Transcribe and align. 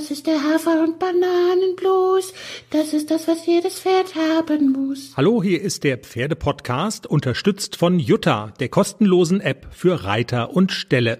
Das 0.00 0.10
ist 0.10 0.26
der 0.26 0.42
Hafer- 0.42 0.82
und 0.82 0.98
Bananenblues. 0.98 2.32
Das 2.70 2.94
ist 2.94 3.10
das, 3.10 3.28
was 3.28 3.44
jedes 3.44 3.80
Pferd 3.80 4.14
haben 4.14 4.72
muss. 4.72 5.12
Hallo, 5.14 5.42
hier 5.42 5.60
ist 5.60 5.84
der 5.84 5.98
Pferdepodcast, 5.98 7.06
unterstützt 7.06 7.76
von 7.76 7.98
Jutta, 7.98 8.54
der 8.60 8.70
kostenlosen 8.70 9.42
App 9.42 9.66
für 9.72 10.04
Reiter 10.04 10.56
und 10.56 10.72
Ställe. 10.72 11.18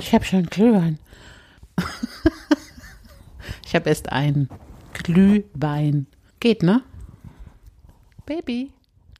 Ich 0.00 0.12
habe 0.12 0.24
schon 0.24 0.46
Glühwein. 0.46 0.98
ich 3.64 3.76
habe 3.76 3.88
erst 3.88 4.10
einen 4.10 4.48
Glühwein. 4.92 6.08
Geht, 6.40 6.64
ne? 6.64 6.82
Baby. 8.26 8.72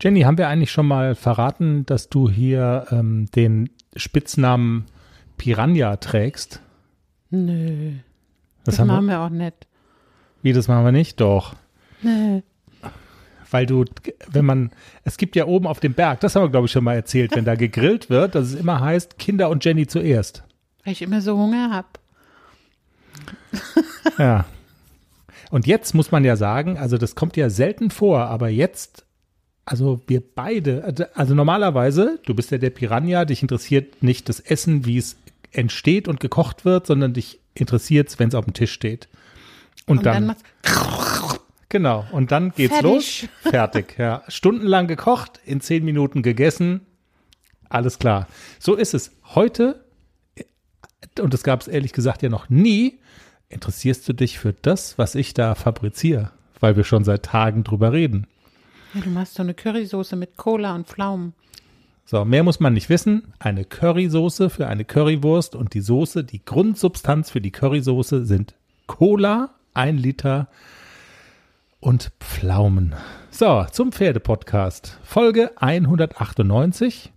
Jenny, 0.02 0.22
haben 0.22 0.36
wir 0.36 0.48
eigentlich 0.48 0.72
schon 0.72 0.88
mal 0.88 1.14
verraten, 1.14 1.86
dass 1.86 2.08
du 2.08 2.28
hier 2.28 2.88
ähm, 2.90 3.26
den 3.36 3.70
Spitznamen 3.94 4.86
Piranha 5.36 5.96
trägst? 5.98 6.60
Nö. 7.34 7.92
Das, 8.64 8.76
Das, 8.76 8.78
haben 8.80 8.86
machen 8.88 9.06
wir. 9.06 9.12
wir 9.12 9.20
auch 9.20 9.28
nicht. 9.30 9.66
Wie, 10.42 10.52
das 10.52 10.68
machen 10.68 10.84
wir 10.84 10.92
nicht? 10.92 11.20
Doch. 11.20 11.54
Nö. 12.02 12.40
Weil 13.50 13.66
du, 13.66 13.84
wenn 14.30 14.44
man, 14.44 14.70
es 15.04 15.16
gibt 15.16 15.36
ja 15.36 15.46
oben 15.46 15.66
auf 15.66 15.78
dem 15.80 15.94
Berg, 15.94 16.20
das 16.20 16.34
haben 16.34 16.42
wir 16.44 16.50
glaube 16.50 16.66
ich 16.66 16.72
schon 16.72 16.82
mal 16.84 16.94
erzählt, 16.94 17.36
wenn 17.36 17.44
da 17.44 17.54
gegrillt 17.56 18.10
wird, 18.10 18.34
dass 18.34 18.48
es 18.48 18.54
immer 18.54 18.80
heißt, 18.80 19.18
Kinder 19.18 19.48
und 19.48 19.64
Jenny 19.64 19.86
zuerst. 19.86 20.42
Weil 20.84 20.92
ich 20.92 21.02
immer 21.02 21.20
so 21.20 21.36
Hunger 21.36 21.70
hab. 21.72 21.98
Ja. 24.18 24.44
Und 25.50 25.66
jetzt 25.66 25.94
muss 25.94 26.10
man 26.10 26.24
ja 26.24 26.36
sagen, 26.36 26.78
also 26.78 26.98
das 26.98 27.14
kommt 27.14 27.36
ja 27.36 27.48
selten 27.48 27.90
vor, 27.90 28.20
aber 28.26 28.48
jetzt, 28.48 29.04
also 29.64 30.00
wir 30.06 30.20
beide, 30.34 30.82
also- 30.84 31.04
also 31.14 31.34
normalerweise, 31.34 32.18
du 32.26 32.34
bist 32.34 32.50
ja 32.50 32.58
der 32.58 32.70
Piranha, 32.70 33.24
dich 33.24 33.42
interessiert 33.42 34.02
nicht 34.02 34.28
das 34.28 34.40
Essen, 34.40 34.84
wie 34.84 34.98
es 34.98 35.16
entsteht 35.54 36.08
und 36.08 36.20
gekocht 36.20 36.64
wird, 36.64 36.86
sondern 36.86 37.12
dich 37.14 37.40
interessiert 37.54 38.08
es, 38.08 38.18
wenn 38.18 38.28
es 38.28 38.34
auf 38.34 38.44
dem 38.44 38.54
Tisch 38.54 38.72
steht. 38.72 39.08
Und, 39.86 39.98
Und 39.98 40.06
dann, 40.06 40.28
dann, 40.28 40.36
genau, 41.68 42.06
und 42.12 42.32
dann 42.32 42.52
geht's 42.52 42.74
Fertig. 42.74 42.90
los. 42.90 43.28
Fertig, 43.42 43.98
ja. 43.98 44.22
Stundenlang 44.28 44.86
gekocht, 44.86 45.40
in 45.44 45.60
zehn 45.60 45.84
Minuten 45.84 46.22
gegessen. 46.22 46.80
Alles 47.68 47.98
klar. 47.98 48.28
So 48.58 48.74
ist 48.74 48.94
es. 48.94 49.12
Heute, 49.34 49.84
und 51.20 51.34
das 51.34 51.42
gab 51.42 51.60
es 51.60 51.68
ehrlich 51.68 51.92
gesagt 51.92 52.22
ja 52.22 52.28
noch 52.28 52.48
nie, 52.48 53.00
interessierst 53.48 54.08
du 54.08 54.12
dich 54.12 54.38
für 54.38 54.52
das, 54.52 54.98
was 54.98 55.14
ich 55.14 55.34
da 55.34 55.54
fabriziere, 55.54 56.30
weil 56.60 56.76
wir 56.76 56.84
schon 56.84 57.04
seit 57.04 57.24
Tagen 57.24 57.62
drüber 57.64 57.92
reden. 57.92 58.26
ja, 58.94 59.00
du 59.00 59.10
machst 59.10 59.34
so 59.34 59.42
eine 59.42 59.54
Currysoße 59.54 60.16
mit 60.16 60.36
Cola 60.36 60.74
und 60.74 60.86
Pflaumen. 60.86 61.34
So, 62.06 62.24
mehr 62.24 62.42
muss 62.42 62.60
man 62.60 62.74
nicht 62.74 62.90
wissen. 62.90 63.32
Eine 63.38 63.64
Currysoße 63.64 64.50
für 64.50 64.66
eine 64.66 64.84
Currywurst 64.84 65.54
und 65.54 65.72
die 65.72 65.80
Soße, 65.80 66.22
die 66.24 66.44
Grundsubstanz 66.44 67.30
für 67.30 67.40
die 67.40 67.50
Currysoße 67.50 68.26
sind 68.26 68.54
Cola, 68.86 69.50
ein 69.72 69.96
Liter 69.96 70.48
und 71.80 72.12
Pflaumen. 72.20 72.94
So, 73.30 73.66
zum 73.70 73.90
Pferdepodcast. 73.92 74.98
Folge 75.02 75.50
198. 75.56 77.10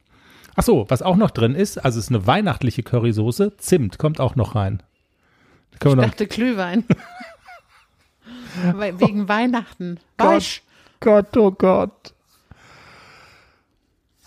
Ach 0.55 0.63
so, 0.63 0.85
was 0.89 1.01
auch 1.01 1.17
noch 1.17 1.31
drin 1.31 1.53
ist, 1.53 1.77
also 1.77 1.99
es 1.99 2.05
ist 2.05 2.11
eine 2.11 2.25
weihnachtliche 2.25 2.81
Currysoße. 2.81 3.57
Zimt 3.57 3.99
kommt 3.99 4.21
auch 4.21 4.35
noch 4.35 4.55
rein. 4.55 4.81
Ich 5.73 5.85
wir 5.85 5.95
noch, 5.95 6.05
dachte 6.05 6.27
Glühwein. 6.27 6.85
Wegen 8.97 9.27
Weihnachten. 9.27 9.99
Weißt 10.17 10.63
Gott, 11.01 11.35
oh 11.37 11.51
Gott. 11.51 12.13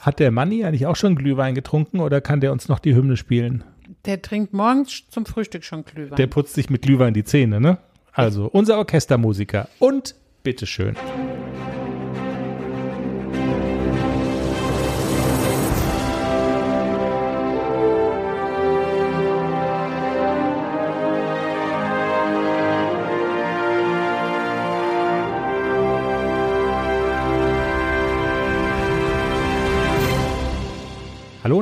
Hat 0.01 0.19
der 0.19 0.31
Manni 0.31 0.65
eigentlich 0.65 0.87
auch 0.87 0.97
schon 0.97 1.15
Glühwein 1.15 1.55
getrunken 1.55 2.01
oder 2.01 2.23
kann 2.23 2.41
der 2.41 2.53
uns 2.53 2.69
noch 2.69 2.79
die 2.79 2.95
Hymne 2.95 3.19
spielen? 3.19 3.65
Der 4.07 4.23
trinkt 4.23 4.55
morgens 4.55 5.03
zum 5.11 5.27
Frühstück 5.27 5.63
schon 5.63 5.85
Glühwein. 5.85 6.17
Der 6.17 6.27
putzt 6.27 6.55
sich 6.55 6.71
mit 6.71 6.81
Glühwein 6.81 7.13
die 7.13 7.25
Zähne, 7.25 7.61
ne? 7.61 7.77
Also, 8.13 8.47
unser 8.47 8.79
Orchestermusiker. 8.79 9.69
Und 9.79 10.15
bitteschön. 10.43 10.97
Hallo 10.97 11.30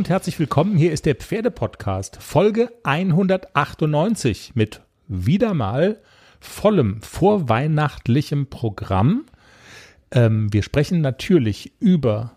herzlich 0.09 0.39
willkommen. 0.39 0.77
Hier 0.77 0.93
ist 0.93 1.05
der 1.05 1.17
Pferdepodcast, 1.17 2.17
Folge 2.23 2.71
198 2.83 4.53
mit 4.55 4.81
wieder 5.07 5.53
mal 5.53 5.99
vollem 6.41 7.03
vorweihnachtlichem 7.03 8.47
Programm. 8.47 9.27
Ähm, 10.11 10.51
wir 10.51 10.63
sprechen 10.63 11.03
natürlich 11.03 11.73
über 11.79 12.33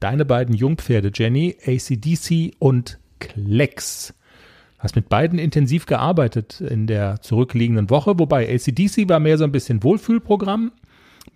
deine 0.00 0.24
beiden 0.24 0.54
Jungpferde, 0.56 1.12
Jenny, 1.14 1.56
ACDC 1.64 2.56
und 2.58 2.98
Klecks. 3.20 4.14
Hast 4.80 4.96
mit 4.96 5.08
beiden 5.08 5.38
intensiv 5.38 5.86
gearbeitet 5.86 6.60
in 6.60 6.88
der 6.88 7.20
zurückliegenden 7.20 7.88
Woche, 7.88 8.18
wobei 8.18 8.52
ACDC 8.52 9.08
war 9.08 9.20
mehr 9.20 9.38
so 9.38 9.44
ein 9.44 9.52
bisschen 9.52 9.84
Wohlfühlprogramm. 9.84 10.72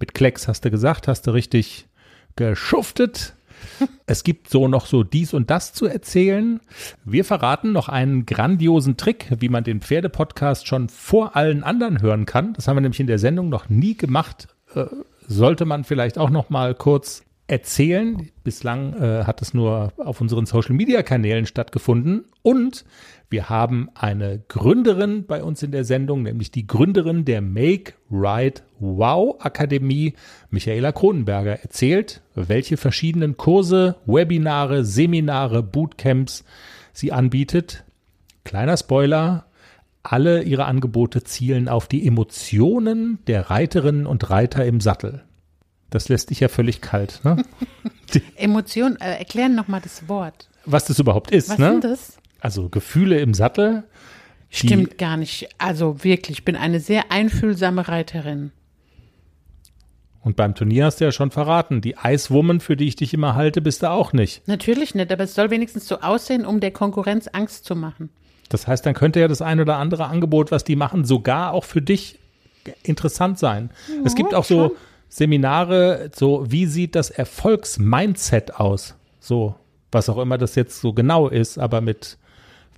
Mit 0.00 0.14
Klecks 0.14 0.48
hast 0.48 0.64
du 0.64 0.70
gesagt, 0.72 1.06
hast 1.06 1.28
du 1.28 1.30
richtig 1.30 1.86
geschuftet. 2.34 3.35
Es 4.06 4.25
gibt 4.25 4.48
so 4.48 4.69
noch 4.69 4.87
so 4.87 5.03
dies 5.03 5.34
und 5.34 5.50
das 5.50 5.72
zu 5.72 5.87
erzählen. 5.87 6.60
Wir 7.04 7.25
verraten 7.25 7.72
noch 7.72 7.88
einen 7.88 8.25
grandiosen 8.25 8.97
Trick, 8.97 9.32
wie 9.38 9.48
man 9.48 9.64
den 9.64 9.81
Pferdepodcast 9.81 10.66
schon 10.66 10.88
vor 10.88 11.37
allen 11.37 11.64
anderen 11.64 12.00
hören 12.00 12.26
kann. 12.26 12.53
Das 12.54 12.69
haben 12.69 12.76
wir 12.76 12.82
nämlich 12.82 13.00
in 13.00 13.06
der 13.06 13.19
Sendung 13.19 13.48
noch 13.48 13.69
nie 13.69 13.97
gemacht. 13.97 14.48
Äh, 14.75 14.86
sollte 15.26 15.65
man 15.65 15.84
vielleicht 15.84 16.19
auch 16.19 16.31
noch 16.31 16.50
mal 16.50 16.75
kurz 16.75 17.25
erzählen. 17.47 18.31
Bislang 18.45 18.95
äh, 18.95 19.25
hat 19.25 19.43
es 19.43 19.55
nur 19.55 19.93
auf 19.99 20.21
unseren 20.21 20.47
Social 20.47 20.75
Media 20.75 21.03
Kanälen 21.03 21.47
stattgefunden 21.47 22.25
und 22.43 22.84
wir 23.29 23.49
haben 23.49 23.89
eine 23.95 24.43
Gründerin 24.47 25.27
bei 25.27 25.43
uns 25.43 25.62
in 25.62 25.73
der 25.73 25.84
Sendung, 25.84 26.23
nämlich 26.23 26.53
die 26.53 26.67
Gründerin 26.67 27.25
der 27.25 27.43
Make 27.43 27.95
Ride 28.11 28.62
Wow 28.79 29.37
Akademie, 29.41 30.15
Michaela 30.51 30.93
Kronenberger, 30.93 31.61
erzählt, 31.61 32.23
welche 32.34 32.77
verschiedenen 32.77 33.37
Kurse, 33.37 33.97
Webinare, 34.07 34.84
Seminare, 34.84 35.63
Bootcamps 35.63 36.45
sie 36.93 37.11
anbietet. 37.11 37.84
Kleiner 38.45 38.77
Spoiler, 38.77 39.47
alle 40.05 40.45
ihre 40.45 40.67
Angebote 40.67 41.25
zielen 41.25 41.69
auf 41.69 41.89
die 41.89 42.07
Emotionen 42.07 43.19
der 43.27 43.51
Reiterinnen 43.51 44.07
und 44.07 44.31
Reiter 44.31 44.65
im 44.65 44.81
Sattel. 44.81 45.25
Das 45.91 46.08
lässt 46.08 46.30
dich 46.30 46.41
ja 46.41 46.48
völlig 46.48 46.80
kalt, 46.80 47.20
ne? 47.24 47.42
Emotion, 48.36 48.97
äh, 49.00 49.19
erklären 49.19 49.54
nochmal 49.54 49.80
das 49.80 50.08
Wort. 50.08 50.48
Was 50.64 50.86
das 50.86 50.98
überhaupt 50.98 51.30
ist, 51.30 51.48
Was 51.50 51.58
ne? 51.58 51.70
sind 51.72 51.84
das? 51.84 52.16
Also 52.41 52.69
Gefühle 52.69 53.19
im 53.20 53.34
Sattel. 53.34 53.84
die- 54.52 54.66
Stimmt 54.66 54.98
gar 54.98 55.16
nicht. 55.16 55.48
Also 55.58 56.02
wirklich, 56.04 56.38
ich 56.38 56.44
bin 56.44 56.56
eine 56.56 56.80
sehr 56.80 57.10
einfühlsame 57.12 57.86
Reiterin. 57.88 58.52
Und 60.22 60.34
beim 60.34 60.56
Turnier 60.56 60.86
hast 60.86 61.00
du 61.00 61.04
ja 61.04 61.12
schon 61.12 61.30
verraten, 61.30 61.80
die 61.80 61.97
Eiswoman, 61.97 62.58
für 62.58 62.76
die 62.76 62.88
ich 62.88 62.97
dich 62.97 63.14
immer 63.14 63.36
halte, 63.36 63.60
bist 63.62 63.82
du 63.84 63.91
auch 63.91 64.12
nicht. 64.12 64.47
Natürlich 64.48 64.94
nicht, 64.97 65.12
aber 65.12 65.22
es 65.22 65.34
soll 65.36 65.50
wenigstens 65.50 65.86
so 65.86 66.00
aussehen, 66.00 66.44
um 66.44 66.58
der 66.58 66.72
Konkurrenz 66.72 67.28
Angst 67.28 67.64
zu 67.64 67.76
machen. 67.76 68.10
Das 68.48 68.66
heißt, 68.66 68.84
dann 68.84 68.94
könnte 68.94 69.20
ja 69.20 69.28
das 69.28 69.41
ein 69.41 69.60
oder 69.60 69.76
andere 69.76 70.06
Angebot, 70.06 70.50
was 70.50 70.64
die 70.64 70.74
machen, 70.74 71.04
sogar 71.04 71.53
auch 71.53 71.62
für 71.64 71.80
dich 71.80 72.18
interessant 72.82 73.38
sein. 73.38 73.70
es 74.04 74.16
gibt 74.16 74.34
auch 74.34 74.44
so 74.44 74.74
Seminare, 75.09 76.11
so 76.15 76.44
wie 76.50 76.67
sieht 76.67 76.94
das 76.94 77.11
Erfolgsmindset 77.11 78.55
aus? 78.56 78.94
So, 79.21 79.55
was 79.93 80.09
auch 80.09 80.19
immer 80.19 80.39
das 80.39 80.55
jetzt 80.55 80.81
so 80.81 80.93
genau 80.93 81.28
ist, 81.28 81.59
aber 81.59 81.81
mit 81.81 82.19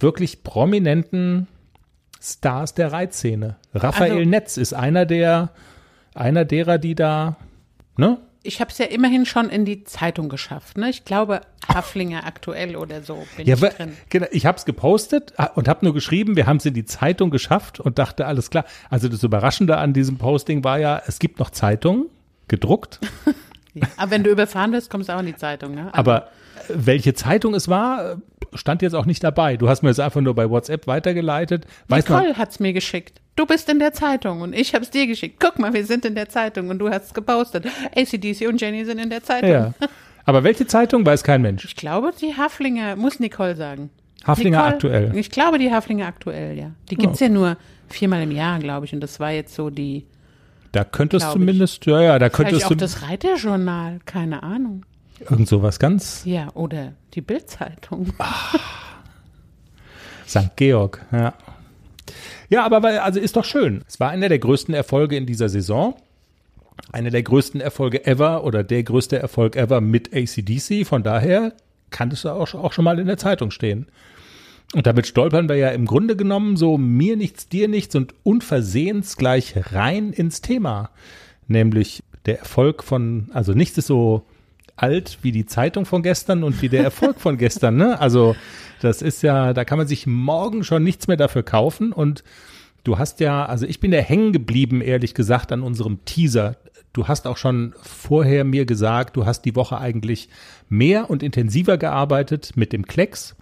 wirklich 0.01 0.43
prominenten 0.45 1.49
Stars 2.21 2.75
der 2.75 2.93
Reitszene. 2.93 3.57
Raphael 3.75 4.13
Also- 4.19 4.29
Netz 4.29 4.57
ist 4.57 4.73
einer 4.73 5.07
der, 5.07 5.51
einer 6.15 6.45
derer, 6.45 6.79
die 6.79 6.95
da, 6.95 7.37
ne? 7.97 8.19
Ich 8.45 8.61
habe 8.61 8.71
es 8.71 8.79
ja 8.79 8.87
immerhin 8.87 9.27
schon 9.27 9.51
in 9.51 9.65
die 9.65 9.83
Zeitung 9.85 10.29
geschafft. 10.29 10.79
Ne? 10.79 10.89
Ich 10.89 11.05
glaube, 11.05 11.41
Haflinger 11.69 12.25
aktuell 12.25 12.77
oder 12.77 13.03
so 13.03 13.27
bin 13.37 13.47
Ja, 13.47 13.57
ich 13.57 13.61
drin. 13.61 13.93
genau, 14.09 14.27
ich 14.31 14.47
habe 14.47 14.57
es 14.57 14.65
gepostet 14.65 15.35
ah, 15.37 15.51
und 15.55 15.69
habe 15.69 15.85
nur 15.85 15.93
geschrieben, 15.93 16.37
wir 16.37 16.47
haben 16.47 16.59
es 16.59 16.65
in 16.65 16.73
die 16.73 16.85
Zeitung 16.85 17.31
geschafft 17.31 17.79
und 17.81 17.99
dachte, 17.99 18.27
alles 18.27 18.49
klar. 18.49 18.65
Also 18.89 19.09
das 19.09 19.23
Überraschende 19.25 19.77
an 19.77 19.93
diesem 19.93 20.19
Posting 20.19 20.63
war 20.65 20.79
ja, 20.79 21.03
es 21.07 21.19
gibt 21.19 21.41
noch 21.41 21.51
Zeitungen, 21.51 22.07
gedruckt, 22.49 23.01
Ja. 23.75 23.87
Aber 23.97 24.11
wenn 24.11 24.25
du 24.25 24.31
überfahren 24.31 24.73
wirst, 24.73 24.91
kommst 24.91 25.09
du 25.09 25.15
auch 25.15 25.21
in 25.21 25.27
die 25.27 25.37
Zeitung. 25.37 25.75
Ne? 25.75 25.91
aber 25.93 26.23
äh, 26.23 26.75
welche 26.75 27.15
Zeitung 27.15 27.55
es 27.55 27.69
war, 27.69 28.17
stand 28.55 28.83
jetzt 28.83 28.95
auch 28.95 29.07
nicht 29.07 29.23
dabei. 29.23 29.57
Du 29.57 29.69
hast 29.69 29.83
mir 29.83 29.91
das 29.91 30.01
einfach 30.01 30.21
nur 30.21 30.35
bei 30.35 30.49
WhatsApp 30.51 30.87
weitergeleitet. 30.87 31.67
Weiß 31.87 32.09
man, 32.09 32.21
Nicole 32.21 32.39
hat's 32.39 32.61
mir 32.61 32.73
geschickt. 32.73 33.21
Du 33.37 33.47
bist 33.47 33.69
in 33.69 33.79
der 33.79 33.93
Zeitung 33.93 34.41
und 34.41 34.53
ich 34.55 34.75
hab's 34.75 34.91
dir 34.91 35.07
geschickt. 35.07 35.37
Guck 35.39 35.59
mal, 35.59 35.73
wir 35.75 35.85
sind 35.85 36.05
in 36.05 36.15
der 36.15 36.29
Zeitung 36.29 36.71
und 36.71 36.79
du 36.79 36.91
hast 36.91 37.05
es 37.05 37.15
gepostet. 37.15 37.67
ACDC 37.95 38.49
und 38.49 38.61
Jenny 38.61 38.85
sind 38.85 38.99
in 38.99 39.11
der 39.11 39.23
Zeitung. 39.23 39.51
ja. 39.51 39.75
Aber 40.25 40.45
welche 40.45 40.67
Zeitung 40.67 41.07
weiß 41.07 41.23
kein 41.23 41.41
Mensch. 41.41 41.65
Ich 41.65 41.77
glaube, 41.77 42.11
die 42.21 42.37
Haflinger, 42.37 42.97
muss 42.97 43.19
Nicole 43.21 43.57
sagen. 43.57 43.91
Haflinger 44.27 44.59
Nicole, 44.59 44.75
aktuell. 44.75 45.17
Ich 45.17 45.31
glaube, 45.31 45.59
die 45.59 45.73
Haflinger 45.73 46.07
aktuell, 46.07 46.59
ja. 46.59 46.71
Die 46.91 46.97
gibt's 46.97 47.21
ja 47.21 47.29
nur 47.31 47.57
viermal 47.89 48.23
im 48.23 48.33
Jahr, 48.33 48.59
glaube 48.59 48.85
ich. 48.87 48.93
Und 48.93 49.01
das 49.01 49.21
war 49.21 49.31
jetzt 49.31 49.55
so 49.55 49.71
die. 49.71 50.05
Da 50.73 50.85
könntest 50.85 51.31
zumindest, 51.33 51.87
ja, 51.87 52.01
ja, 52.01 52.19
da 52.19 52.29
Vielleicht 52.29 52.35
könntest 52.35 52.65
auch 52.67 52.69
du 52.71 52.75
das 52.77 53.03
Reiterjournal, 53.03 54.01
keine 54.05 54.43
Ahnung. 54.43 54.85
irgend 55.21 55.49
sowas 55.49 55.79
ganz 55.79 56.23
Ja, 56.25 56.49
oder 56.55 56.93
die 57.15 57.21
Bildzeitung. 57.23 58.13
St. 60.27 60.57
Georg, 60.57 61.05
ja. 61.11 61.35
Ja, 62.51 62.65
aber 62.65 62.83
weil, 62.83 62.99
also 62.99 63.21
ist 63.21 63.37
doch 63.37 63.45
schön. 63.45 63.83
Es 63.87 64.01
war 64.01 64.11
einer 64.11 64.29
der 64.29 64.39
größten 64.39 64.75
Erfolge 64.75 65.17
in 65.17 65.27
dieser 65.27 65.49
Saison. 65.49 65.95
Einer 66.93 67.11
der 67.11 67.23
größten 67.23 67.61
Erfolge 67.61 68.07
ever 68.07 68.45
oder 68.45 68.63
der 68.65 68.83
größte 68.83 69.19
Erfolg 69.19 69.57
ever 69.57 69.81
mit 69.81 70.15
ACDC. 70.15 70.87
Von 70.87 71.03
daher 71.03 71.53
kann 71.91 72.11
es 72.11 72.25
auch, 72.25 72.55
auch 72.55 72.73
schon 72.73 72.85
mal 72.85 72.99
in 72.99 73.07
der 73.07 73.19
Zeitung 73.19 73.51
stehen. 73.51 73.87
Und 74.75 74.87
damit 74.87 75.07
stolpern 75.07 75.49
wir 75.49 75.57
ja 75.57 75.71
im 75.71 75.87
Grunde 75.87 76.15
genommen 76.15 76.57
so 76.57 76.77
mir 76.77 77.17
nichts, 77.17 77.49
dir 77.49 77.69
nichts 77.69 77.95
und 77.95 78.15
unversehens 78.23 79.17
gleich 79.17 79.55
rein 79.73 80.13
ins 80.13 80.43
Thema. 80.43 80.91
Nämlich 81.47 82.03
der 82.27 82.41
Erfolg 82.41 82.85
von, 82.85 83.31
also 83.33 83.53
nichts 83.53 83.79
ist 83.79 83.87
so 83.87 84.25
alt 84.77 85.19
wie 85.23 85.33
die 85.33 85.47
Zeitung 85.47 85.87
von 85.87 86.03
gestern 86.03 86.45
und 86.45 86.61
wie 86.61 86.69
der 86.69 86.85
Erfolg 86.85 87.21
von 87.21 87.39
gestern, 87.39 87.77
ne? 87.77 87.99
Also 87.99 88.37
das 88.81 89.03
ist 89.03 89.23
ja, 89.23 89.55
da 89.55 89.65
kann 89.65 89.79
man 89.79 89.89
sich 89.89 90.07
morgen 90.07 90.63
schon 90.63 90.85
nichts 90.85 91.09
mehr 91.09 91.17
dafür 91.17 91.43
kaufen 91.43 91.93
und 91.93 92.23
du 92.85 92.99
hast 92.99 93.21
ja, 93.21 93.47
also 93.47 93.67
ich 93.67 93.81
bin 93.81 93.93
ja 93.93 94.01
hängen 94.01 94.33
geblieben, 94.33 94.83
ehrlich 94.83 95.15
gesagt, 95.15 95.51
an 95.51 95.63
unserem 95.63 96.05
Teaser. 96.05 96.57
Du 96.93 97.09
hast 97.09 97.27
auch 97.27 97.37
schon 97.37 97.75
vorher 97.83 98.45
mir 98.45 98.67
gesagt, 98.67 99.17
du 99.17 99.27
hast 99.27 99.43
die 99.43 99.57
Woche 99.57 99.79
eigentlich 99.79 100.29
mehr 100.69 101.11
und 101.11 101.23
intensiver 101.23 101.79
gearbeitet 101.79 102.53
mit 102.55 102.73
dem 102.73 102.87
Klecks. 102.87 103.35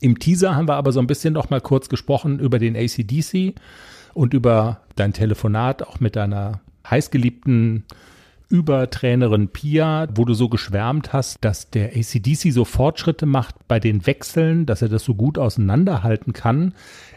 Im 0.00 0.18
Teaser 0.18 0.54
haben 0.54 0.68
wir 0.68 0.74
aber 0.74 0.92
so 0.92 1.00
ein 1.00 1.06
bisschen 1.06 1.34
noch 1.34 1.50
mal 1.50 1.60
kurz 1.60 1.88
gesprochen 1.88 2.38
über 2.38 2.58
den 2.58 2.76
ACDC 2.76 3.54
und 4.14 4.34
über 4.34 4.80
dein 4.94 5.12
Telefonat 5.12 5.82
auch 5.82 6.00
mit 6.00 6.16
deiner 6.16 6.60
heißgeliebten 6.88 7.84
Übertrainerin 8.48 9.48
Pia, 9.48 10.06
wo 10.14 10.24
du 10.24 10.32
so 10.32 10.48
geschwärmt 10.48 11.12
hast, 11.12 11.38
dass 11.40 11.70
der 11.70 11.96
ACDC 11.96 12.52
so 12.52 12.64
Fortschritte 12.64 13.26
macht 13.26 13.56
bei 13.66 13.80
den 13.80 14.06
Wechseln, 14.06 14.66
dass 14.66 14.82
er 14.82 14.88
das 14.88 15.04
so 15.04 15.14
gut 15.14 15.36
auseinanderhalten 15.36 16.32
kann. 16.32 16.74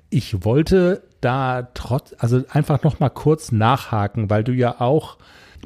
Ich 0.10 0.44
wollte 0.44 1.04
da 1.22 1.70
trotz, 1.75 2.16
also 2.18 2.44
einfach 2.50 2.82
noch 2.84 3.00
mal 3.00 3.10
kurz 3.10 3.52
nachhaken, 3.52 4.32
weil 4.32 4.44
du 4.44 4.54
ja 4.54 4.82
auch 4.82 5.18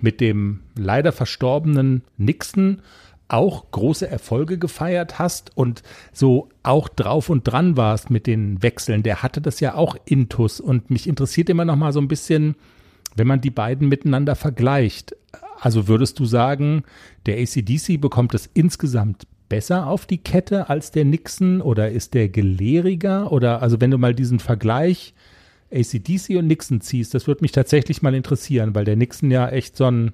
mit 0.01 0.19
dem 0.19 0.59
leider 0.75 1.13
verstorbenen 1.13 2.04
Nixon 2.18 2.81
auch 3.33 3.71
große 3.71 4.07
Erfolge 4.07 4.59
gefeiert 4.59 5.18
hast 5.18 5.57
und 5.57 5.81
so 6.13 6.50
auch 6.62 6.88
drauf 6.88 7.30
und 7.30 7.44
dran 7.44 7.75
warst 7.75 8.12
mit 8.12 8.27
den 8.27 8.62
Wechseln. 8.62 9.01
Der 9.01 9.24
hatte 9.24 9.41
das 9.41 9.59
ja 9.59 9.74
auch 9.74 9.97
intus 10.06 10.59
und 10.59 10.91
mich 10.91 11.07
interessiert 11.07 11.50
immer 11.50 11.65
noch 11.65 11.75
mal 11.75 11.91
so 11.91 12.00
ein 12.00 12.07
bisschen, 12.07 12.56
wenn 13.15 13.25
man 13.25 13.41
die 13.41 13.50
beiden 13.50 13.89
miteinander 13.89 14.35
vergleicht. 14.35 15.15
Also 15.59 15.88
würdest 15.88 16.19
du 16.19 16.25
sagen, 16.25 16.83
der 17.25 17.39
ACDC 17.39 18.00
bekommt 18.00 18.35
es 18.35 18.47
insgesamt 18.53 19.25
besser 19.50 19.88
auf 19.88 20.06
die 20.06 20.19
Kette 20.19 20.69
als 20.69 20.91
der 20.91 21.06
Nixon 21.06 21.62
oder 21.62 21.89
ist 21.89 22.13
der 22.13 22.30
gelehriger? 22.30 23.31
Oder 23.31 23.63
also 23.63 23.81
wenn 23.81 23.91
du 23.91 23.97
mal 23.97 24.13
diesen 24.13 24.39
Vergleich 24.39 25.15
ACDC 25.71 26.38
und 26.38 26.45
Nixon 26.45 26.81
ziehst, 26.81 27.15
das 27.15 27.25
würde 27.25 27.41
mich 27.41 27.51
tatsächlich 27.51 28.03
mal 28.03 28.13
interessieren, 28.13 28.75
weil 28.75 28.85
der 28.85 28.95
Nixon 28.95 29.31
ja 29.31 29.50
echt 29.50 29.75
so 29.75 29.85
ein, 29.85 30.12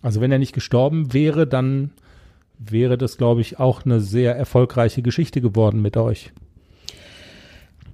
also 0.00 0.22
wenn 0.22 0.32
er 0.32 0.38
nicht 0.38 0.54
gestorben 0.54 1.12
wäre, 1.12 1.46
dann 1.46 1.90
wäre 2.58 2.98
das, 2.98 3.18
glaube 3.18 3.40
ich, 3.40 3.58
auch 3.58 3.84
eine 3.84 4.00
sehr 4.00 4.36
erfolgreiche 4.36 5.02
Geschichte 5.02 5.40
geworden 5.40 5.82
mit 5.82 5.96
euch. 5.96 6.32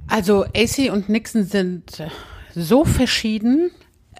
Also 0.08 0.44
AC 0.44 0.90
und 0.92 1.08
Nixon 1.08 1.44
sind 1.44 2.02
so 2.54 2.84
verschieden, 2.84 3.70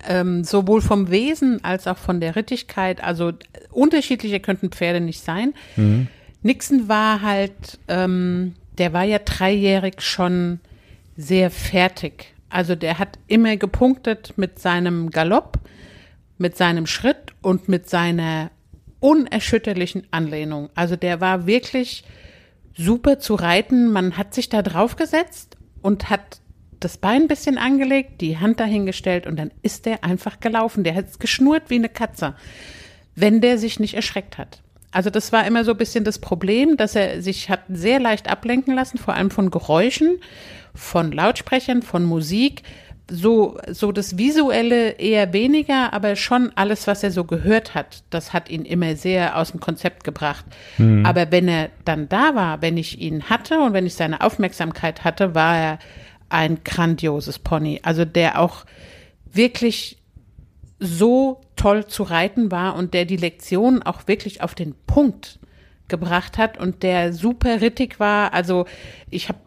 ähm, 0.06 0.44
sowohl 0.44 0.80
vom 0.80 1.10
Wesen 1.10 1.64
als 1.64 1.86
auch 1.86 1.96
von 1.96 2.20
der 2.20 2.36
Rittigkeit. 2.36 3.02
Also 3.02 3.32
unterschiedliche 3.70 4.40
könnten 4.40 4.70
Pferde 4.70 5.00
nicht 5.00 5.22
sein. 5.22 5.54
Mhm. 5.76 6.08
Nixon 6.42 6.88
war 6.88 7.22
halt, 7.22 7.78
ähm, 7.88 8.54
der 8.76 8.92
war 8.92 9.04
ja 9.04 9.18
dreijährig 9.18 10.00
schon 10.02 10.60
sehr 11.16 11.50
fertig. 11.50 12.34
Also 12.48 12.74
der 12.74 12.98
hat 12.98 13.18
immer 13.26 13.56
gepunktet 13.56 14.34
mit 14.36 14.58
seinem 14.58 15.10
Galopp, 15.10 15.58
mit 16.38 16.56
seinem 16.56 16.86
Schritt 16.86 17.34
und 17.42 17.68
mit 17.68 17.90
seiner 17.90 18.50
unerschütterlichen 19.00 20.06
Anlehnung. 20.10 20.70
Also 20.74 20.96
der 20.96 21.20
war 21.20 21.46
wirklich 21.46 22.04
super 22.76 23.18
zu 23.18 23.34
reiten. 23.34 23.90
Man 23.92 24.16
hat 24.16 24.34
sich 24.34 24.48
da 24.48 24.62
drauf 24.62 24.96
gesetzt 24.96 25.56
und 25.82 26.10
hat 26.10 26.40
das 26.80 26.96
Bein 26.96 27.22
ein 27.22 27.28
bisschen 27.28 27.58
angelegt, 27.58 28.20
die 28.20 28.38
Hand 28.38 28.60
dahingestellt 28.60 29.26
und 29.26 29.36
dann 29.36 29.50
ist 29.62 29.86
der 29.86 30.04
einfach 30.04 30.40
gelaufen. 30.40 30.84
Der 30.84 30.94
hat 30.94 31.18
geschnurrt 31.18 31.64
wie 31.68 31.76
eine 31.76 31.88
Katze, 31.88 32.34
wenn 33.14 33.40
der 33.40 33.58
sich 33.58 33.80
nicht 33.80 33.94
erschreckt 33.94 34.38
hat. 34.38 34.62
Also 34.90 35.10
das 35.10 35.32
war 35.32 35.46
immer 35.46 35.64
so 35.64 35.72
ein 35.72 35.76
bisschen 35.76 36.04
das 36.04 36.18
Problem, 36.18 36.76
dass 36.76 36.94
er 36.94 37.20
sich 37.20 37.50
hat 37.50 37.60
sehr 37.68 38.00
leicht 38.00 38.28
ablenken 38.28 38.74
lassen, 38.74 38.96
vor 38.96 39.14
allem 39.14 39.30
von 39.30 39.50
Geräuschen, 39.50 40.18
von 40.74 41.12
Lautsprechern, 41.12 41.82
von 41.82 42.04
Musik. 42.04 42.62
So, 43.10 43.58
so 43.70 43.90
das 43.90 44.18
Visuelle 44.18 44.90
eher 44.90 45.32
weniger, 45.32 45.94
aber 45.94 46.14
schon 46.14 46.52
alles, 46.56 46.86
was 46.86 47.02
er 47.02 47.10
so 47.10 47.24
gehört 47.24 47.74
hat, 47.74 48.02
das 48.10 48.34
hat 48.34 48.50
ihn 48.50 48.66
immer 48.66 48.96
sehr 48.96 49.38
aus 49.38 49.52
dem 49.52 49.60
Konzept 49.60 50.04
gebracht. 50.04 50.44
Mhm. 50.76 51.06
Aber 51.06 51.30
wenn 51.30 51.48
er 51.48 51.70
dann 51.86 52.08
da 52.10 52.34
war, 52.34 52.60
wenn 52.60 52.76
ich 52.76 53.00
ihn 53.00 53.24
hatte 53.30 53.60
und 53.60 53.72
wenn 53.72 53.86
ich 53.86 53.94
seine 53.94 54.20
Aufmerksamkeit 54.20 55.04
hatte, 55.04 55.34
war 55.34 55.56
er 55.56 55.78
ein 56.28 56.58
grandioses 56.64 57.38
Pony. 57.38 57.80
Also 57.82 58.04
der 58.04 58.38
auch 58.40 58.66
wirklich 59.32 59.98
so 60.78 61.40
toll 61.56 61.86
zu 61.86 62.02
reiten 62.02 62.50
war 62.50 62.76
und 62.76 62.94
der 62.94 63.04
die 63.04 63.16
Lektion 63.16 63.82
auch 63.82 64.06
wirklich 64.06 64.42
auf 64.42 64.54
den 64.54 64.74
Punkt 64.86 65.38
gebracht 65.88 66.38
hat 66.38 66.58
und 66.58 66.82
der 66.82 67.12
super 67.12 67.60
rittig 67.60 67.98
war. 67.98 68.34
Also 68.34 68.66
ich 69.10 69.28
habe 69.28 69.38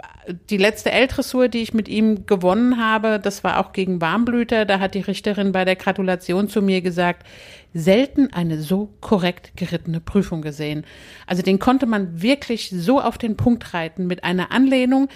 die 0.49 0.57
letzte 0.57 0.91
L-Dressur, 0.91 1.47
die 1.47 1.61
ich 1.61 1.73
mit 1.73 1.87
ihm 1.87 2.25
gewonnen 2.25 2.77
habe, 2.77 3.19
das 3.19 3.43
war 3.43 3.59
auch 3.59 3.73
gegen 3.73 4.01
Warmblüter. 4.01 4.65
Da 4.65 4.79
hat 4.79 4.93
die 4.93 5.01
Richterin 5.01 5.51
bei 5.51 5.65
der 5.65 5.75
Gratulation 5.75 6.47
zu 6.47 6.61
mir 6.61 6.81
gesagt, 6.81 7.25
selten 7.73 8.31
eine 8.33 8.61
so 8.61 8.89
korrekt 9.01 9.53
gerittene 9.55 9.99
Prüfung 9.99 10.41
gesehen. 10.41 10.85
Also 11.25 11.41
den 11.41 11.59
konnte 11.59 11.85
man 11.85 12.21
wirklich 12.21 12.69
so 12.69 13.01
auf 13.01 13.17
den 13.17 13.37
Punkt 13.37 13.73
reiten 13.73 14.07
mit 14.07 14.23
einer 14.23 14.51
Anlehnung, 14.51 15.07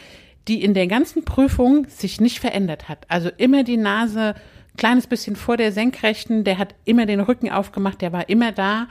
die 0.48 0.63
in 0.63 0.74
der 0.74 0.88
ganzen 0.88 1.25
Prüfung 1.25 1.88
sich 1.90 2.22
nicht 2.22 2.40
verändert 2.40 2.88
hat. 2.88 3.06
Also 3.10 3.30
immer 3.38 3.63
die 3.63 3.78
Nase 3.78 4.36
kleines 4.78 5.07
bisschen 5.07 5.35
vor 5.35 5.57
der 5.57 5.71
Senkrechten, 5.71 6.44
der 6.44 6.57
hat 6.57 6.76
immer 6.85 7.06
den 7.06 7.19
Rücken 7.19 7.50
aufgemacht, 7.50 8.02
der 8.02 8.12
war 8.12 8.30
immer 8.30 8.52
da. 8.52 8.88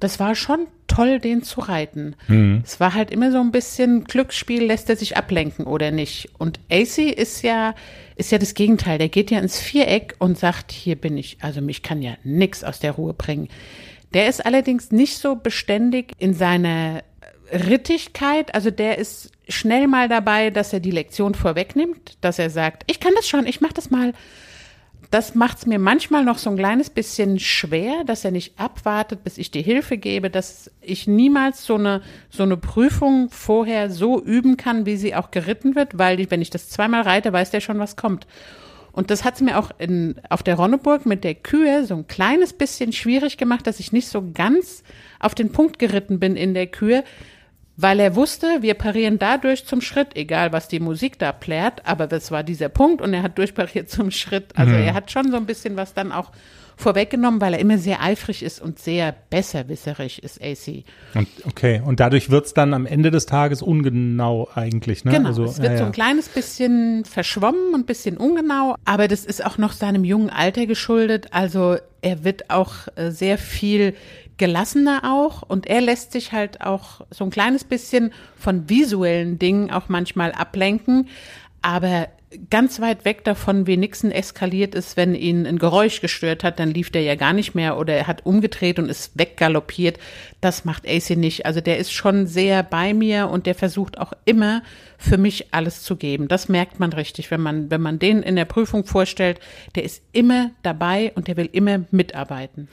Das 0.00 0.18
war 0.20 0.34
schon 0.34 0.66
toll, 0.86 1.18
den 1.18 1.42
zu 1.42 1.60
reiten. 1.60 2.16
Mhm. 2.28 2.62
Es 2.64 2.80
war 2.80 2.94
halt 2.94 3.10
immer 3.10 3.32
so 3.32 3.40
ein 3.40 3.52
bisschen 3.52 4.04
Glücksspiel, 4.04 4.64
lässt 4.64 4.88
er 4.90 4.96
sich 4.96 5.16
ablenken 5.16 5.66
oder 5.66 5.90
nicht. 5.90 6.30
Und 6.38 6.60
AC 6.70 6.98
ist 6.98 7.42
ja, 7.42 7.74
ist 8.16 8.32
ja 8.32 8.38
das 8.38 8.54
Gegenteil. 8.54 8.98
Der 8.98 9.08
geht 9.08 9.30
ja 9.30 9.38
ins 9.38 9.58
Viereck 9.58 10.14
und 10.18 10.38
sagt, 10.38 10.72
hier 10.72 10.96
bin 10.96 11.16
ich. 11.16 11.38
Also 11.40 11.60
mich 11.60 11.82
kann 11.82 12.02
ja 12.02 12.14
nix 12.22 12.64
aus 12.64 12.80
der 12.80 12.92
Ruhe 12.92 13.14
bringen. 13.14 13.48
Der 14.12 14.28
ist 14.28 14.44
allerdings 14.44 14.92
nicht 14.92 15.18
so 15.18 15.34
beständig 15.36 16.12
in 16.18 16.34
seiner 16.34 17.02
Rittigkeit. 17.52 18.54
Also 18.54 18.70
der 18.70 18.98
ist 18.98 19.32
schnell 19.48 19.86
mal 19.88 20.08
dabei, 20.08 20.50
dass 20.50 20.72
er 20.72 20.80
die 20.80 20.90
Lektion 20.90 21.34
vorwegnimmt, 21.34 22.16
dass 22.20 22.38
er 22.38 22.50
sagt, 22.50 22.84
ich 22.90 23.00
kann 23.00 23.12
das 23.16 23.28
schon, 23.28 23.46
ich 23.46 23.60
mach 23.60 23.72
das 23.72 23.90
mal. 23.90 24.12
Das 25.10 25.34
macht 25.34 25.58
es 25.58 25.66
mir 25.66 25.78
manchmal 25.78 26.24
noch 26.24 26.38
so 26.38 26.50
ein 26.50 26.56
kleines 26.56 26.90
bisschen 26.90 27.38
schwer, 27.38 28.04
dass 28.04 28.24
er 28.24 28.30
nicht 28.30 28.58
abwartet, 28.58 29.22
bis 29.24 29.38
ich 29.38 29.50
die 29.50 29.62
Hilfe 29.62 29.96
gebe, 29.96 30.30
dass 30.30 30.70
ich 30.80 31.06
niemals 31.06 31.64
so 31.64 31.76
eine, 31.76 32.02
so 32.30 32.42
eine 32.42 32.56
Prüfung 32.56 33.30
vorher 33.30 33.90
so 33.90 34.22
üben 34.22 34.56
kann, 34.56 34.86
wie 34.86 34.96
sie 34.96 35.14
auch 35.14 35.30
geritten 35.30 35.76
wird, 35.76 35.98
weil 35.98 36.30
wenn 36.30 36.42
ich 36.42 36.50
das 36.50 36.68
zweimal 36.68 37.02
reite, 37.02 37.32
weiß 37.32 37.50
der 37.50 37.60
schon, 37.60 37.78
was 37.78 37.96
kommt. 37.96 38.26
Und 38.94 39.10
das 39.10 39.24
hat 39.24 39.34
es 39.34 39.40
mir 39.40 39.58
auch 39.58 39.70
in, 39.78 40.14
auf 40.30 40.44
der 40.44 40.54
Ronneburg 40.54 41.04
mit 41.04 41.24
der 41.24 41.34
Kühe 41.34 41.84
so 41.84 41.96
ein 41.96 42.06
kleines 42.06 42.52
bisschen 42.52 42.92
schwierig 42.92 43.36
gemacht, 43.36 43.66
dass 43.66 43.80
ich 43.80 43.92
nicht 43.92 44.06
so 44.06 44.30
ganz 44.32 44.84
auf 45.18 45.34
den 45.34 45.50
Punkt 45.50 45.80
geritten 45.80 46.20
bin 46.20 46.36
in 46.36 46.54
der 46.54 46.68
Kühe, 46.68 47.02
weil 47.76 47.98
er 48.00 48.14
wusste, 48.14 48.58
wir 48.60 48.74
parieren 48.74 49.18
dadurch 49.18 49.66
zum 49.66 49.80
Schritt, 49.80 50.16
egal 50.16 50.52
was 50.52 50.68
die 50.68 50.80
Musik 50.80 51.18
da 51.18 51.32
plärt, 51.32 51.86
aber 51.86 52.06
das 52.06 52.30
war 52.30 52.42
dieser 52.42 52.68
Punkt 52.68 53.02
und 53.02 53.12
er 53.14 53.22
hat 53.22 53.36
durchpariert 53.38 53.90
zum 53.90 54.10
Schritt. 54.10 54.52
Also 54.54 54.72
mhm. 54.72 54.82
er 54.82 54.94
hat 54.94 55.10
schon 55.10 55.30
so 55.30 55.36
ein 55.36 55.46
bisschen 55.46 55.76
was 55.76 55.94
dann 55.94 56.12
auch 56.12 56.30
vorweggenommen, 56.76 57.40
weil 57.40 57.54
er 57.54 57.60
immer 57.60 57.78
sehr 57.78 58.02
eifrig 58.02 58.42
ist 58.42 58.60
und 58.60 58.78
sehr 58.78 59.14
besserwisserig 59.30 60.22
ist, 60.22 60.42
AC. 60.42 60.84
Und, 61.14 61.28
okay, 61.44 61.80
und 61.84 62.00
dadurch 62.00 62.30
wird 62.30 62.46
es 62.46 62.54
dann 62.54 62.74
am 62.74 62.86
Ende 62.86 63.10
des 63.10 63.26
Tages 63.26 63.62
ungenau 63.62 64.48
eigentlich, 64.54 65.04
ne? 65.04 65.12
Genau, 65.12 65.28
also, 65.28 65.44
es 65.44 65.60
wird 65.60 65.72
ja, 65.72 65.78
so 65.78 65.84
ein 65.84 65.92
kleines 65.92 66.28
bisschen 66.28 67.04
verschwommen 67.04 67.74
und 67.74 67.80
ein 67.80 67.86
bisschen 67.86 68.16
ungenau, 68.16 68.76
aber 68.84 69.08
das 69.08 69.24
ist 69.24 69.44
auch 69.44 69.58
noch 69.58 69.72
seinem 69.72 70.04
jungen 70.04 70.30
Alter 70.30 70.66
geschuldet. 70.66 71.28
Also 71.30 71.76
er 72.02 72.24
wird 72.24 72.50
auch 72.50 72.72
äh, 72.96 73.10
sehr 73.10 73.38
viel 73.38 73.94
gelassener 74.36 75.02
auch 75.04 75.42
und 75.42 75.66
er 75.66 75.80
lässt 75.80 76.12
sich 76.12 76.32
halt 76.32 76.60
auch 76.60 77.02
so 77.10 77.24
ein 77.24 77.30
kleines 77.30 77.64
bisschen 77.64 78.12
von 78.36 78.68
visuellen 78.68 79.38
Dingen 79.38 79.70
auch 79.70 79.88
manchmal 79.88 80.32
ablenken, 80.32 81.08
aber 81.62 82.08
ganz 82.50 82.80
weit 82.80 83.04
weg 83.04 83.24
davon, 83.24 83.66
wie 83.66 83.76
Nixon 83.76 84.10
eskaliert 84.10 84.74
ist, 84.74 84.96
wenn 84.96 85.14
ihn 85.14 85.46
ein 85.46 85.58
Geräusch 85.58 86.00
gestört 86.00 86.44
hat, 86.44 86.58
dann 86.58 86.70
lief 86.70 86.90
der 86.90 87.02
ja 87.02 87.14
gar 87.14 87.32
nicht 87.32 87.54
mehr 87.54 87.78
oder 87.78 87.94
er 87.94 88.06
hat 88.06 88.26
umgedreht 88.26 88.78
und 88.78 88.88
ist 88.88 89.18
weggaloppiert. 89.18 89.98
Das 90.40 90.64
macht 90.64 90.88
AC 90.88 91.10
nicht. 91.10 91.46
Also 91.46 91.60
der 91.60 91.78
ist 91.78 91.92
schon 91.92 92.26
sehr 92.26 92.62
bei 92.62 92.94
mir 92.94 93.28
und 93.28 93.46
der 93.46 93.54
versucht 93.54 93.98
auch 93.98 94.12
immer 94.24 94.62
für 94.98 95.18
mich 95.18 95.54
alles 95.54 95.82
zu 95.82 95.96
geben. 95.96 96.28
Das 96.28 96.48
merkt 96.48 96.80
man 96.80 96.92
richtig, 96.92 97.30
wenn 97.30 97.40
man, 97.40 97.70
wenn 97.70 97.80
man 97.80 97.98
den 97.98 98.22
in 98.22 98.36
der 98.36 98.44
Prüfung 98.44 98.84
vorstellt. 98.84 99.40
Der 99.74 99.84
ist 99.84 100.02
immer 100.12 100.50
dabei 100.62 101.12
und 101.14 101.28
der 101.28 101.36
will 101.36 101.48
immer 101.52 101.84
mitarbeiten. 101.90 102.68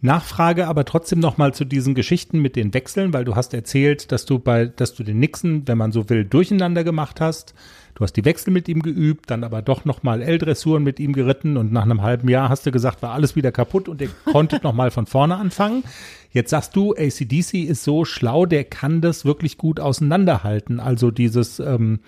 Nachfrage 0.00 0.68
aber 0.68 0.84
trotzdem 0.84 1.18
nochmal 1.18 1.54
zu 1.54 1.64
diesen 1.64 1.96
Geschichten 1.96 2.40
mit 2.40 2.54
den 2.54 2.72
Wechseln, 2.72 3.12
weil 3.12 3.24
du 3.24 3.34
hast 3.34 3.52
erzählt, 3.52 4.12
dass 4.12 4.26
du 4.26 4.38
bei, 4.38 4.66
dass 4.66 4.94
du 4.94 5.02
den 5.02 5.18
Nixon, 5.18 5.66
wenn 5.66 5.76
man 5.76 5.90
so 5.90 6.08
will, 6.08 6.24
durcheinander 6.24 6.84
gemacht 6.84 7.20
hast. 7.20 7.52
Du 7.96 8.04
hast 8.04 8.12
die 8.12 8.24
Wechsel 8.24 8.52
mit 8.52 8.68
ihm 8.68 8.80
geübt, 8.80 9.28
dann 9.28 9.42
aber 9.42 9.60
doch 9.60 9.84
nochmal 9.84 10.22
L-Dressuren 10.22 10.84
mit 10.84 11.00
ihm 11.00 11.12
geritten 11.12 11.56
und 11.56 11.72
nach 11.72 11.82
einem 11.82 12.02
halben 12.02 12.28
Jahr 12.28 12.48
hast 12.48 12.64
du 12.64 12.70
gesagt, 12.70 13.02
war 13.02 13.12
alles 13.12 13.34
wieder 13.34 13.50
kaputt 13.50 13.88
und 13.88 14.00
ihr 14.00 14.10
konntet 14.32 14.62
nochmal 14.62 14.92
von 14.92 15.06
vorne 15.06 15.34
anfangen. 15.34 15.82
Jetzt 16.30 16.50
sagst 16.50 16.76
du, 16.76 16.94
ACDC 16.94 17.54
ist 17.54 17.82
so 17.82 18.04
schlau, 18.04 18.46
der 18.46 18.62
kann 18.62 19.00
das 19.00 19.24
wirklich 19.24 19.58
gut 19.58 19.80
auseinanderhalten. 19.80 20.78
Also 20.78 21.10
dieses, 21.10 21.58
ähm, 21.58 21.98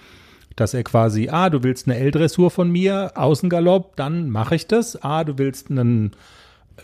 dass 0.54 0.74
er 0.74 0.84
quasi, 0.84 1.28
ah, 1.28 1.50
du 1.50 1.64
willst 1.64 1.88
eine 1.88 1.98
L-Dressur 1.98 2.52
von 2.52 2.70
mir, 2.70 3.12
Außengalopp, 3.16 3.96
dann 3.96 4.30
mache 4.30 4.54
ich 4.54 4.68
das. 4.68 5.02
Ah, 5.02 5.24
du 5.24 5.38
willst 5.38 5.72
einen 5.72 6.12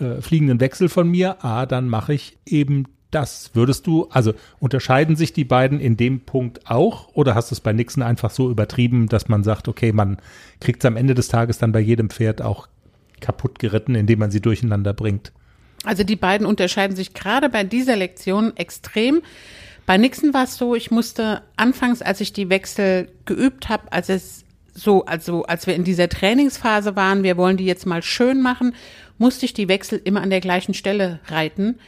äh, 0.00 0.20
fliegenden 0.20 0.60
Wechsel 0.60 0.88
von 0.88 1.08
mir, 1.08 1.44
ah, 1.44 1.66
dann 1.66 1.88
mache 1.88 2.14
ich 2.14 2.38
eben 2.46 2.86
das. 3.10 3.50
Würdest 3.54 3.86
du, 3.86 4.08
also 4.10 4.34
unterscheiden 4.58 5.16
sich 5.16 5.32
die 5.32 5.44
beiden 5.44 5.80
in 5.80 5.96
dem 5.96 6.20
Punkt 6.20 6.70
auch 6.70 7.08
oder 7.14 7.34
hast 7.34 7.50
du 7.50 7.54
es 7.54 7.60
bei 7.60 7.72
Nixon 7.72 8.02
einfach 8.02 8.30
so 8.30 8.50
übertrieben, 8.50 9.08
dass 9.08 9.28
man 9.28 9.44
sagt, 9.44 9.68
okay, 9.68 9.92
man 9.92 10.18
kriegt 10.60 10.82
es 10.82 10.86
am 10.86 10.96
Ende 10.96 11.14
des 11.14 11.28
Tages 11.28 11.58
dann 11.58 11.72
bei 11.72 11.80
jedem 11.80 12.10
Pferd 12.10 12.42
auch 12.42 12.68
kaputt 13.20 13.58
geritten, 13.58 13.94
indem 13.94 14.18
man 14.18 14.30
sie 14.30 14.40
durcheinander 14.40 14.92
bringt? 14.92 15.32
Also 15.84 16.04
die 16.04 16.16
beiden 16.16 16.46
unterscheiden 16.46 16.96
sich 16.96 17.14
gerade 17.14 17.48
bei 17.48 17.64
dieser 17.64 17.96
Lektion 17.96 18.56
extrem. 18.56 19.22
Bei 19.86 19.96
Nixon 19.96 20.34
war 20.34 20.44
es 20.44 20.56
so, 20.56 20.74
ich 20.74 20.90
musste 20.90 21.42
anfangs, 21.56 22.02
als 22.02 22.20
ich 22.20 22.32
die 22.32 22.50
Wechsel 22.50 23.08
geübt 23.24 23.68
habe, 23.68 23.92
als 23.92 24.08
es 24.08 24.44
so, 24.76 25.04
also 25.06 25.44
als 25.44 25.66
wir 25.66 25.74
in 25.74 25.84
dieser 25.84 26.08
Trainingsphase 26.08 26.96
waren, 26.96 27.22
wir 27.22 27.36
wollen 27.36 27.56
die 27.56 27.64
jetzt 27.64 27.86
mal 27.86 28.02
schön 28.02 28.42
machen 28.42 28.74
musste 29.18 29.46
ich 29.46 29.54
die 29.54 29.68
Wechsel 29.68 30.00
immer 30.02 30.22
an 30.22 30.30
der 30.30 30.40
gleichen 30.40 30.74
Stelle 30.74 31.20
reiten, 31.26 31.78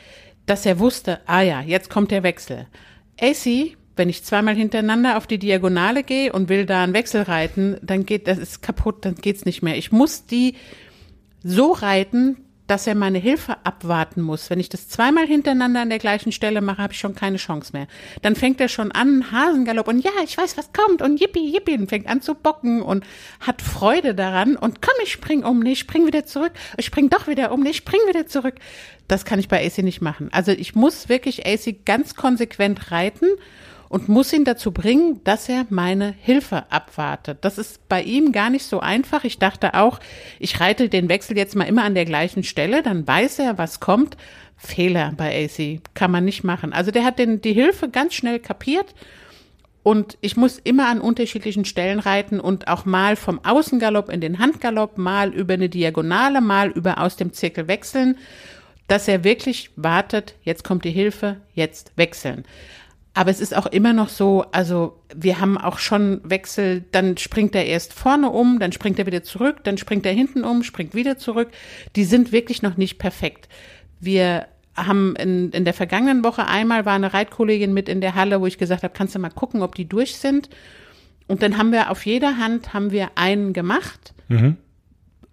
dass 0.47 0.65
er 0.67 0.79
wusste, 0.79 1.21
ah 1.27 1.43
ja, 1.43 1.61
jetzt 1.61 1.91
kommt 1.91 2.11
der 2.11 2.23
Wechsel. 2.23 2.67
AC, 3.21 3.77
wenn 3.97 4.09
ich 4.09 4.25
zweimal 4.25 4.55
hintereinander 4.55 5.17
auf 5.17 5.27
die 5.27 5.39
Diagonale 5.39 6.03
gehe 6.03 6.33
und 6.33 6.49
will 6.49 6.67
da 6.67 6.85
einen 6.85 6.95
Wechsel 6.95 7.23
reiten, 7.23 7.77
dann 7.83 8.07
geht 8.07 8.29
das 8.29 8.39
ist 8.39 8.63
kaputt, 8.63 9.05
dann 9.05 9.17
geht's 9.17 9.45
nicht 9.45 9.63
mehr. 9.63 9.77
Ich 9.77 9.93
muss 9.93 10.25
die 10.25 10.55
so 11.43 11.73
reiten, 11.73 12.37
dass 12.69 12.87
er 12.87 12.95
meine 12.95 13.19
Hilfe 13.19 13.57
abwarten 13.65 14.23
muss. 14.23 14.51
Wenn 14.51 14.61
ich 14.61 14.69
das 14.69 14.89
zweimal 14.89 15.27
hintereinander 15.27 15.81
an 15.81 15.89
der 15.89 15.99
gleichen 15.99 16.31
Stelle 16.31 16.61
mache, 16.61 16.83
habe 16.83 16.93
ich 16.93 17.01
schon 17.01 17.15
keine 17.15 17.39
Chance 17.39 17.73
mehr. 17.73 17.89
Dann 18.23 18.37
fängt 18.37 18.61
er 18.61 18.69
schon 18.69 18.93
an, 18.93 19.33
Hasengalopp 19.33 19.89
und 19.89 20.05
ja, 20.05 20.13
ich 20.23 20.39
weiß, 20.39 20.57
was 20.57 20.73
kommt 20.73 21.03
und 21.03 21.21
yippie, 21.21 21.53
yippie 21.53 21.77
und 21.77 21.89
fängt 21.89 22.07
an 22.07 22.23
zu 22.23 22.35
bocken 22.35 22.83
und 22.83 23.05
hat 23.41 23.63
Freude 23.63 24.15
daran 24.15 24.55
und 24.57 24.81
komm, 24.83 24.95
ich 25.03 25.11
spring 25.11 25.43
um, 25.43 25.61
nee, 25.61 25.73
ich 25.73 25.81
spring 25.81 26.07
wieder 26.07 26.27
zurück, 26.27 26.53
ich 26.77 26.87
spring 26.87 27.11
doch 27.11 27.27
wieder 27.27 27.51
um, 27.53 27.63
nee, 27.63 27.71
ich 27.71 27.79
spring 27.79 28.01
wieder 28.07 28.27
zurück. 28.27 28.55
Das 29.09 29.25
kann 29.25 29.41
ich 29.41 29.49
bei 29.49 29.67
AC 29.67 29.79
nicht 29.79 30.03
machen. 30.03 30.29
Also 30.33 30.53
ich 30.53 30.75
muss 30.75 31.09
wirklich 31.09 31.47
AC 31.47 31.87
ganz 31.87 32.15
konsequent 32.15 32.93
reiten 32.93 33.27
und 33.89 34.09
muss 34.09 34.33
ihn 34.33 34.45
dazu 34.45 34.73
bringen, 34.73 35.21
dass 35.25 35.49
er 35.49 35.67
meine 35.71 36.15
Hilfe 36.21 36.71
abwartet. 36.71 37.39
Das 37.43 37.59
ist 37.59 37.89
bei 37.89 38.03
ihm 38.03 38.33
gar 38.33 38.51
nicht 38.51 38.65
so 38.65 38.81
einfach. 38.81 39.25
Ich 39.25 39.39
dachte 39.39 39.75
auch, 39.75 39.99
ich 40.39 40.61
reite 40.61 40.89
den 40.89 41.09
Wechsel 41.09 41.37
jetzt 41.37 41.57
mal 41.57 41.65
immer 41.65 41.85
an 41.85 41.95
der 41.95 42.05
gleichen 42.05 42.45
Stelle, 42.45 42.83
dann 42.83 43.07
weiß 43.07 43.39
er, 43.39 43.59
was 43.59 43.81
kommt. 43.81 44.17
Fehler 44.61 45.13
bei 45.17 45.45
AC 45.45 45.81
kann 45.95 46.11
man 46.11 46.25
nicht 46.25 46.43
machen. 46.43 46.73
Also 46.73 46.91
der 46.91 47.05
hat 47.05 47.19
den, 47.19 47.41
die 47.41 47.53
Hilfe 47.53 47.89
ganz 47.89 48.15
schnell 48.15 48.41
kapiert. 48.41 48.95
Und 49.85 50.19
ich 50.21 50.37
muss 50.37 50.59
immer 50.59 50.89
an 50.89 51.01
unterschiedlichen 51.01 51.65
Stellen 51.65 52.01
reiten 52.01 52.41
und 52.41 52.69
auch 52.69 52.85
mal 52.85 53.17
vom 53.17 53.43
Außengalopp 53.45 54.11
in 54.11 54.21
den 54.21 54.39
Handgalopp, 54.39 54.99
mal 54.99 55.33
über 55.33 55.55
eine 55.55 55.69
Diagonale, 55.69 56.41
mal 56.41 56.71
über 56.71 57.01
aus 57.01 57.17
dem 57.17 57.33
Zirkel 57.33 57.69
wechseln, 57.69 58.19
dass 58.89 59.07
er 59.07 59.23
wirklich 59.23 59.71
wartet, 59.77 60.35
jetzt 60.43 60.65
kommt 60.65 60.85
die 60.85 60.91
Hilfe, 60.91 61.37
jetzt 61.55 61.93
wechseln. 61.97 62.45
Aber 63.19 63.33
es 63.33 63.41
ist 63.41 63.57
auch 63.57 63.67
immer 63.67 63.93
noch 63.93 64.11
so, 64.11 64.45
also 64.53 64.97
wir 65.13 65.41
haben 65.41 65.59
auch 65.59 65.81
schon 65.81 66.21
Wechsel, 66.23 66.85
dann 66.93 67.17
springt 67.17 67.53
er 67.57 67.67
erst 67.67 67.93
vorne 67.93 68.31
um, 68.31 68.61
dann 68.61 68.71
springt 68.71 68.97
er 69.01 69.07
wieder 69.07 69.25
zurück, 69.25 69.65
dann 69.65 69.77
springt 69.77 70.07
er 70.07 70.13
hinten 70.13 70.45
um, 70.45 70.63
springt 70.63 70.95
wieder 70.95 71.19
zurück. 71.19 71.49
Die 71.97 72.05
sind 72.05 72.31
wirklich 72.31 72.63
noch 72.63 72.77
nicht 72.77 72.97
perfekt. 72.99 73.49
Wir 73.99 74.47
haben 74.77 75.17
in, 75.17 75.51
in 75.51 75.65
der 75.65 75.75
vergangenen 75.75 76.23
Woche 76.23 76.47
einmal 76.47 76.87
war 76.87 76.95
eine 76.95 77.13
Reitkollegin 77.13 77.75
mit 77.75 77.89
in 77.89 78.01
der 78.01 78.15
Halle, 78.15 78.41
wo 78.41 78.47
ich 78.47 78.57
gesagt 78.57 78.85
habe, 78.85 78.95
kannst 78.97 79.17
du 79.17 79.19
mal 79.19 79.31
gucken, 79.31 79.63
ob 79.63 79.75
die 79.75 79.89
durch 79.89 80.15
sind. 80.15 80.49
Und 81.27 81.43
dann 81.43 81.59
haben 81.59 81.73
wir 81.73 81.91
auf 81.91 82.07
jeder 82.07 82.39
Hand 82.39 82.73
haben 82.73 82.93
wir 82.93 83.11
einen 83.17 83.53
gemacht. 83.53 84.15
Mhm. 84.29 84.59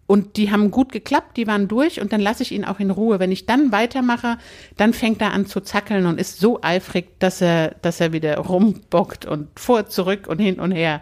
Und 0.08 0.38
die 0.38 0.52
haben 0.52 0.70
gut 0.70 0.92
geklappt, 0.92 1.36
die 1.36 1.48
waren 1.48 1.68
durch 1.68 2.00
und 2.00 2.14
dann 2.14 2.22
lasse 2.22 2.44
ich 2.44 2.52
ihn 2.52 2.64
auch 2.64 2.80
in 2.80 2.92
Ruhe. 2.92 3.20
Wenn 3.20 3.32
ich 3.32 3.48
dann 3.48 3.72
weitermache, 3.72 4.38
dann 4.78 4.94
fängt 4.94 5.20
er 5.22 5.34
an 5.34 5.48
zu 5.48 5.62
zackeln 5.62 6.06
und 6.06 6.20
ist 6.20 6.40
so 6.40 6.60
eifrig, 6.62 7.20
dass 7.20 7.42
er, 7.42 7.76
dass 7.82 8.00
er 8.00 8.14
wieder 8.14 8.38
rumbockt 8.38 9.26
und 9.26 9.48
vor, 9.60 9.88
zurück 9.88 10.28
und 10.28 10.38
hin 10.38 10.60
und 10.60 10.72
her. 10.72 11.02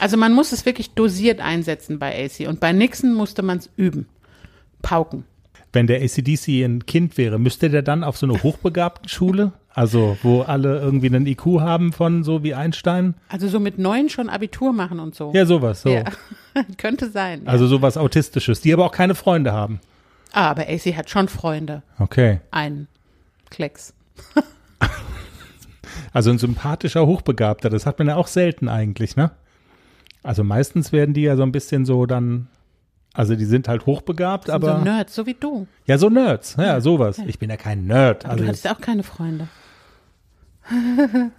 Also 0.00 0.16
man 0.16 0.32
muss 0.32 0.50
es 0.50 0.66
wirklich 0.66 0.90
dosiert 0.90 1.40
einsetzen 1.40 2.00
bei 2.00 2.24
AC 2.24 2.48
und 2.48 2.58
bei 2.58 2.72
Nixon 2.72 3.14
musste 3.14 3.42
man 3.42 3.58
es 3.58 3.70
üben. 3.76 4.08
Pauken. 4.82 5.24
Wenn 5.72 5.86
der 5.86 6.02
ACDC 6.02 6.64
ein 6.64 6.86
Kind 6.86 7.16
wäre, 7.16 7.38
müsste 7.38 7.70
der 7.70 7.82
dann 7.82 8.04
auf 8.04 8.16
so 8.16 8.26
eine 8.26 8.42
hochbegabten 8.42 9.08
Schule? 9.08 9.52
Also, 9.74 10.16
wo 10.22 10.42
alle 10.42 10.78
irgendwie 10.78 11.08
einen 11.08 11.26
IQ 11.26 11.60
haben 11.60 11.92
von 11.92 12.22
so 12.22 12.44
wie 12.44 12.54
Einstein? 12.54 13.14
Also 13.28 13.48
so 13.48 13.58
mit 13.58 13.76
neun 13.76 14.08
schon 14.08 14.28
Abitur 14.28 14.72
machen 14.72 15.00
und 15.00 15.16
so. 15.16 15.32
Ja, 15.34 15.46
sowas, 15.46 15.82
so. 15.82 15.88
Ja. 15.88 16.04
Könnte 16.78 17.10
sein. 17.10 17.42
Ja. 17.44 17.50
Also 17.50 17.66
sowas 17.66 17.96
Autistisches, 17.96 18.60
die 18.60 18.72
aber 18.72 18.84
auch 18.84 18.92
keine 18.92 19.16
Freunde 19.16 19.52
haben. 19.52 19.80
Ah, 20.32 20.48
aber 20.48 20.62
AC 20.68 20.96
hat 20.96 21.10
schon 21.10 21.26
Freunde. 21.26 21.82
Okay. 21.98 22.40
Ein 22.52 22.86
Klecks. 23.50 23.94
also 26.12 26.30
ein 26.30 26.38
sympathischer 26.38 27.04
Hochbegabter, 27.04 27.68
das 27.68 27.84
hat 27.84 27.98
man 27.98 28.08
ja 28.08 28.16
auch 28.16 28.28
selten 28.28 28.68
eigentlich, 28.68 29.16
ne? 29.16 29.32
Also 30.22 30.44
meistens 30.44 30.92
werden 30.92 31.14
die 31.14 31.22
ja 31.22 31.36
so 31.36 31.42
ein 31.42 31.52
bisschen 31.52 31.84
so 31.84 32.06
dann 32.06 32.46
also 33.12 33.36
die 33.36 33.44
sind 33.44 33.68
halt 33.68 33.86
hochbegabt, 33.86 34.50
aber. 34.50 34.78
So 34.78 34.84
Nerds, 34.84 35.14
so 35.14 35.24
wie 35.24 35.34
du. 35.34 35.68
Ja, 35.86 35.98
so 35.98 36.10
Nerds, 36.10 36.56
ja, 36.58 36.80
sowas. 36.80 37.18
Ich 37.26 37.38
bin 37.38 37.48
ja 37.48 37.56
kein 37.56 37.86
Nerd. 37.86 38.24
Aber 38.24 38.32
also 38.32 38.44
du 38.44 38.48
hattest 38.48 38.68
auch 38.68 38.80
keine 38.80 39.04
Freunde. 39.04 39.46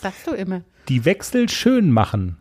Sagst 0.00 0.26
du 0.26 0.32
immer. 0.32 0.62
Die 0.88 1.04
Wechsel 1.04 1.48
schön 1.48 1.90
machen, 1.90 2.36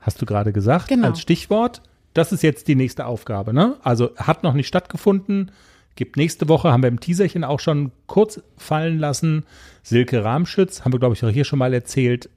hast 0.00 0.20
du 0.20 0.26
gerade 0.26 0.52
gesagt, 0.52 0.88
genau. 0.88 1.08
als 1.08 1.20
Stichwort. 1.20 1.82
Das 2.14 2.32
ist 2.32 2.42
jetzt 2.42 2.66
die 2.68 2.74
nächste 2.74 3.06
Aufgabe, 3.06 3.52
ne? 3.52 3.76
Also 3.82 4.16
hat 4.16 4.42
noch 4.42 4.54
nicht 4.54 4.68
stattgefunden. 4.68 5.50
Gibt 5.96 6.16
nächste 6.16 6.48
Woche, 6.48 6.72
haben 6.72 6.82
wir 6.82 6.88
im 6.88 7.00
Teaserchen 7.00 7.44
auch 7.44 7.60
schon 7.60 7.92
kurz 8.06 8.42
fallen 8.56 8.98
lassen. 8.98 9.44
Silke 9.82 10.24
Rahmschütz, 10.24 10.82
haben 10.82 10.92
wir, 10.92 10.98
glaube 10.98 11.14
ich, 11.14 11.24
auch 11.24 11.30
hier 11.30 11.44
schon 11.44 11.58
mal 11.58 11.72
erzählt. 11.72 12.28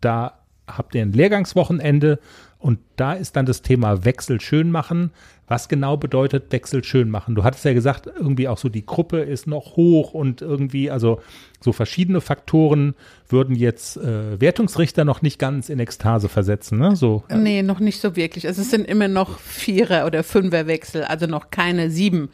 Da 0.00 0.38
habt 0.66 0.94
ihr 0.94 1.02
ein 1.02 1.12
Lehrgangswochenende 1.12 2.20
und 2.58 2.78
da 2.96 3.12
ist 3.12 3.36
dann 3.36 3.46
das 3.46 3.62
Thema 3.62 4.04
Wechsel 4.04 4.40
schön 4.40 4.70
machen. 4.70 5.12
Was 5.46 5.68
genau 5.68 5.96
bedeutet 5.96 6.52
Wechsel 6.52 6.84
schön 6.84 7.08
machen? 7.08 7.34
Du 7.34 7.42
hattest 7.42 7.64
ja 7.64 7.72
gesagt, 7.72 8.06
irgendwie 8.06 8.48
auch 8.48 8.58
so 8.58 8.68
die 8.68 8.84
Gruppe 8.84 9.20
ist 9.20 9.46
noch 9.46 9.76
hoch 9.76 10.12
und 10.12 10.42
irgendwie, 10.42 10.90
also 10.90 11.20
so 11.60 11.72
verschiedene 11.72 12.20
Faktoren 12.20 12.94
würden 13.28 13.54
jetzt 13.54 13.96
äh, 13.96 14.40
Wertungsrichter 14.40 15.04
noch 15.04 15.22
nicht 15.22 15.38
ganz 15.38 15.68
in 15.70 15.78
Ekstase 15.78 16.28
versetzen, 16.28 16.78
ne? 16.78 16.96
So. 16.96 17.24
Nee, 17.34 17.62
noch 17.62 17.80
nicht 17.80 18.00
so 18.00 18.14
wirklich. 18.14 18.46
Also 18.46 18.60
es 18.60 18.70
sind 18.70 18.86
immer 18.86 19.08
noch 19.08 19.38
Vierer- 19.38 20.04
oder 20.04 20.22
Fünferwechsel, 20.22 21.04
also 21.04 21.26
noch 21.26 21.50
keine 21.50 21.90
sieben. 21.90 22.28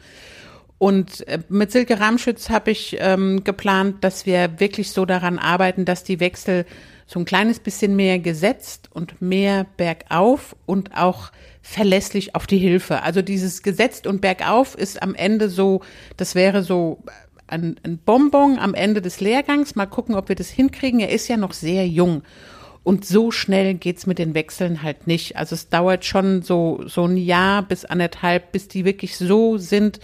Und 0.77 1.25
äh, 1.27 1.39
mit 1.47 1.71
Silke 1.71 1.99
Ramschütz 1.99 2.49
habe 2.49 2.71
ich 2.71 2.97
ähm, 2.99 3.43
geplant, 3.43 4.03
dass 4.03 4.25
wir 4.25 4.59
wirklich 4.59 4.91
so 4.91 5.05
daran 5.05 5.39
arbeiten, 5.39 5.85
dass 5.85 6.03
die 6.03 6.19
Wechsel 6.19 6.65
so 7.07 7.19
ein 7.19 7.25
kleines 7.25 7.59
bisschen 7.59 7.95
mehr 7.95 8.19
gesetzt 8.19 8.89
und 8.91 9.21
mehr 9.21 9.65
bergauf 9.77 10.55
und 10.65 10.95
auch 10.97 11.31
verlässlich 11.61 12.35
auf 12.35 12.47
die 12.47 12.57
Hilfe. 12.57 13.03
Also 13.03 13.21
dieses 13.21 13.61
gesetzt 13.63 14.07
und 14.07 14.21
bergauf 14.21 14.75
ist 14.75 15.01
am 15.01 15.13
Ende 15.13 15.49
so, 15.49 15.81
das 16.17 16.35
wäre 16.35 16.63
so 16.63 17.03
ein, 17.47 17.79
ein 17.83 17.99
Bonbon 17.99 18.57
am 18.57 18.73
Ende 18.73 19.01
des 19.01 19.19
Lehrgangs. 19.19 19.75
Mal 19.75 19.85
gucken, 19.85 20.15
ob 20.15 20.29
wir 20.29 20.35
das 20.35 20.49
hinkriegen. 20.49 20.99
Er 20.99 21.09
ist 21.09 21.27
ja 21.27 21.37
noch 21.37 21.53
sehr 21.53 21.87
jung. 21.87 22.23
Und 22.83 23.05
so 23.05 23.31
schnell 23.31 23.75
geht's 23.75 24.05
mit 24.05 24.19
den 24.19 24.35
Wechseln 24.35 24.83
halt 24.83 25.07
nicht. 25.07 25.37
Also 25.37 25.55
es 25.55 25.69
dauert 25.69 26.05
schon 26.05 26.43
so, 26.43 26.83
so 26.85 27.05
ein 27.05 27.17
Jahr 27.17 27.63
bis 27.63 27.85
anderthalb, 27.85 28.51
bis 28.51 28.67
die 28.67 28.85
wirklich 28.85 29.17
so 29.17 29.57
sind, 29.57 29.99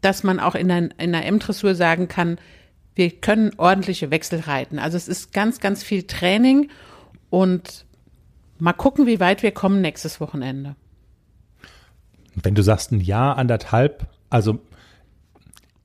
dass 0.00 0.22
man 0.22 0.40
auch 0.40 0.54
in, 0.54 0.70
ein, 0.70 0.94
in 0.98 1.14
einer 1.14 1.24
M-Dressur 1.26 1.74
sagen 1.74 2.08
kann, 2.08 2.38
wir 2.94 3.10
können 3.10 3.52
ordentliche 3.56 4.10
Wechsel 4.10 4.40
reiten. 4.40 4.78
Also 4.78 4.96
es 4.96 5.08
ist 5.08 5.32
ganz, 5.32 5.60
ganz 5.60 5.82
viel 5.82 6.04
Training 6.04 6.70
und 7.30 7.84
mal 8.58 8.72
gucken, 8.72 9.06
wie 9.06 9.20
weit 9.20 9.42
wir 9.42 9.50
kommen 9.50 9.80
nächstes 9.80 10.20
Wochenende. 10.20 10.76
Wenn 12.34 12.54
du 12.54 12.62
sagst 12.62 12.92
ein 12.92 13.00
Jahr, 13.00 13.36
anderthalb, 13.36 14.06
also 14.30 14.60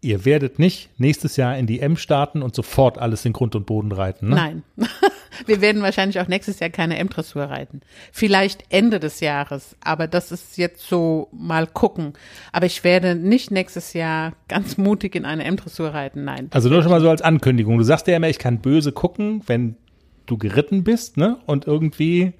ihr 0.01 0.25
werdet 0.25 0.60
nicht 0.60 0.89
nächstes 1.00 1.36
Jahr 1.36 1.58
in 1.58 1.68
die 1.68 1.80
M 1.80 1.98
starten 1.98 2.42
und 2.42 2.56
sofort 2.56 2.98
alles 2.98 3.25
in 3.25 3.34
Grund 3.34 3.56
und 3.56 3.66
Boden 3.66 3.92
reiten, 3.92 4.30
ne? 4.30 4.36
Nein. 4.36 4.63
Wir 5.46 5.62
werden 5.62 5.81
wahrscheinlich 5.81 6.19
auch 6.19 6.27
nächstes 6.27 6.60
Jahr 6.60 6.69
keine 6.69 6.98
M-Dressur 6.98 7.43
reiten. 7.43 7.81
Vielleicht 8.12 8.63
Ende 8.69 9.00
des 9.00 9.19
Jahres, 9.19 9.75
aber 9.81 10.08
das 10.08 10.31
ist 10.31 10.58
jetzt 10.58 10.88
so 10.88 11.29
mal 11.31 11.67
gucken. 11.67 12.13
Aber 12.51 12.65
ich 12.65 12.84
werde 12.84 13.15
nicht 13.15 13.51
nächstes 13.51 13.93
Jahr 13.93 14.34
ganz 14.48 14.77
mutig 14.77 15.15
in 15.15 15.25
eine 15.25 15.43
M-Dressur 15.43 15.89
reiten, 15.93 16.24
nein. 16.24 16.48
Also 16.51 16.69
nur 16.69 16.81
schon 16.81 16.91
mal 16.91 17.01
so 17.01 17.10
als 17.10 17.22
Ankündigung. 17.22 17.77
Du 17.77 17.84
sagst 17.84 18.08
ja 18.08 18.15
immer, 18.15 18.29
ich 18.29 18.39
kann 18.39 18.60
böse 18.60 18.91
gucken, 18.91 19.41
wenn 19.48 19.75
du 20.25 20.38
geritten 20.38 20.84
bist, 20.84 21.17
ne? 21.17 21.38
Und 21.46 21.67
irgendwie 21.67 22.34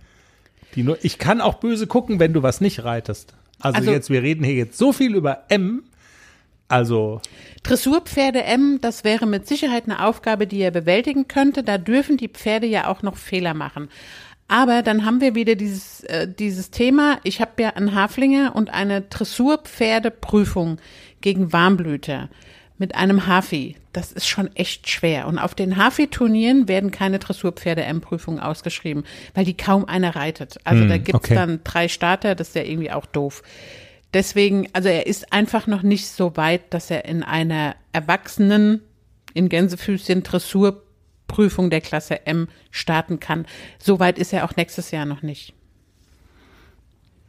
die 0.76 0.84
nur, 0.84 0.98
ich 1.04 1.18
kann 1.18 1.42
auch 1.42 1.56
böse 1.56 1.88
gucken, 1.88 2.20
wenn 2.20 2.34
du 2.34 2.44
was 2.44 2.62
nicht 2.62 2.84
reitest. 2.84 3.34
Also, 3.60 3.78
also 3.78 3.92
jetzt, 3.92 4.10
wir 4.10 4.22
reden 4.24 4.44
hier 4.44 4.54
jetzt 4.54 4.78
so 4.78 4.94
viel 4.94 5.16
über 5.16 5.46
M, 5.50 5.84
also. 6.70 7.20
Dressurpferde 7.64 8.44
M, 8.44 8.80
das 8.80 9.04
wäre 9.04 9.26
mit 9.26 9.48
Sicherheit 9.48 9.86
eine 9.86 10.06
Aufgabe, 10.06 10.48
die 10.48 10.62
er 10.62 10.72
bewältigen 10.72 11.28
könnte. 11.28 11.64
Da 11.64 11.78
dürfen 11.78 12.16
die 12.16 12.30
Pferde 12.30 12.68
ja 12.68 12.88
auch 12.88 13.02
noch 13.02 13.18
Fehler 13.18 13.54
machen. 13.54 13.90
Aber 14.48 14.82
dann 14.82 15.06
haben 15.06 15.20
wir 15.20 15.36
wieder 15.36 15.56
dieses, 15.56 16.04
äh, 16.06 16.28
dieses 16.28 16.72
Thema. 16.72 17.20
Ich 17.24 17.42
habe 17.42 17.62
ja 17.62 17.70
einen 17.72 17.94
Haflinger 17.94 18.56
und 18.56 18.74
eine 18.74 19.02
Dressurpferdeprüfung 19.02 20.78
gegen 21.22 21.52
Warmblüter 21.52 22.30
mit 22.78 22.96
einem 22.96 23.28
Hafi. 23.28 23.76
Das 23.92 24.12
ist 24.12 24.28
schon 24.28 24.56
echt 24.56 24.90
schwer. 24.90 25.28
Und 25.28 25.38
auf 25.38 25.54
den 25.54 25.78
Hafi-Turnieren 25.78 26.68
werden 26.68 26.92
keine 26.92 27.20
Dressurpferde-M-Prüfungen 27.20 28.40
ausgeschrieben, 28.40 29.04
weil 29.34 29.46
die 29.46 29.58
kaum 29.58 29.86
einer 29.86 30.16
reitet. 30.16 30.58
Also 30.64 30.84
hm, 30.84 30.90
da 30.90 30.98
gibt's 30.98 31.16
okay. 31.16 31.36
dann 31.36 31.60
drei 31.64 31.88
Starter, 31.88 32.36
das 32.36 32.50
ist 32.50 32.56
ja 32.56 32.64
irgendwie 32.64 32.92
auch 32.92 33.06
doof. 33.06 33.44
Deswegen, 34.14 34.68
also 34.74 34.90
er 34.90 35.06
ist 35.06 35.32
einfach 35.32 35.68
noch 35.68 35.84
nicht 35.84 36.08
so 36.08 36.36
weit, 36.36 36.74
dass 36.74 36.90
er 36.90 37.06
in 37.06 37.22
einer 37.24 37.76
Erwachsenen, 37.94 38.82
in 39.34 39.50
Gänsefüßchen 39.50 40.24
Dressurprüfung 40.24 41.70
der 41.70 41.82
Klasse 41.82 42.26
M 42.26 42.48
starten 42.72 43.20
kann. 43.20 43.46
So 43.78 44.00
weit 44.00 44.18
ist 44.18 44.34
er 44.34 44.46
auch 44.46 44.56
nächstes 44.56 44.90
Jahr 44.92 45.06
noch 45.06 45.22
nicht. 45.22 45.54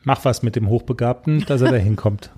Mach 0.05 0.25
was 0.25 0.43
mit 0.43 0.57
dem 0.57 0.69
Hochbegabten, 0.69 1.45
dass 1.45 1.61
er 1.61 1.71
da 1.71 1.77
hinkommt. 1.77 2.31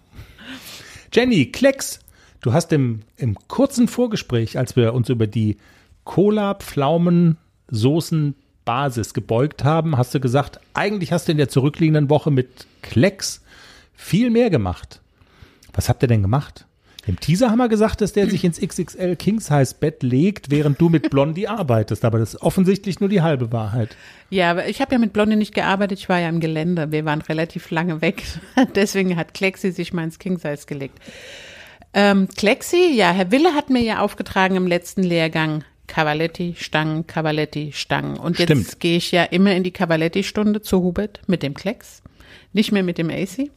Jenny, 1.12 1.46
Klecks, 1.46 2.00
du 2.40 2.52
hast 2.52 2.72
im, 2.72 3.02
im 3.16 3.36
kurzen 3.46 3.86
Vorgespräch, 3.86 4.58
als 4.58 4.74
wir 4.74 4.94
uns 4.94 5.08
über 5.08 5.28
die 5.28 5.58
Cola, 6.02 6.54
Pflaumen, 6.54 7.38
Soßen, 7.68 8.34
Basis 8.64 9.14
gebeugt 9.14 9.62
haben, 9.62 9.96
hast 9.96 10.14
du 10.14 10.20
gesagt, 10.20 10.58
eigentlich 10.74 11.12
hast 11.12 11.28
du 11.28 11.32
in 11.32 11.38
der 11.38 11.48
zurückliegenden 11.48 12.10
Woche 12.10 12.32
mit 12.32 12.66
Klecks 12.82 13.41
viel 14.02 14.30
mehr 14.30 14.50
gemacht. 14.50 15.00
Was 15.72 15.88
habt 15.88 16.02
ihr 16.02 16.08
denn 16.08 16.22
gemacht? 16.22 16.66
Im 17.04 17.18
Teaser 17.18 17.50
haben 17.50 17.58
wir 17.58 17.68
gesagt, 17.68 18.00
dass 18.00 18.12
der 18.12 18.30
sich 18.30 18.44
ins 18.44 18.60
XXL 18.60 19.16
King 19.16 19.40
Size 19.40 19.74
Bett 19.78 20.04
legt, 20.04 20.50
während 20.52 20.80
du 20.80 20.88
mit 20.88 21.10
Blondie 21.10 21.48
arbeitest. 21.48 22.04
Aber 22.04 22.20
das 22.20 22.34
ist 22.34 22.42
offensichtlich 22.42 23.00
nur 23.00 23.08
die 23.08 23.22
halbe 23.22 23.50
Wahrheit. 23.50 23.96
Ja, 24.30 24.52
aber 24.52 24.68
ich 24.68 24.80
habe 24.80 24.92
ja 24.92 24.98
mit 24.98 25.12
Blondie 25.12 25.34
nicht 25.34 25.52
gearbeitet. 25.52 25.98
Ich 25.98 26.08
war 26.08 26.20
ja 26.20 26.28
im 26.28 26.38
Gelände. 26.38 26.92
Wir 26.92 27.04
waren 27.04 27.20
relativ 27.22 27.70
lange 27.70 28.00
weg. 28.02 28.22
Deswegen 28.76 29.16
hat 29.16 29.34
Klexi 29.34 29.72
sich 29.72 29.92
mal 29.92 30.04
ins 30.04 30.20
King 30.20 30.38
Size 30.38 30.66
gelegt. 30.66 30.98
Ähm, 31.92 32.28
Klexi, 32.28 32.92
ja, 32.94 33.10
Herr 33.10 33.32
Wille 33.32 33.54
hat 33.54 33.68
mir 33.68 33.82
ja 33.82 33.98
aufgetragen 33.98 34.54
im 34.54 34.68
letzten 34.68 35.02
Lehrgang 35.02 35.64
Cavaletti, 35.88 36.54
Stangen, 36.56 37.06
Cavaletti, 37.06 37.72
Stangen. 37.74 38.16
Und 38.16 38.38
jetzt 38.38 38.78
gehe 38.78 38.96
ich 38.96 39.10
ja 39.10 39.24
immer 39.24 39.54
in 39.54 39.64
die 39.64 39.72
Cavaletti-Stunde 39.72 40.62
zu 40.62 40.82
Hubert 40.82 41.20
mit 41.26 41.42
dem 41.42 41.54
Klecks, 41.54 42.02
nicht 42.52 42.70
mehr 42.70 42.84
mit 42.84 42.96
dem 42.96 43.10
AC. 43.10 43.50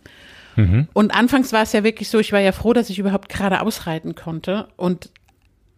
Mhm. 0.55 0.87
Und 0.93 1.13
anfangs 1.13 1.53
war 1.53 1.63
es 1.63 1.73
ja 1.73 1.83
wirklich 1.83 2.09
so, 2.09 2.19
ich 2.19 2.31
war 2.31 2.39
ja 2.39 2.51
froh, 2.51 2.73
dass 2.73 2.89
ich 2.89 2.99
überhaupt 2.99 3.29
gerade 3.29 3.61
ausreiten 3.61 4.15
konnte. 4.15 4.67
Und 4.77 5.09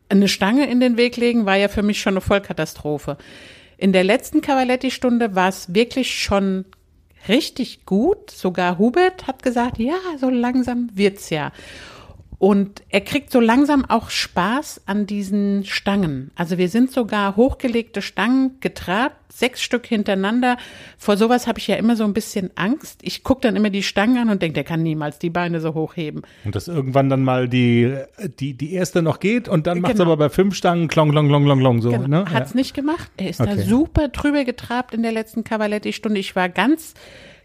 eine 0.09 0.27
Stange 0.27 0.69
in 0.69 0.79
den 0.79 0.97
Weg 0.97 1.17
legen 1.17 1.45
war 1.45 1.55
ja 1.55 1.67
für 1.67 1.83
mich 1.83 1.99
schon 1.99 2.13
eine 2.13 2.21
Vollkatastrophe. 2.21 3.17
In 3.77 3.93
der 3.93 4.03
letzten 4.03 4.41
Cavaletti-Stunde 4.41 5.35
war 5.35 5.49
es 5.49 5.73
wirklich 5.73 6.15
schon 6.15 6.65
richtig 7.27 7.85
gut. 7.85 8.31
Sogar 8.31 8.77
Hubert 8.77 9.27
hat 9.27 9.43
gesagt, 9.43 9.77
ja, 9.79 9.97
so 10.19 10.29
langsam 10.29 10.89
wird's 10.93 11.29
ja. 11.29 11.51
Und 12.39 12.83
er 12.89 13.01
kriegt 13.01 13.31
so 13.31 13.39
langsam 13.39 13.83
auch 13.85 14.11
Spaß 14.11 14.83
an 14.85 15.07
diesen 15.07 15.65
Stangen. 15.65 16.29
Also 16.35 16.59
wir 16.59 16.69
sind 16.69 16.91
sogar 16.91 17.35
hochgelegte 17.35 18.03
Stangen 18.03 18.59
getrabt, 18.59 19.15
sechs 19.33 19.63
Stück 19.63 19.87
hintereinander. 19.87 20.57
Vor 20.99 21.17
sowas 21.17 21.47
habe 21.47 21.57
ich 21.57 21.65
ja 21.65 21.77
immer 21.77 21.95
so 21.95 22.03
ein 22.03 22.13
bisschen 22.13 22.51
Angst. 22.53 22.99
Ich 23.01 23.23
gucke 23.23 23.41
dann 23.41 23.55
immer 23.55 23.71
die 23.71 23.81
Stangen 23.81 24.19
an 24.19 24.29
und 24.29 24.43
denke, 24.43 24.53
der 24.53 24.63
kann 24.63 24.83
niemals 24.83 25.17
die 25.17 25.31
Beine 25.31 25.61
so 25.61 25.73
hochheben. 25.73 26.21
Und 26.45 26.55
dass 26.55 26.67
irgendwann 26.67 27.09
dann 27.09 27.23
mal 27.23 27.49
die, 27.49 27.97
die, 28.39 28.53
die 28.53 28.73
erste 28.73 29.01
noch 29.01 29.19
geht 29.19 29.49
und 29.49 29.65
dann 29.65 29.81
macht 29.81 29.93
es 29.93 29.97
genau. 29.97 30.11
aber 30.11 30.17
bei 30.17 30.29
fünf 30.29 30.53
Stangen 30.53 30.87
klong, 30.89 31.09
klong, 31.09 31.29
klong, 31.29 31.43
klong, 31.43 31.59
klong 31.59 31.81
so. 31.81 31.89
Genau. 31.89 32.07
Ne? 32.07 32.25
Hat's 32.31 32.51
ja. 32.51 32.57
nicht 32.57 32.75
gemacht. 32.75 33.09
Er 33.17 33.31
ist 33.31 33.41
okay. 33.41 33.55
da 33.55 33.63
super 33.63 34.09
drüber 34.09 34.43
getrabt 34.43 34.93
in 34.93 35.01
der 35.01 35.11
letzten 35.11 35.43
Cavaletti-Stunde. 35.43 36.19
Ich 36.19 36.35
war 36.35 36.49
ganz, 36.49 36.93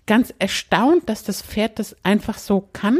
ganz 0.06 0.34
erstaunt, 0.38 1.08
dass 1.08 1.24
das 1.24 1.40
Pferd 1.40 1.78
das 1.78 1.96
einfach 2.02 2.36
so 2.36 2.68
kann. 2.74 2.98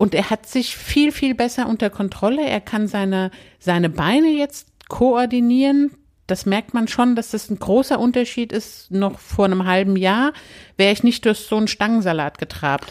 Und 0.00 0.14
er 0.14 0.30
hat 0.30 0.46
sich 0.46 0.78
viel, 0.78 1.12
viel 1.12 1.34
besser 1.34 1.68
unter 1.68 1.90
Kontrolle. 1.90 2.42
Er 2.42 2.62
kann 2.62 2.88
seine, 2.88 3.30
seine 3.58 3.90
Beine 3.90 4.28
jetzt 4.28 4.66
koordinieren. 4.88 5.90
Das 6.26 6.46
merkt 6.46 6.72
man 6.72 6.88
schon, 6.88 7.16
dass 7.16 7.32
das 7.32 7.50
ein 7.50 7.58
großer 7.58 8.00
Unterschied 8.00 8.50
ist. 8.50 8.90
Noch 8.90 9.18
vor 9.18 9.44
einem 9.44 9.66
halben 9.66 9.96
Jahr 9.96 10.32
wäre 10.78 10.90
ich 10.90 11.02
nicht 11.02 11.26
durch 11.26 11.40
so 11.40 11.58
einen 11.58 11.68
Stangensalat 11.68 12.38
getrabt. 12.38 12.90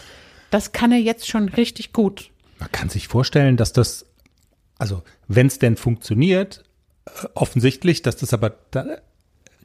Das 0.50 0.70
kann 0.70 0.92
er 0.92 1.00
jetzt 1.00 1.28
schon 1.28 1.48
richtig 1.48 1.92
gut. 1.92 2.30
Man 2.60 2.70
kann 2.70 2.90
sich 2.90 3.08
vorstellen, 3.08 3.56
dass 3.56 3.72
das, 3.72 4.06
also 4.78 5.02
wenn 5.26 5.48
es 5.48 5.58
denn 5.58 5.76
funktioniert, 5.76 6.62
äh, 7.06 7.26
offensichtlich, 7.34 8.02
dass 8.02 8.18
das 8.18 8.32
aber 8.32 8.56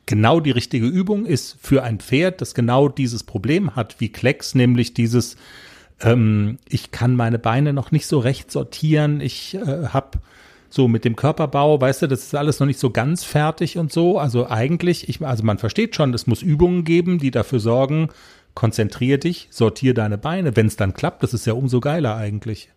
genau 0.07 0.39
die 0.39 0.49
richtige 0.49 0.87
Übung 0.87 1.27
ist 1.27 1.57
für 1.61 1.83
ein 1.83 1.99
Pferd, 1.99 2.41
das 2.41 2.55
genau 2.55 2.89
dieses 2.89 3.23
Problem 3.23 3.75
hat 3.75 3.97
wie 3.99 4.11
Klecks, 4.11 4.55
nämlich 4.55 4.95
dieses 4.95 5.37
ähm, 6.01 6.57
ich 6.67 6.91
kann 6.91 7.15
meine 7.15 7.39
Beine 7.39 7.73
noch 7.73 7.91
nicht 7.91 8.07
so 8.07 8.19
recht 8.19 8.51
sortieren. 8.51 9.21
Ich 9.21 9.55
äh, 9.55 9.87
habe 9.87 10.19
so 10.69 10.87
mit 10.87 11.05
dem 11.05 11.15
Körperbau, 11.15 11.79
weißt 11.79 12.01
du, 12.01 12.07
das 12.07 12.23
ist 12.23 12.35
alles 12.35 12.59
noch 12.59 12.67
nicht 12.67 12.79
so 12.79 12.89
ganz 12.89 13.23
fertig 13.23 13.77
und 13.77 13.93
so. 13.93 14.19
Also 14.19 14.49
eigentlich, 14.49 15.07
ich, 15.07 15.21
also 15.21 15.43
man 15.43 15.57
versteht 15.57 15.95
schon, 15.95 16.13
es 16.13 16.27
muss 16.27 16.41
Übungen 16.41 16.83
geben, 16.83 17.17
die 17.17 17.31
dafür 17.31 17.59
sorgen, 17.59 18.09
konzentrier 18.55 19.17
dich, 19.17 19.47
sortier 19.51 19.93
deine 19.93 20.17
Beine. 20.17 20.55
Wenn 20.55 20.67
es 20.67 20.75
dann 20.75 20.93
klappt, 20.93 21.23
das 21.23 21.33
ist 21.33 21.45
ja 21.45 21.53
umso 21.53 21.79
geiler 21.79 22.15
eigentlich. 22.17 22.69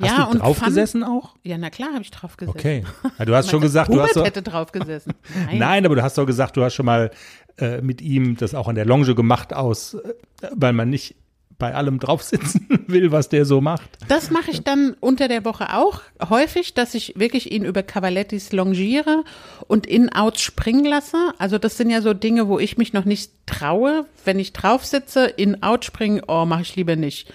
Hast 0.00 0.18
ja, 0.18 0.28
du 0.32 0.38
drauf 0.38 0.60
gesessen 0.60 1.04
auch? 1.04 1.36
Ja, 1.42 1.58
na 1.58 1.70
klar, 1.70 1.90
habe 1.92 2.02
ich 2.02 2.10
drauf 2.10 2.36
gesessen. 2.36 2.58
Okay. 2.58 2.84
Ja, 3.18 3.24
du 3.24 3.34
hast 3.34 3.50
schon 3.50 3.60
gesagt, 3.60 3.88
Hubert 3.88 4.04
du 4.04 4.08
hast 4.08 4.14
so, 4.14 4.24
hätte 4.24 4.42
drauf 4.42 4.72
gesessen. 4.72 5.12
Nein. 5.46 5.58
Nein, 5.58 5.86
aber 5.86 5.96
du 5.96 6.02
hast 6.02 6.18
doch 6.18 6.26
gesagt, 6.26 6.56
du 6.56 6.64
hast 6.64 6.74
schon 6.74 6.86
mal 6.86 7.10
äh, 7.58 7.80
mit 7.82 8.00
ihm 8.00 8.36
das 8.36 8.54
auch 8.54 8.68
an 8.68 8.74
der 8.74 8.84
Longe 8.84 9.14
gemacht 9.14 9.52
aus, 9.52 9.94
äh, 9.94 10.14
weil 10.54 10.72
man 10.72 10.90
nicht 10.90 11.16
bei 11.62 11.76
allem 11.76 12.00
drauf 12.00 12.24
sitzen 12.24 12.66
will, 12.88 13.12
was 13.12 13.28
der 13.28 13.44
so 13.44 13.60
macht. 13.60 13.88
Das 14.08 14.32
mache 14.32 14.50
ich 14.50 14.64
dann 14.64 14.96
unter 14.98 15.28
der 15.28 15.44
Woche 15.44 15.72
auch 15.76 16.00
häufig, 16.28 16.74
dass 16.74 16.92
ich 16.92 17.14
wirklich 17.16 17.52
ihn 17.52 17.64
über 17.64 17.84
Cavalettis 17.84 18.50
longiere 18.50 19.22
und 19.68 19.86
in-out 19.86 20.40
springen 20.40 20.84
lasse. 20.84 21.16
Also 21.38 21.58
das 21.58 21.76
sind 21.76 21.90
ja 21.90 22.02
so 22.02 22.14
Dinge, 22.14 22.48
wo 22.48 22.58
ich 22.58 22.78
mich 22.78 22.92
noch 22.92 23.04
nicht 23.04 23.30
traue. 23.46 24.06
Wenn 24.24 24.40
ich 24.40 24.52
drauf 24.52 24.84
sitze, 24.84 25.26
in-out 25.26 25.84
springen, 25.84 26.22
oh, 26.26 26.44
mache 26.46 26.62
ich 26.62 26.74
lieber 26.74 26.96
nicht. 26.96 27.32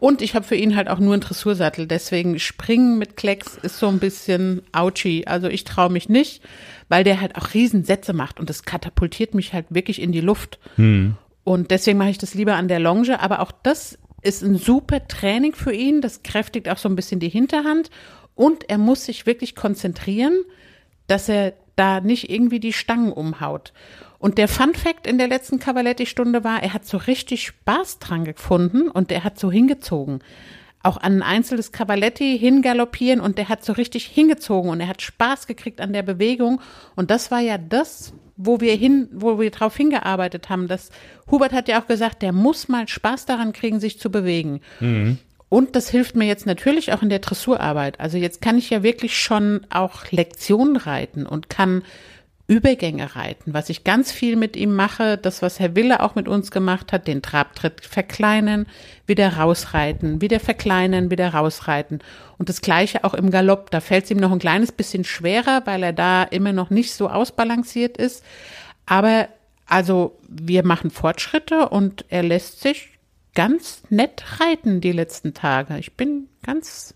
Und 0.00 0.20
ich 0.20 0.34
habe 0.34 0.44
für 0.44 0.56
ihn 0.56 0.74
halt 0.74 0.88
auch 0.88 0.98
nur 0.98 1.12
einen 1.12 1.20
Dressursattel. 1.20 1.86
Deswegen 1.86 2.40
springen 2.40 2.98
mit 2.98 3.16
Klecks 3.16 3.56
ist 3.62 3.78
so 3.78 3.86
ein 3.86 4.00
bisschen 4.00 4.62
ouchy. 4.72 5.26
Also 5.26 5.46
ich 5.46 5.62
traue 5.62 5.90
mich 5.90 6.08
nicht, 6.08 6.42
weil 6.88 7.04
der 7.04 7.20
halt 7.20 7.36
auch 7.36 7.54
Riesensätze 7.54 8.14
macht 8.14 8.40
und 8.40 8.50
das 8.50 8.64
katapultiert 8.64 9.32
mich 9.32 9.52
halt 9.52 9.66
wirklich 9.70 10.02
in 10.02 10.10
die 10.10 10.22
Luft. 10.22 10.58
Hm. 10.74 11.14
Und 11.44 11.70
deswegen 11.70 11.98
mache 11.98 12.10
ich 12.10 12.18
das 12.18 12.34
lieber 12.34 12.54
an 12.54 12.68
der 12.68 12.80
Longe. 12.80 13.20
Aber 13.20 13.40
auch 13.40 13.52
das 13.52 13.98
ist 14.22 14.42
ein 14.42 14.56
super 14.56 15.06
Training 15.08 15.54
für 15.54 15.72
ihn. 15.72 16.00
Das 16.00 16.22
kräftigt 16.22 16.68
auch 16.68 16.78
so 16.78 16.88
ein 16.88 16.96
bisschen 16.96 17.20
die 17.20 17.28
Hinterhand. 17.28 17.90
Und 18.34 18.68
er 18.68 18.78
muss 18.78 19.04
sich 19.04 19.26
wirklich 19.26 19.54
konzentrieren, 19.54 20.44
dass 21.06 21.28
er 21.28 21.54
da 21.76 22.00
nicht 22.00 22.30
irgendwie 22.30 22.60
die 22.60 22.72
Stangen 22.72 23.12
umhaut. 23.12 23.72
Und 24.18 24.36
der 24.36 24.48
Fun 24.48 24.74
Fact 24.74 25.06
in 25.06 25.16
der 25.16 25.28
letzten 25.28 25.58
Cavaletti-Stunde 25.58 26.44
war, 26.44 26.62
er 26.62 26.74
hat 26.74 26.86
so 26.86 26.98
richtig 26.98 27.46
Spaß 27.46 28.00
dran 28.00 28.24
gefunden 28.24 28.88
und 28.88 29.10
er 29.10 29.24
hat 29.24 29.38
so 29.38 29.50
hingezogen. 29.50 30.22
Auch 30.82 30.98
an 30.98 31.16
ein 31.16 31.22
einzelnes 31.22 31.72
Cavaletti 31.72 32.38
hingaloppieren 32.38 33.20
und 33.20 33.38
der 33.38 33.48
hat 33.48 33.64
so 33.64 33.72
richtig 33.72 34.06
hingezogen 34.06 34.70
und 34.70 34.80
er 34.80 34.88
hat 34.88 35.00
Spaß 35.00 35.46
gekriegt 35.46 35.80
an 35.80 35.94
der 35.94 36.02
Bewegung. 36.02 36.60
Und 36.96 37.10
das 37.10 37.30
war 37.30 37.40
ja 37.40 37.56
das, 37.56 38.12
wo 38.42 38.60
wir 38.60 38.74
hin, 38.74 39.08
wo 39.12 39.38
wir 39.38 39.50
drauf 39.50 39.76
hingearbeitet 39.76 40.48
haben. 40.48 40.68
Das 40.68 40.90
Hubert 41.30 41.52
hat 41.52 41.68
ja 41.68 41.80
auch 41.80 41.86
gesagt, 41.86 42.22
der 42.22 42.32
muss 42.32 42.68
mal 42.68 42.88
Spaß 42.88 43.26
daran 43.26 43.52
kriegen, 43.52 43.80
sich 43.80 43.98
zu 43.98 44.10
bewegen. 44.10 44.60
Mhm. 44.80 45.18
Und 45.48 45.74
das 45.74 45.90
hilft 45.90 46.14
mir 46.14 46.26
jetzt 46.26 46.46
natürlich 46.46 46.92
auch 46.92 47.02
in 47.02 47.08
der 47.08 47.18
Dressurarbeit. 47.18 47.98
Also 47.98 48.16
jetzt 48.16 48.40
kann 48.40 48.56
ich 48.56 48.70
ja 48.70 48.82
wirklich 48.82 49.18
schon 49.18 49.66
auch 49.68 50.10
Lektionen 50.10 50.76
reiten 50.76 51.26
und 51.26 51.50
kann 51.50 51.82
Übergänge 52.50 53.14
reiten, 53.14 53.54
was 53.54 53.70
ich 53.70 53.84
ganz 53.84 54.10
viel 54.10 54.34
mit 54.34 54.56
ihm 54.56 54.74
mache, 54.74 55.16
das, 55.16 55.40
was 55.40 55.60
Herr 55.60 55.76
Wille 55.76 56.00
auch 56.00 56.16
mit 56.16 56.26
uns 56.26 56.50
gemacht 56.50 56.92
hat, 56.92 57.06
den 57.06 57.22
Trabtritt 57.22 57.86
verkleinern, 57.86 58.66
wieder 59.06 59.36
rausreiten, 59.36 60.20
wieder 60.20 60.40
verkleinern, 60.40 61.12
wieder 61.12 61.28
rausreiten. 61.28 62.00
Und 62.38 62.48
das 62.48 62.60
gleiche 62.60 63.04
auch 63.04 63.14
im 63.14 63.30
Galopp. 63.30 63.70
Da 63.70 63.80
fällt 63.80 64.06
es 64.06 64.10
ihm 64.10 64.18
noch 64.18 64.32
ein 64.32 64.40
kleines 64.40 64.72
bisschen 64.72 65.04
schwerer, 65.04 65.62
weil 65.64 65.84
er 65.84 65.92
da 65.92 66.24
immer 66.24 66.52
noch 66.52 66.70
nicht 66.70 66.92
so 66.92 67.08
ausbalanciert 67.08 67.96
ist. 67.96 68.24
Aber 68.84 69.28
also 69.66 70.18
wir 70.28 70.66
machen 70.66 70.90
Fortschritte 70.90 71.68
und 71.68 72.04
er 72.08 72.24
lässt 72.24 72.62
sich 72.62 72.88
ganz 73.36 73.84
nett 73.90 74.24
reiten 74.40 74.80
die 74.80 74.90
letzten 74.90 75.34
Tage. 75.34 75.78
Ich 75.78 75.92
bin 75.92 76.26
ganz 76.42 76.94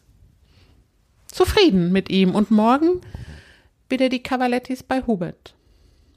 zufrieden 1.28 1.92
mit 1.92 2.10
ihm. 2.10 2.34
Und 2.34 2.50
morgen 2.50 3.02
wieder 3.88 4.08
die 4.08 4.22
Cavalettis 4.22 4.82
bei 4.82 5.02
Hubert. 5.06 5.54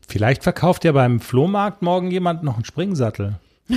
Vielleicht 0.08 0.44
verkauft 0.44 0.86
ja 0.86 0.94
beim 0.94 1.20
Flohmarkt 1.20 1.82
morgen 1.82 2.12
jemand 2.12 2.44
noch 2.44 2.56
einen 2.56 2.66
Springsattel. 2.66 3.36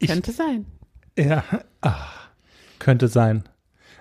ich, 0.00 0.08
könnte 0.08 0.32
sein. 0.32 0.66
Ja, 1.16 1.44
ach, 1.80 2.30
könnte 2.78 3.06
sein. 3.08 3.44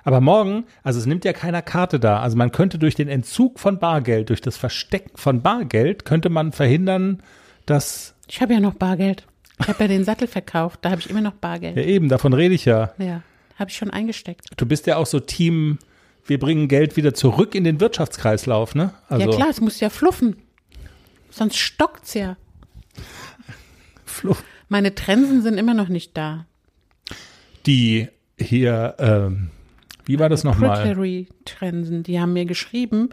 Aber 0.04 0.22
morgen, 0.22 0.66
also 0.82 1.00
es 1.00 1.06
nimmt 1.06 1.26
ja 1.26 1.34
keiner 1.34 1.62
Karte 1.62 2.00
da. 2.00 2.22
Also 2.22 2.38
man 2.38 2.52
könnte 2.52 2.80
durch 2.80 2.96
den 2.96 3.08
Entzug 3.08 3.60
von 3.60 3.78
Bargeld, 3.78 4.30
durch 4.30 4.42
das 4.42 4.58
Verstecken 4.58 5.12
von 5.16 5.44
Bargeld, 5.44 6.06
könnte 6.06 6.30
man 6.30 6.52
verhindern, 6.52 7.22
dass. 7.68 8.16
Ich 8.28 8.42
habe 8.42 8.54
ja 8.54 8.60
noch 8.60 8.74
Bargeld. 8.74 9.28
Ich 9.60 9.68
habe 9.68 9.84
ja 9.84 9.88
den 9.88 10.06
Sattel 10.06 10.28
verkauft, 10.28 10.80
da 10.82 10.92
habe 10.92 11.02
ich 11.02 11.10
immer 11.10 11.22
noch 11.22 11.34
Bargeld. 11.34 11.76
Ja, 11.76 11.84
eben, 11.84 12.08
davon 12.08 12.34
rede 12.34 12.56
ich 12.56 12.66
ja. 12.66 12.94
Ja, 12.98 13.22
habe 13.58 13.70
ich 13.70 13.76
schon 13.76 13.92
eingesteckt. 13.92 14.46
Du 14.56 14.66
bist 14.66 14.88
ja 14.88 14.96
auch 14.96 15.06
so 15.06 15.20
Team 15.20 15.80
wir 16.30 16.40
bringen 16.40 16.68
Geld 16.68 16.96
wieder 16.96 17.14
zurück 17.14 17.56
in 17.56 17.64
den 17.64 17.80
Wirtschaftskreislauf, 17.80 18.76
ne? 18.76 18.94
Also 19.08 19.30
ja 19.30 19.36
klar, 19.36 19.50
es 19.50 19.62
muss 19.62 19.80
ja 19.80 19.90
fluffen. 19.90 20.38
Sonst 21.32 21.58
stockt's 21.58 22.14
ja. 22.14 22.38
Fluff. 24.06 24.44
Meine 24.68 24.94
Trensen 24.94 25.42
sind 25.42 25.58
immer 25.58 25.74
noch 25.74 25.90
nicht 25.90 26.16
da. 26.16 26.46
Die 27.66 28.10
hier, 28.38 28.96
ähm, 29.00 29.50
wie 30.06 30.20
war 30.20 30.30
das 30.30 30.44
nochmal? 30.44 30.84
Pricklery-Trensen, 30.84 32.04
die 32.04 32.20
haben 32.20 32.34
mir 32.34 32.46
geschrieben, 32.46 33.10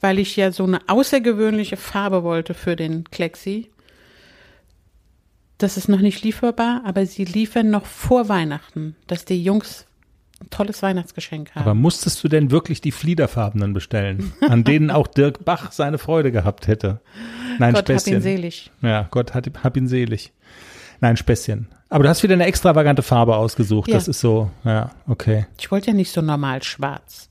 weil 0.00 0.18
ich 0.18 0.36
ja 0.36 0.52
so 0.52 0.64
eine 0.64 0.80
außergewöhnliche 0.88 1.78
Farbe 1.78 2.22
wollte 2.22 2.52
für 2.54 2.76
den 2.76 3.04
Klexi. 3.04 3.70
Das 5.56 5.76
ist 5.76 5.88
noch 5.88 6.00
nicht 6.00 6.22
lieferbar, 6.22 6.82
aber 6.84 7.06
sie 7.06 7.24
liefern 7.24 7.70
noch 7.70 7.86
vor 7.86 8.28
Weihnachten, 8.28 8.96
dass 9.06 9.24
die 9.24 9.42
Jungs 9.42 9.86
ein 10.42 10.50
tolles 10.50 10.82
Weihnachtsgeschenk 10.82 11.54
haben. 11.54 11.62
Aber 11.62 11.74
musstest 11.74 12.22
du 12.22 12.28
denn 12.28 12.50
wirklich 12.50 12.80
die 12.80 12.92
Fliederfarbenen 12.92 13.72
bestellen, 13.72 14.32
an 14.48 14.64
denen 14.64 14.90
auch 14.90 15.06
Dirk 15.06 15.44
Bach 15.44 15.72
seine 15.72 15.98
Freude 15.98 16.32
gehabt 16.32 16.66
hätte? 16.66 17.00
Nein, 17.58 17.74
Gott 17.74 17.84
Späßchen. 17.84 18.14
hab 18.14 18.18
ihn 18.18 18.22
selig. 18.22 18.70
Ja, 18.82 19.08
Gott 19.10 19.34
hat, 19.34 19.50
hab 19.62 19.76
ihn 19.76 19.88
selig. 19.88 20.32
Nein, 21.00 21.16
Späßchen. 21.16 21.68
Aber 21.88 22.04
du 22.04 22.08
hast 22.08 22.22
wieder 22.22 22.34
eine 22.34 22.46
extravagante 22.46 23.02
Farbe 23.02 23.36
ausgesucht. 23.36 23.88
Ja. 23.88 23.94
Das 23.94 24.08
ist 24.08 24.20
so, 24.20 24.50
ja, 24.64 24.90
okay. 25.06 25.46
Ich 25.58 25.70
wollte 25.70 25.88
ja 25.88 25.92
nicht 25.92 26.10
so 26.10 26.22
normal 26.22 26.62
schwarz. 26.62 27.28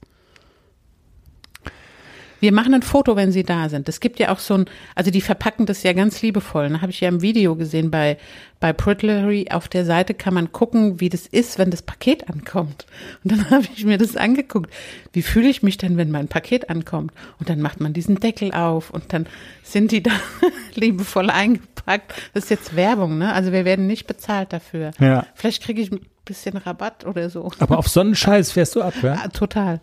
Wir 2.42 2.52
machen 2.52 2.74
ein 2.74 2.82
Foto, 2.82 3.16
wenn 3.16 3.32
sie 3.32 3.44
da 3.44 3.70
sind. 3.70 3.88
Es 3.88 4.00
gibt 4.00 4.20
ja 4.20 4.34
auch 4.34 4.40
so 4.40 4.56
ein, 4.56 4.66
also 4.96 5.12
die 5.12 5.22
verpacken 5.22 5.68
das 5.68 5.84
ja 5.84 5.94
ganz 5.94 6.24
liebevoll. 6.24 6.70
Da 6.70 6.82
habe 6.82 6.92
ich 6.92 7.00
ja 7.00 7.08
im 7.08 7.22
Video 7.22 7.56
gesehen 7.56 7.92
bei, 7.92 8.18
bei 8.60 8.74
Pritlery. 8.74 9.48
Auf 9.52 9.70
der 9.70 9.86
Seite 9.86 10.16
kann 10.16 10.34
man 10.34 10.52
gucken, 10.52 11.00
wie 11.00 11.10
das 11.10 11.28
ist, 11.28 11.60
wenn 11.60 11.70
das 11.70 11.84
Paket 11.84 12.30
ankommt. 12.30 12.88
Und 13.24 13.32
dann 13.32 13.50
habe 13.52 13.66
ich 13.76 13.86
mir 13.86 14.00
das 14.00 14.18
angeguckt. 14.18 14.74
Wie 15.14 15.22
fühle 15.22 15.50
ich 15.50 15.62
mich 15.62 15.78
denn, 15.78 15.98
wenn 15.98 16.10
mein 16.10 16.28
Paket 16.28 16.72
ankommt? 16.72 17.14
Und 17.40 17.48
dann 17.48 17.62
macht 17.62 17.80
man 17.80 17.94
diesen 17.94 18.16
Deckel 18.16 18.52
auf 18.54 18.90
und 18.90 19.14
dann 19.14 19.28
sind 19.62 19.92
die 19.92 20.02
da 20.02 20.12
liebevoll 20.74 21.30
eingepackt. 21.30 22.12
Das 22.34 22.46
ist 22.46 22.50
jetzt 22.50 22.76
Werbung, 22.76 23.20
ne? 23.20 23.34
Also 23.34 23.52
wir 23.52 23.66
werden 23.66 23.86
nicht 23.86 24.08
bezahlt 24.08 24.52
dafür. 24.52 24.94
Ja. 25.00 25.28
Vielleicht 25.36 25.62
kriege 25.62 25.80
ich 25.80 25.92
ein 25.92 26.02
bisschen 26.26 26.58
Rabatt 26.58 27.06
oder 27.06 27.30
so. 27.30 27.52
Aber 27.60 27.78
auf 27.78 27.88
so 27.88 28.00
einen 28.00 28.16
Scheiß 28.16 28.52
fährst 28.52 28.76
du 28.76 28.82
ab, 28.82 28.96
ja? 29.04 29.14
ja 29.14 29.28
total. 29.28 29.80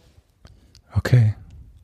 Okay. 0.92 1.35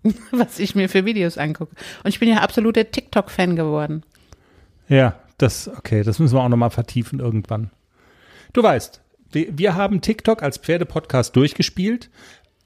was 0.30 0.58
ich 0.58 0.74
mir 0.74 0.88
für 0.88 1.04
Videos 1.04 1.38
angucke. 1.38 1.74
Und 2.02 2.08
ich 2.08 2.20
bin 2.20 2.28
ja 2.28 2.36
absoluter 2.36 2.90
TikTok-Fan 2.90 3.56
geworden. 3.56 4.02
Ja, 4.88 5.18
das, 5.38 5.68
okay, 5.68 6.02
das 6.02 6.18
müssen 6.18 6.36
wir 6.36 6.42
auch 6.42 6.48
nochmal 6.48 6.70
vertiefen 6.70 7.20
irgendwann. 7.20 7.70
Du 8.52 8.62
weißt, 8.62 9.00
wir, 9.32 9.58
wir 9.58 9.74
haben 9.74 10.00
TikTok 10.00 10.42
als 10.42 10.58
Pferdepodcast 10.58 11.34
durchgespielt. 11.34 12.10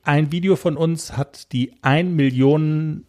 Ein 0.03 0.33
Video 0.33 0.57
von 0.57 0.77
uns 0.77 1.17
hat 1.17 1.53
die 1.53 1.73
1 1.83 2.11
Million 2.11 3.05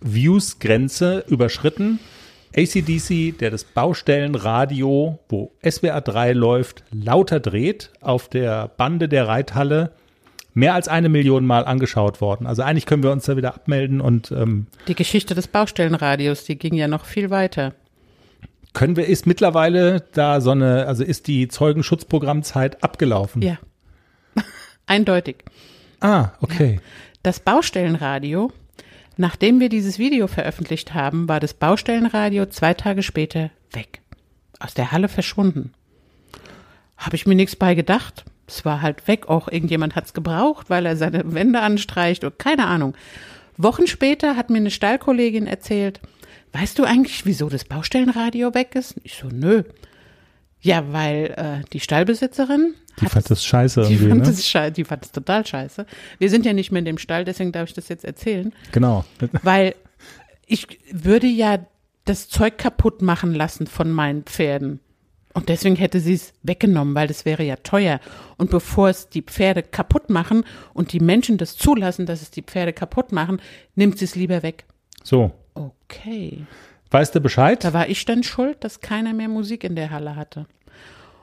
Views-Grenze 0.00 1.24
überschritten. 1.28 1.98
ACDC, 2.56 3.36
der 3.38 3.50
das 3.50 3.64
Baustellenradio, 3.64 5.18
wo 5.28 5.52
SWR 5.68 6.00
3 6.00 6.32
läuft, 6.34 6.84
lauter 6.92 7.40
dreht 7.40 7.90
auf 8.00 8.28
der 8.28 8.68
Bande 8.68 9.08
der 9.08 9.26
Reithalle 9.26 9.90
mehr 10.54 10.74
als 10.74 10.88
eine 10.88 11.08
Million 11.08 11.44
Mal 11.44 11.64
angeschaut 11.64 12.20
worden. 12.20 12.46
Also 12.46 12.62
eigentlich 12.62 12.86
können 12.86 13.02
wir 13.02 13.10
uns 13.10 13.24
da 13.24 13.36
wieder 13.36 13.54
abmelden 13.54 14.00
und 14.00 14.30
ähm, 14.30 14.66
die 14.88 14.94
Geschichte 14.94 15.34
des 15.34 15.48
Baustellenradios, 15.48 16.44
die 16.44 16.56
ging 16.56 16.74
ja 16.74 16.88
noch 16.88 17.04
viel 17.04 17.30
weiter. 17.30 17.74
Können 18.72 18.96
wir, 18.96 19.06
ist 19.06 19.26
mittlerweile 19.26 20.04
da 20.12 20.40
so 20.40 20.50
eine, 20.50 20.86
also 20.86 21.04
ist 21.04 21.26
die 21.26 21.48
Zeugenschutzprogrammzeit 21.48 22.82
abgelaufen? 22.82 23.42
Ja. 23.42 23.58
Eindeutig. 24.86 25.44
Ah, 26.00 26.30
okay. 26.40 26.74
Ja. 26.74 26.80
Das 27.22 27.40
Baustellenradio, 27.40 28.52
nachdem 29.16 29.60
wir 29.60 29.68
dieses 29.68 29.98
Video 29.98 30.26
veröffentlicht 30.26 30.94
haben, 30.94 31.28
war 31.28 31.40
das 31.40 31.54
Baustellenradio 31.54 32.46
zwei 32.46 32.74
Tage 32.74 33.02
später 33.02 33.50
weg. 33.72 34.00
Aus 34.58 34.74
der 34.74 34.92
Halle 34.92 35.08
verschwunden. 35.08 35.72
Habe 36.96 37.16
ich 37.16 37.26
mir 37.26 37.34
nichts 37.34 37.56
bei 37.56 37.74
gedacht 37.74 38.24
es 38.46 38.64
war 38.64 38.82
halt 38.82 39.06
weg. 39.08 39.28
Auch 39.28 39.48
irgendjemand 39.48 39.96
hat 39.96 40.06
es 40.06 40.14
gebraucht, 40.14 40.70
weil 40.70 40.86
er 40.86 40.96
seine 40.96 41.34
Wände 41.34 41.60
anstreicht 41.60 42.24
und 42.24 42.38
keine 42.38 42.66
Ahnung. 42.66 42.94
Wochen 43.56 43.86
später 43.86 44.36
hat 44.36 44.50
mir 44.50 44.58
eine 44.58 44.70
Stallkollegin 44.70 45.46
erzählt, 45.46 46.00
weißt 46.52 46.78
du 46.78 46.84
eigentlich, 46.84 47.24
wieso 47.26 47.48
das 47.48 47.64
Baustellenradio 47.64 48.54
weg 48.54 48.74
ist? 48.74 48.96
Ich 49.02 49.14
so, 49.14 49.28
nö. 49.28 49.62
Ja, 50.60 50.92
weil 50.92 51.34
äh, 51.36 51.68
die 51.72 51.80
Stallbesitzerin. 51.80 52.74
Die 53.00 53.06
fand 53.06 53.28
das 53.28 53.44
scheiße 53.44 53.86
die 53.88 53.98
fand 53.98 54.20
ne? 54.20 54.22
Das 54.22 54.46
scheiße, 54.46 54.72
die 54.72 54.84
fand 54.84 55.04
das 55.04 55.12
total 55.12 55.44
scheiße. 55.44 55.84
Wir 56.18 56.30
sind 56.30 56.46
ja 56.46 56.52
nicht 56.52 56.72
mehr 56.72 56.78
in 56.78 56.84
dem 56.84 56.98
Stall, 56.98 57.24
deswegen 57.24 57.52
darf 57.52 57.68
ich 57.68 57.74
das 57.74 57.88
jetzt 57.88 58.04
erzählen. 58.04 58.52
Genau. 58.72 59.04
Weil 59.42 59.74
ich 60.46 60.66
würde 60.90 61.26
ja 61.26 61.58
das 62.04 62.28
Zeug 62.28 62.56
kaputt 62.58 63.02
machen 63.02 63.34
lassen 63.34 63.66
von 63.66 63.90
meinen 63.90 64.22
Pferden. 64.22 64.80
Und 65.34 65.48
deswegen 65.48 65.74
hätte 65.74 65.98
sie 65.98 66.14
es 66.14 66.32
weggenommen, 66.42 66.94
weil 66.94 67.08
das 67.08 67.24
wäre 67.24 67.42
ja 67.42 67.56
teuer. 67.56 68.00
Und 68.38 68.50
bevor 68.50 68.88
es 68.88 69.08
die 69.08 69.22
Pferde 69.22 69.64
kaputt 69.64 70.08
machen 70.08 70.44
und 70.72 70.92
die 70.92 71.00
Menschen 71.00 71.38
das 71.38 71.56
zulassen, 71.56 72.06
dass 72.06 72.22
es 72.22 72.30
die 72.30 72.42
Pferde 72.42 72.72
kaputt 72.72 73.10
machen, 73.10 73.40
nimmt 73.74 73.98
sie 73.98 74.04
es 74.04 74.14
lieber 74.14 74.42
weg. 74.44 74.64
So. 75.02 75.32
Okay. 75.54 76.46
Weißt 76.90 77.14
du 77.14 77.20
Bescheid? 77.20 77.64
Da 77.64 77.72
war 77.72 77.88
ich 77.88 78.04
dann 78.04 78.22
schuld, 78.22 78.62
dass 78.62 78.80
keiner 78.80 79.12
mehr 79.12 79.28
Musik 79.28 79.64
in 79.64 79.74
der 79.74 79.90
Halle 79.90 80.14
hatte. 80.14 80.46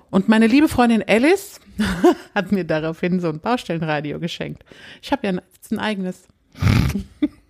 Und 0.09 0.27
meine 0.27 0.47
liebe 0.47 0.67
Freundin 0.67 1.03
Alice 1.07 1.61
hat 2.35 2.51
mir 2.51 2.65
daraufhin 2.65 3.21
so 3.21 3.29
ein 3.29 3.39
Baustellenradio 3.39 4.19
geschenkt. 4.19 4.65
Ich 5.01 5.13
habe 5.13 5.25
ja 5.25 5.33
ein 5.71 5.79
eigenes. 5.79 6.27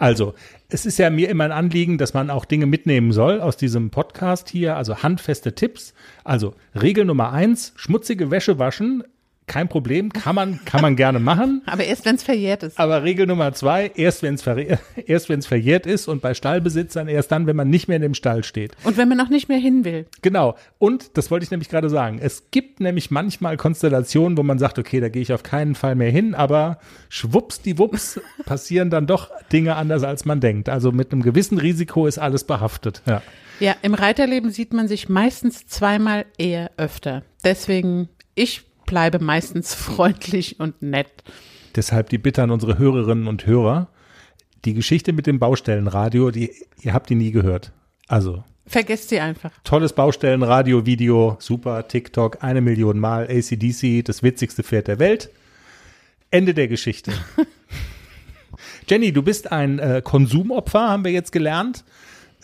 Also, 0.00 0.32
es 0.70 0.86
ist 0.86 0.98
ja 0.98 1.10
mir 1.10 1.28
immer 1.28 1.44
ein 1.44 1.52
Anliegen, 1.52 1.98
dass 1.98 2.14
man 2.14 2.30
auch 2.30 2.46
Dinge 2.46 2.64
mitnehmen 2.64 3.12
soll 3.12 3.38
aus 3.42 3.58
diesem 3.58 3.90
Podcast 3.90 4.48
hier, 4.48 4.76
also 4.76 5.02
handfeste 5.02 5.54
Tipps. 5.54 5.92
Also 6.24 6.54
Regel 6.74 7.04
Nummer 7.04 7.32
eins, 7.32 7.74
schmutzige 7.76 8.30
Wäsche 8.30 8.58
waschen, 8.58 9.04
kein 9.50 9.68
Problem, 9.68 10.12
kann 10.12 10.36
man, 10.36 10.64
kann 10.64 10.80
man 10.80 10.94
gerne 10.94 11.18
machen. 11.18 11.62
Aber 11.66 11.82
erst, 11.82 12.04
wenn 12.04 12.14
es 12.14 12.22
verjährt 12.22 12.62
ist. 12.62 12.78
Aber 12.78 13.02
Regel 13.02 13.26
Nummer 13.26 13.52
zwei, 13.52 13.90
erst 13.96 14.22
wenn 14.22 14.34
es 14.34 14.46
erst 15.06 15.28
wenn's 15.28 15.46
verjährt 15.48 15.86
ist 15.86 16.06
und 16.06 16.22
bei 16.22 16.34
Stallbesitzern 16.34 17.08
erst 17.08 17.32
dann, 17.32 17.48
wenn 17.48 17.56
man 17.56 17.68
nicht 17.68 17.88
mehr 17.88 17.96
in 17.96 18.02
dem 18.02 18.14
Stall 18.14 18.44
steht. 18.44 18.76
Und 18.84 18.96
wenn 18.96 19.08
man 19.08 19.18
noch 19.18 19.28
nicht 19.28 19.48
mehr 19.48 19.58
hin 19.58 19.84
will. 19.84 20.06
Genau. 20.22 20.54
Und, 20.78 21.16
das 21.18 21.32
wollte 21.32 21.42
ich 21.42 21.50
nämlich 21.50 21.68
gerade 21.68 21.90
sagen, 21.90 22.20
es 22.22 22.52
gibt 22.52 22.78
nämlich 22.78 23.10
manchmal 23.10 23.56
Konstellationen, 23.56 24.38
wo 24.38 24.44
man 24.44 24.60
sagt, 24.60 24.78
okay, 24.78 25.00
da 25.00 25.08
gehe 25.08 25.22
ich 25.22 25.32
auf 25.32 25.42
keinen 25.42 25.74
Fall 25.74 25.96
mehr 25.96 26.12
hin, 26.12 26.36
aber 26.36 26.78
schwuppsdiwupps 27.08 28.20
passieren 28.46 28.88
dann 28.88 29.08
doch 29.08 29.30
Dinge 29.52 29.74
anders, 29.74 30.04
als 30.04 30.24
man 30.24 30.40
denkt. 30.40 30.68
Also 30.68 30.92
mit 30.92 31.10
einem 31.10 31.22
gewissen 31.22 31.58
Risiko 31.58 32.06
ist 32.06 32.18
alles 32.18 32.44
behaftet. 32.44 33.02
Ja. 33.04 33.20
Ja, 33.58 33.74
im 33.82 33.94
Reiterleben 33.94 34.50
sieht 34.50 34.72
man 34.72 34.86
sich 34.86 35.08
meistens 35.08 35.66
zweimal 35.66 36.24
eher 36.38 36.70
öfter. 36.76 37.24
Deswegen, 37.44 38.08
ich 38.34 38.69
bleibe 38.90 39.20
meistens 39.20 39.74
freundlich 39.86 40.58
und 40.58 40.82
nett. 40.82 41.22
Deshalb 41.76 42.10
die 42.10 42.18
Bitte 42.18 42.42
an 42.42 42.50
unsere 42.50 42.76
Hörerinnen 42.76 43.28
und 43.28 43.46
Hörer. 43.46 43.88
Die 44.64 44.74
Geschichte 44.74 45.12
mit 45.12 45.26
dem 45.26 45.38
Baustellenradio, 45.38 46.30
die, 46.32 46.52
ihr 46.82 46.92
habt 46.92 47.08
die 47.08 47.14
nie 47.14 47.30
gehört. 47.30 47.72
Also, 48.08 48.44
Vergesst 48.66 49.08
sie 49.08 49.18
einfach. 49.18 49.50
Tolles 49.64 49.94
Baustellen, 49.94 50.42
Radio, 50.42 50.86
Video, 50.86 51.36
super, 51.40 51.88
TikTok, 51.88 52.44
eine 52.44 52.60
Million 52.60 52.98
Mal, 52.98 53.24
ACDC, 53.28 54.04
das 54.04 54.22
witzigste 54.22 54.62
Pferd 54.62 54.86
der 54.86 54.98
Welt. 54.98 55.30
Ende 56.30 56.54
der 56.54 56.68
Geschichte. 56.68 57.12
Jenny, 58.88 59.12
du 59.12 59.22
bist 59.22 59.50
ein 59.50 59.78
äh, 59.78 60.02
Konsumopfer, 60.04 60.88
haben 60.88 61.04
wir 61.04 61.10
jetzt 61.10 61.32
gelernt. 61.32 61.84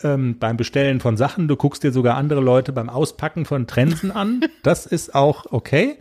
Ähm, 0.03 0.37
beim 0.37 0.57
Bestellen 0.57 0.99
von 0.99 1.17
Sachen. 1.17 1.47
Du 1.47 1.55
guckst 1.55 1.83
dir 1.83 1.91
sogar 1.91 2.17
andere 2.17 2.41
Leute 2.41 2.73
beim 2.73 2.89
Auspacken 2.89 3.45
von 3.45 3.67
Trensen 3.67 4.11
an. 4.11 4.41
Das 4.63 4.85
ist 4.85 5.15
auch 5.15 5.45
okay. 5.51 5.97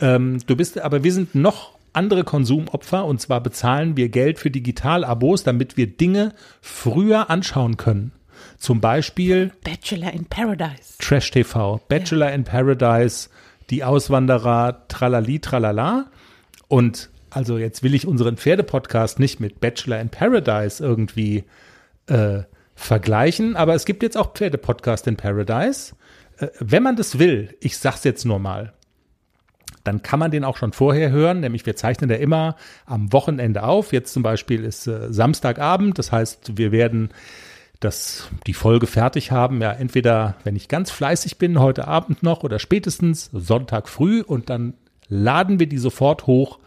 Ähm, 0.00 0.38
du 0.46 0.56
bist, 0.56 0.80
aber 0.80 1.04
wir 1.04 1.12
sind 1.12 1.34
noch 1.34 1.72
andere 1.92 2.24
Konsumopfer 2.24 3.04
und 3.04 3.20
zwar 3.20 3.42
bezahlen 3.42 3.96
wir 3.96 4.08
Geld 4.08 4.38
für 4.38 4.50
Digitalabos, 4.50 5.42
damit 5.42 5.76
wir 5.76 5.86
Dinge 5.86 6.34
früher 6.60 7.30
anschauen 7.30 7.76
können. 7.76 8.12
Zum 8.58 8.80
Beispiel 8.80 9.52
Bachelor 9.64 10.12
in 10.12 10.26
Paradise. 10.26 10.96
Trash 10.98 11.30
TV, 11.30 11.80
Bachelor 11.88 12.28
ja. 12.28 12.34
in 12.34 12.44
Paradise, 12.44 13.28
die 13.70 13.84
Auswanderer, 13.84 14.86
tralali, 14.88 15.40
tralala. 15.40 16.06
Und 16.68 17.10
also 17.30 17.58
jetzt 17.58 17.82
will 17.82 17.94
ich 17.94 18.06
unseren 18.06 18.36
Pferdepodcast 18.36 19.18
nicht 19.18 19.40
mit 19.40 19.60
Bachelor 19.60 20.00
in 20.00 20.08
Paradise 20.08 20.82
irgendwie 20.82 21.44
äh, 22.06 22.42
vergleichen, 22.74 23.56
aber 23.56 23.74
es 23.74 23.84
gibt 23.84 24.02
jetzt 24.02 24.16
auch 24.16 24.34
Pferdepodcast 24.34 25.06
in 25.08 25.16
Paradise. 25.16 25.94
Äh, 26.38 26.48
wenn 26.60 26.82
man 26.82 26.96
das 26.96 27.18
will, 27.18 27.56
ich 27.60 27.76
sag's 27.78 28.04
jetzt 28.04 28.24
nur 28.24 28.38
mal, 28.38 28.72
dann 29.88 30.02
kann 30.02 30.20
man 30.20 30.30
den 30.30 30.44
auch 30.44 30.58
schon 30.58 30.72
vorher 30.72 31.10
hören, 31.10 31.40
nämlich 31.40 31.64
wir 31.64 31.74
zeichnen 31.74 32.10
da 32.10 32.16
immer 32.16 32.56
am 32.84 33.10
Wochenende 33.10 33.62
auf. 33.62 33.94
Jetzt 33.94 34.12
zum 34.12 34.22
Beispiel 34.22 34.62
ist 34.62 34.86
äh, 34.86 35.10
Samstagabend, 35.10 35.98
das 35.98 36.12
heißt, 36.12 36.58
wir 36.58 36.72
werden 36.72 37.08
das, 37.80 38.28
die 38.46 38.52
Folge 38.52 38.86
fertig 38.86 39.30
haben, 39.30 39.62
ja, 39.62 39.72
entweder, 39.72 40.36
wenn 40.44 40.56
ich 40.56 40.68
ganz 40.68 40.90
fleißig 40.90 41.38
bin, 41.38 41.58
heute 41.58 41.88
Abend 41.88 42.22
noch 42.22 42.42
oder 42.42 42.58
spätestens 42.58 43.30
Sonntag 43.32 43.88
früh 43.88 44.20
und 44.20 44.50
dann 44.50 44.74
laden 45.08 45.58
wir 45.58 45.68
die 45.68 45.78
sofort 45.78 46.26
hoch 46.26 46.58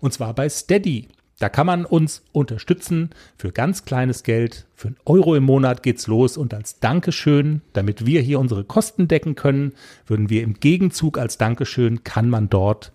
und 0.00 0.14
zwar 0.14 0.32
bei 0.32 0.48
Steady. 0.48 1.08
Da 1.42 1.48
kann 1.48 1.66
man 1.66 1.84
uns 1.84 2.22
unterstützen 2.30 3.10
für 3.36 3.50
ganz 3.50 3.84
kleines 3.84 4.22
Geld. 4.22 4.64
Für 4.76 4.86
einen 4.86 4.96
Euro 5.04 5.34
im 5.34 5.42
Monat 5.42 5.82
geht's 5.82 6.06
los 6.06 6.36
und 6.36 6.54
als 6.54 6.78
Dankeschön, 6.78 7.62
damit 7.72 8.06
wir 8.06 8.20
hier 8.20 8.38
unsere 8.38 8.62
Kosten 8.62 9.08
decken 9.08 9.34
können, 9.34 9.72
würden 10.06 10.30
wir 10.30 10.44
im 10.44 10.54
Gegenzug 10.60 11.18
als 11.18 11.38
Dankeschön 11.38 12.04
kann 12.04 12.30
man 12.30 12.48
dort 12.48 12.92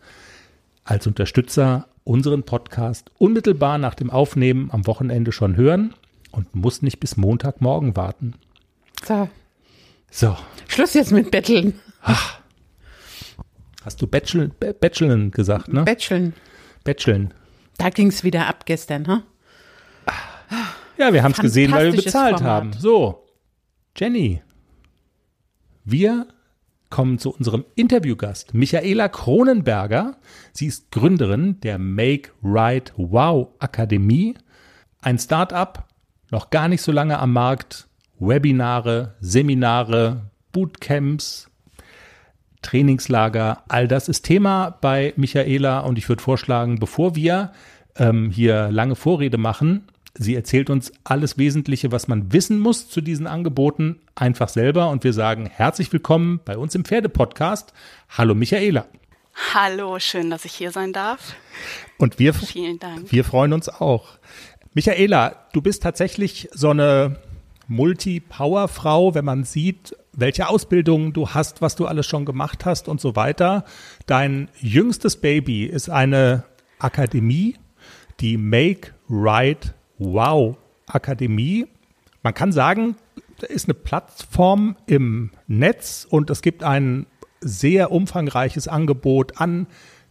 als 0.86 1.08
Unterstützer 1.08 1.88
unseren 2.06 2.44
Podcast 2.44 3.12
unmittelbar 3.18 3.80
nach 3.80 3.96
dem 3.96 4.10
Aufnehmen 4.10 4.72
am 4.72 4.88
Wochenende 4.88 5.34
schon 5.34 5.58
hören 5.58 5.94
und 6.32 6.56
muss 6.56 6.82
nicht 6.82 7.02
bis 7.02 7.18
Montagmorgen 7.18 7.98
warten. 7.98 8.36
So. 9.06 9.28
So. 10.10 10.38
Schluss 10.70 10.94
jetzt 10.94 11.12
mit 11.12 11.32
Betteln. 11.32 11.74
Ach. 12.02 12.40
Hast 13.84 14.02
du 14.02 14.08
Bacheln 14.08 15.32
gesagt, 15.32 15.74
ne? 15.74 15.84
Bacheln. 15.84 16.34
Bacheln. 16.86 17.34
Da 17.78 17.90
ging 17.90 18.08
es 18.08 18.24
wieder 18.24 18.48
ab 18.48 18.66
gestern, 18.66 19.08
ha? 19.08 19.24
Ja, 20.98 21.14
wir 21.14 21.24
haben 21.24 21.34
es 21.34 21.40
gesehen, 21.40 21.72
weil 21.72 21.94
wir 21.94 22.02
bezahlt 22.02 22.38
Format. 22.38 22.52
haben. 22.52 22.74
So, 22.74 23.28
Jenny, 23.96 24.42
wir 25.84 26.28
kommen 26.90 27.20
zu 27.20 27.32
unserem 27.32 27.66
Interviewgast, 27.76 28.54
Michaela 28.54 29.10
Kronenberger. 29.10 30.18
Sie 30.54 30.66
ist 30.68 30.92
Gründerin 30.92 31.60
der 31.62 31.78
Make 31.78 32.32
Right 32.42 32.94
Wow 32.96 33.50
Akademie, 33.60 34.36
ein 35.02 35.20
Start-up, 35.20 35.88
noch 36.32 36.50
gar 36.50 36.68
nicht 36.68 36.82
so 36.82 36.92
lange 36.92 37.20
am 37.20 37.34
Markt, 37.34 37.88
Webinare, 38.20 39.16
Seminare, 39.20 40.32
Bootcamps, 40.52 41.50
Trainingslager, 42.62 43.64
all 43.68 43.88
das 43.88 44.10
ist 44.10 44.24
Thema 44.24 44.78
bei 44.82 45.14
Michaela 45.16 45.80
und 45.80 45.98
ich 45.98 46.10
würde 46.10 46.22
vorschlagen, 46.24 46.80
bevor 46.80 47.16
wir 47.16 47.52
ähm, 47.98 48.30
hier 48.32 48.70
lange 48.72 48.96
Vorrede 48.96 49.38
machen, 49.38 49.88
sie 50.16 50.36
erzählt 50.36 50.70
uns 50.70 50.92
alles 51.04 51.38
Wesentliche, 51.38 51.92
was 51.92 52.08
man 52.08 52.34
wissen 52.34 52.60
muss 52.60 52.90
zu 52.90 53.02
diesen 53.02 53.28
Angeboten, 53.28 54.00
einfach 54.16 54.50
selber 54.50 54.90
und 54.90 55.04
wir 55.04 55.14
sagen 55.14 55.46
herzlich 55.52 55.92
willkommen 55.94 56.40
bei 56.44 56.58
uns 56.58 56.76
im 56.76 56.84
Pferdepodcast. 56.86 57.74
Hallo 58.10 58.36
Michaela. 58.36 58.86
Hallo, 59.54 60.00
schön, 60.00 60.32
dass 60.32 60.46
ich 60.46 60.54
hier 60.54 60.72
sein 60.72 60.94
darf. 60.94 61.36
Und 62.00 62.18
wir, 62.18 62.34
Vielen 62.34 62.80
Dank. 62.80 63.12
wir 63.12 63.24
freuen 63.24 63.54
uns 63.54 63.70
auch. 63.70 64.18
Michaela, 64.74 65.48
du 65.54 65.62
bist 65.62 65.84
tatsächlich 65.84 66.50
so 66.54 66.72
eine 66.72 67.18
Multi-Power-Frau, 67.68 69.14
wenn 69.14 69.26
man 69.26 69.44
sieht, 69.44 69.96
welche 70.18 70.50
Ausbildung 70.50 71.14
du 71.14 71.30
hast, 71.30 71.62
was 71.62 71.76
du 71.76 71.86
alles 71.86 72.06
schon 72.06 72.26
gemacht 72.26 72.66
hast 72.66 72.90
und 72.90 73.00
so 73.00 73.16
weiter. 73.16 73.64
Dein 74.08 74.50
jüngstes 74.60 75.16
Baby 75.16 75.66
ist 75.66 75.90
eine 75.90 76.44
Akademie, 76.80 77.56
die 78.20 78.36
Make 78.36 78.94
Right 79.10 79.74
Wow 80.00 80.58
Akademie. 80.88 81.68
Man 82.24 82.34
kann 82.34 82.52
sagen, 82.52 82.96
ist 83.48 83.66
eine 83.66 83.76
Plattform 83.76 84.76
im 84.88 85.30
Netz 85.48 86.06
und 86.10 86.30
es 86.32 86.42
gibt 86.42 86.64
ein 86.64 87.06
sehr 87.40 87.92
umfangreiches 87.92 88.68
Angebot 88.68 89.40
an 89.40 89.68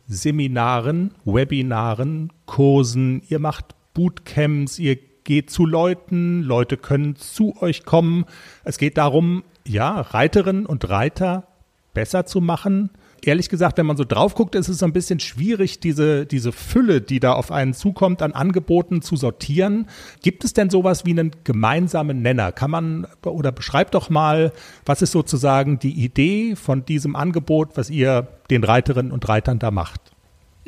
Seminaren, 0.06 1.14
Webinaren, 1.24 2.32
Kursen. 2.46 3.22
Ihr 3.28 3.40
macht 3.40 3.74
Bootcamps, 3.94 4.78
ihr 4.78 4.98
geht 5.26 5.50
zu 5.50 5.66
Leuten, 5.66 6.42
Leute 6.42 6.78
können 6.78 7.16
zu 7.16 7.54
euch 7.60 7.84
kommen. 7.84 8.24
Es 8.64 8.78
geht 8.78 8.96
darum, 8.96 9.44
ja, 9.66 10.00
Reiterinnen 10.00 10.64
und 10.64 10.88
Reiter 10.88 11.48
besser 11.92 12.24
zu 12.24 12.40
machen. 12.40 12.90
Ehrlich 13.22 13.48
gesagt, 13.48 13.78
wenn 13.78 13.86
man 13.86 13.96
so 13.96 14.04
drauf 14.04 14.34
guckt, 14.34 14.54
ist 14.54 14.68
es 14.68 14.78
so 14.78 14.86
ein 14.86 14.92
bisschen 14.92 15.18
schwierig, 15.18 15.80
diese, 15.80 16.26
diese 16.26 16.52
Fülle, 16.52 17.00
die 17.00 17.18
da 17.18 17.32
auf 17.32 17.50
einen 17.50 17.74
zukommt, 17.74 18.22
an 18.22 18.32
Angeboten 18.32 19.02
zu 19.02 19.16
sortieren. 19.16 19.86
Gibt 20.22 20.44
es 20.44 20.52
denn 20.52 20.70
sowas 20.70 21.04
wie 21.04 21.10
einen 21.10 21.32
gemeinsamen 21.42 22.22
Nenner? 22.22 22.52
Kann 22.52 22.70
man 22.70 23.06
oder 23.24 23.50
beschreibt 23.50 23.94
doch 23.94 24.10
mal, 24.10 24.52
was 24.84 25.02
ist 25.02 25.12
sozusagen 25.12 25.78
die 25.78 26.04
Idee 26.04 26.54
von 26.54 26.84
diesem 26.84 27.16
Angebot, 27.16 27.76
was 27.76 27.90
ihr 27.90 28.28
den 28.50 28.62
Reiterinnen 28.62 29.10
und 29.10 29.28
Reitern 29.28 29.58
da 29.58 29.70
macht? 29.70 30.15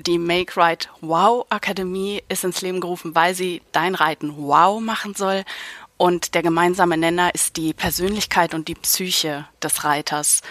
Die 0.00 0.18
Make 0.18 0.56
Ride 0.56 0.86
Wow 1.00 1.46
Akademie 1.50 2.22
ist 2.28 2.44
ins 2.44 2.62
Leben 2.62 2.80
gerufen, 2.80 3.16
weil 3.16 3.34
sie 3.34 3.62
dein 3.72 3.96
Reiten 3.96 4.36
wow 4.36 4.80
machen 4.80 5.16
soll. 5.16 5.42
Und 5.96 6.36
der 6.36 6.42
gemeinsame 6.42 6.96
Nenner 6.96 7.34
ist 7.34 7.56
die 7.56 7.72
Persönlichkeit 7.72 8.54
und 8.54 8.68
die 8.68 8.76
Psyche 8.76 9.46
des 9.60 9.82
Reiters. 9.82 10.42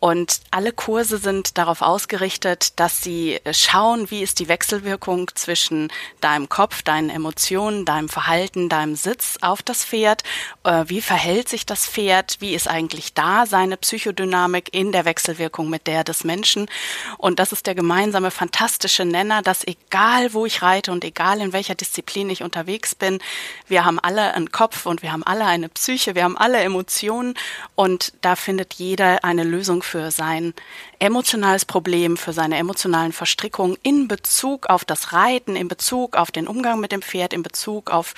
Und 0.00 0.40
alle 0.52 0.72
Kurse 0.72 1.18
sind 1.18 1.58
darauf 1.58 1.82
ausgerichtet, 1.82 2.78
dass 2.78 3.02
sie 3.02 3.40
schauen, 3.50 4.10
wie 4.12 4.22
ist 4.22 4.38
die 4.38 4.46
Wechselwirkung 4.46 5.28
zwischen 5.34 5.90
deinem 6.20 6.48
Kopf, 6.48 6.82
deinen 6.82 7.10
Emotionen, 7.10 7.84
deinem 7.84 8.08
Verhalten, 8.08 8.68
deinem 8.68 8.94
Sitz 8.94 9.38
auf 9.40 9.60
das 9.60 9.84
Pferd. 9.84 10.22
Äh, 10.62 10.84
wie 10.86 11.00
verhält 11.00 11.48
sich 11.48 11.66
das 11.66 11.86
Pferd? 11.86 12.36
Wie 12.38 12.54
ist 12.54 12.68
eigentlich 12.68 13.14
da 13.14 13.44
seine 13.46 13.76
Psychodynamik 13.76 14.72
in 14.72 14.92
der 14.92 15.04
Wechselwirkung 15.04 15.68
mit 15.68 15.88
der 15.88 16.04
des 16.04 16.22
Menschen? 16.22 16.70
Und 17.16 17.40
das 17.40 17.50
ist 17.50 17.66
der 17.66 17.74
gemeinsame 17.74 18.30
fantastische 18.30 19.04
Nenner, 19.04 19.42
dass 19.42 19.66
egal 19.66 20.32
wo 20.32 20.46
ich 20.46 20.62
reite 20.62 20.92
und 20.92 21.02
egal 21.02 21.40
in 21.40 21.52
welcher 21.52 21.74
Disziplin 21.74 22.30
ich 22.30 22.44
unterwegs 22.44 22.94
bin, 22.94 23.18
wir 23.66 23.84
haben 23.84 23.98
alle 23.98 24.32
einen 24.34 24.52
Kopf 24.52 24.86
und 24.86 25.02
wir 25.02 25.10
haben 25.10 25.24
alle 25.24 25.44
eine 25.44 25.68
Psyche, 25.68 26.14
wir 26.14 26.22
haben 26.22 26.38
alle 26.38 26.58
Emotionen 26.58 27.34
und 27.74 28.12
da 28.20 28.36
findet 28.36 28.74
jeder 28.74 29.24
eine 29.24 29.42
Lösung 29.42 29.82
für 29.88 30.10
sein 30.10 30.54
emotionales 30.98 31.64
Problem, 31.64 32.16
für 32.16 32.32
seine 32.32 32.56
emotionalen 32.56 33.12
Verstrickungen 33.12 33.76
in 33.82 34.06
Bezug 34.06 34.66
auf 34.66 34.84
das 34.84 35.12
Reiten, 35.12 35.56
in 35.56 35.68
Bezug 35.68 36.16
auf 36.16 36.30
den 36.30 36.46
Umgang 36.46 36.80
mit 36.80 36.92
dem 36.92 37.02
Pferd, 37.02 37.32
in 37.32 37.42
Bezug 37.42 37.90
auf 37.90 38.14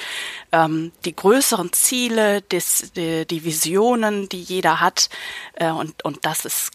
ähm, 0.53 0.93
die 1.05 1.15
größeren 1.15 1.73
Ziele, 1.73 2.43
des, 2.43 2.93
die, 2.93 3.27
die 3.27 3.45
Visionen, 3.45 4.29
die 4.29 4.41
jeder 4.41 4.81
hat. 4.81 5.09
Äh, 5.55 5.71
und, 5.71 6.05
und 6.05 6.19
das 6.23 6.45
ist 6.45 6.73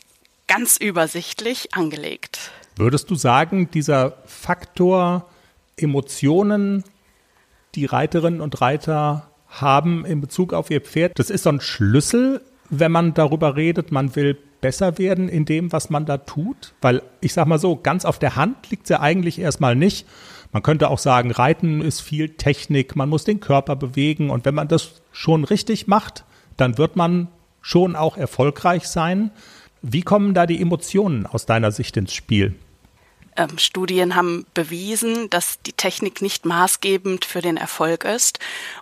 ganz 0.48 0.78
übersichtlich 0.78 1.74
angelegt. 1.76 2.52
Würdest 2.78 3.10
du 3.10 3.16
sagen, 3.16 3.70
dieser 3.72 4.18
Faktor 4.26 5.30
Emotionen, 5.78 6.84
die 7.76 7.86
Reiterinnen 7.86 8.42
und 8.42 8.62
Reiter 8.62 9.30
haben 9.48 10.06
in 10.06 10.22
Bezug 10.22 10.54
auf 10.54 10.70
ihr 10.72 10.82
Pferd, 10.82 11.18
das 11.18 11.30
ist 11.30 11.44
so 11.44 11.50
ein 11.50 11.62
Schlüssel, 11.62 12.42
wenn 12.70 12.92
man 12.92 13.14
darüber 13.14 13.56
redet, 13.56 13.92
man 13.92 14.16
will 14.16 14.38
besser 14.66 14.98
werden 14.98 15.30
in 15.30 15.46
dem, 15.46 15.72
was 15.72 15.92
man 15.92 16.08
da 16.08 16.18
tut? 16.18 16.74
Weil 16.82 17.04
ich 17.22 17.34
sag 17.34 17.46
mal 17.46 17.60
so, 17.60 17.76
ganz 17.76 18.04
auf 18.04 18.18
der 18.18 18.36
Hand 18.36 18.72
liegt 18.72 18.86
es 18.86 18.90
ja 18.90 19.00
eigentlich 19.00 19.38
erstmal 19.38 19.76
nicht. 19.76 20.08
Man 20.52 20.64
könnte 20.64 20.90
auch 20.90 20.98
sagen, 20.98 21.30
Reiten 21.30 21.82
ist 21.82 22.02
viel 22.02 22.30
Technik, 22.30 22.96
man 22.96 23.08
muss 23.08 23.26
den 23.26 23.40
Körper 23.40 23.76
bewegen 23.76 24.32
und 24.32 24.44
wenn 24.44 24.56
man 24.56 24.68
das 24.68 25.04
schon 25.12 25.44
richtig 25.44 25.86
macht, 25.86 26.26
dann 26.58 26.80
wird 26.80 26.96
man 26.96 27.28
schon 27.62 27.96
auch 27.96 28.18
erfolgreich 28.18 28.88
sein. 28.88 29.30
Wie 29.84 30.02
kommen 30.02 30.34
da 30.34 30.48
die 30.48 30.60
Emotionen 30.60 31.28
aus 31.28 31.46
deiner 31.46 31.72
Sicht 31.72 31.96
ins 31.96 32.16
Spiel? 32.16 32.56
Ähm, 33.36 33.60
Studien 33.60 34.16
haben 34.16 34.48
bewiesen, 34.56 35.30
dass 35.30 35.62
die 35.62 35.74
Technik 35.74 36.24
nicht 36.24 36.44
maßgebend 36.46 37.24
für 37.24 37.42
den 37.42 37.58
Erfolg 37.58 38.04
ist. 38.04 38.40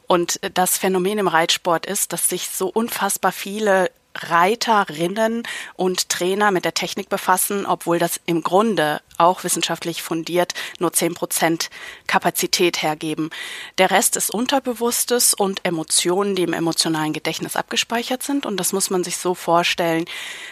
Und 0.08 0.40
das 0.54 0.78
Phänomen 0.78 1.18
im 1.18 1.28
Reitsport 1.28 1.86
ist, 1.86 2.14
dass 2.14 2.30
sich 2.30 2.48
so 2.48 2.70
unfassbar 2.70 3.34
viele 3.34 3.90
Reiterinnen 4.16 5.44
und 5.76 6.10
Trainer 6.10 6.52
mit 6.52 6.66
der 6.66 6.74
Technik 6.74 7.10
befassen, 7.10 7.66
obwohl 7.66 8.00
das 8.00 8.20
im 8.26 8.44
Grunde 8.44 9.02
auch 9.18 9.44
wissenschaftlich 9.44 10.02
fundiert 10.02 10.54
nur 10.80 10.94
zehn 10.94 11.14
Prozent 11.14 11.70
Kapazität 12.08 12.82
hergeben. 12.82 13.30
Der 13.78 13.92
Rest 13.92 14.16
ist 14.18 14.32
Unterbewusstes 14.32 15.34
und 15.34 15.62
Emotionen, 15.64 16.36
die 16.36 16.44
im 16.44 16.54
emotionalen 16.54 17.14
Gedächtnis 17.14 17.56
abgespeichert 17.56 18.24
sind. 18.24 18.46
Und 18.46 18.58
das 18.58 18.74
muss 18.74 18.90
man 18.90 19.04
sich 19.04 19.18
so 19.18 19.36
vorstellen, 19.36 20.06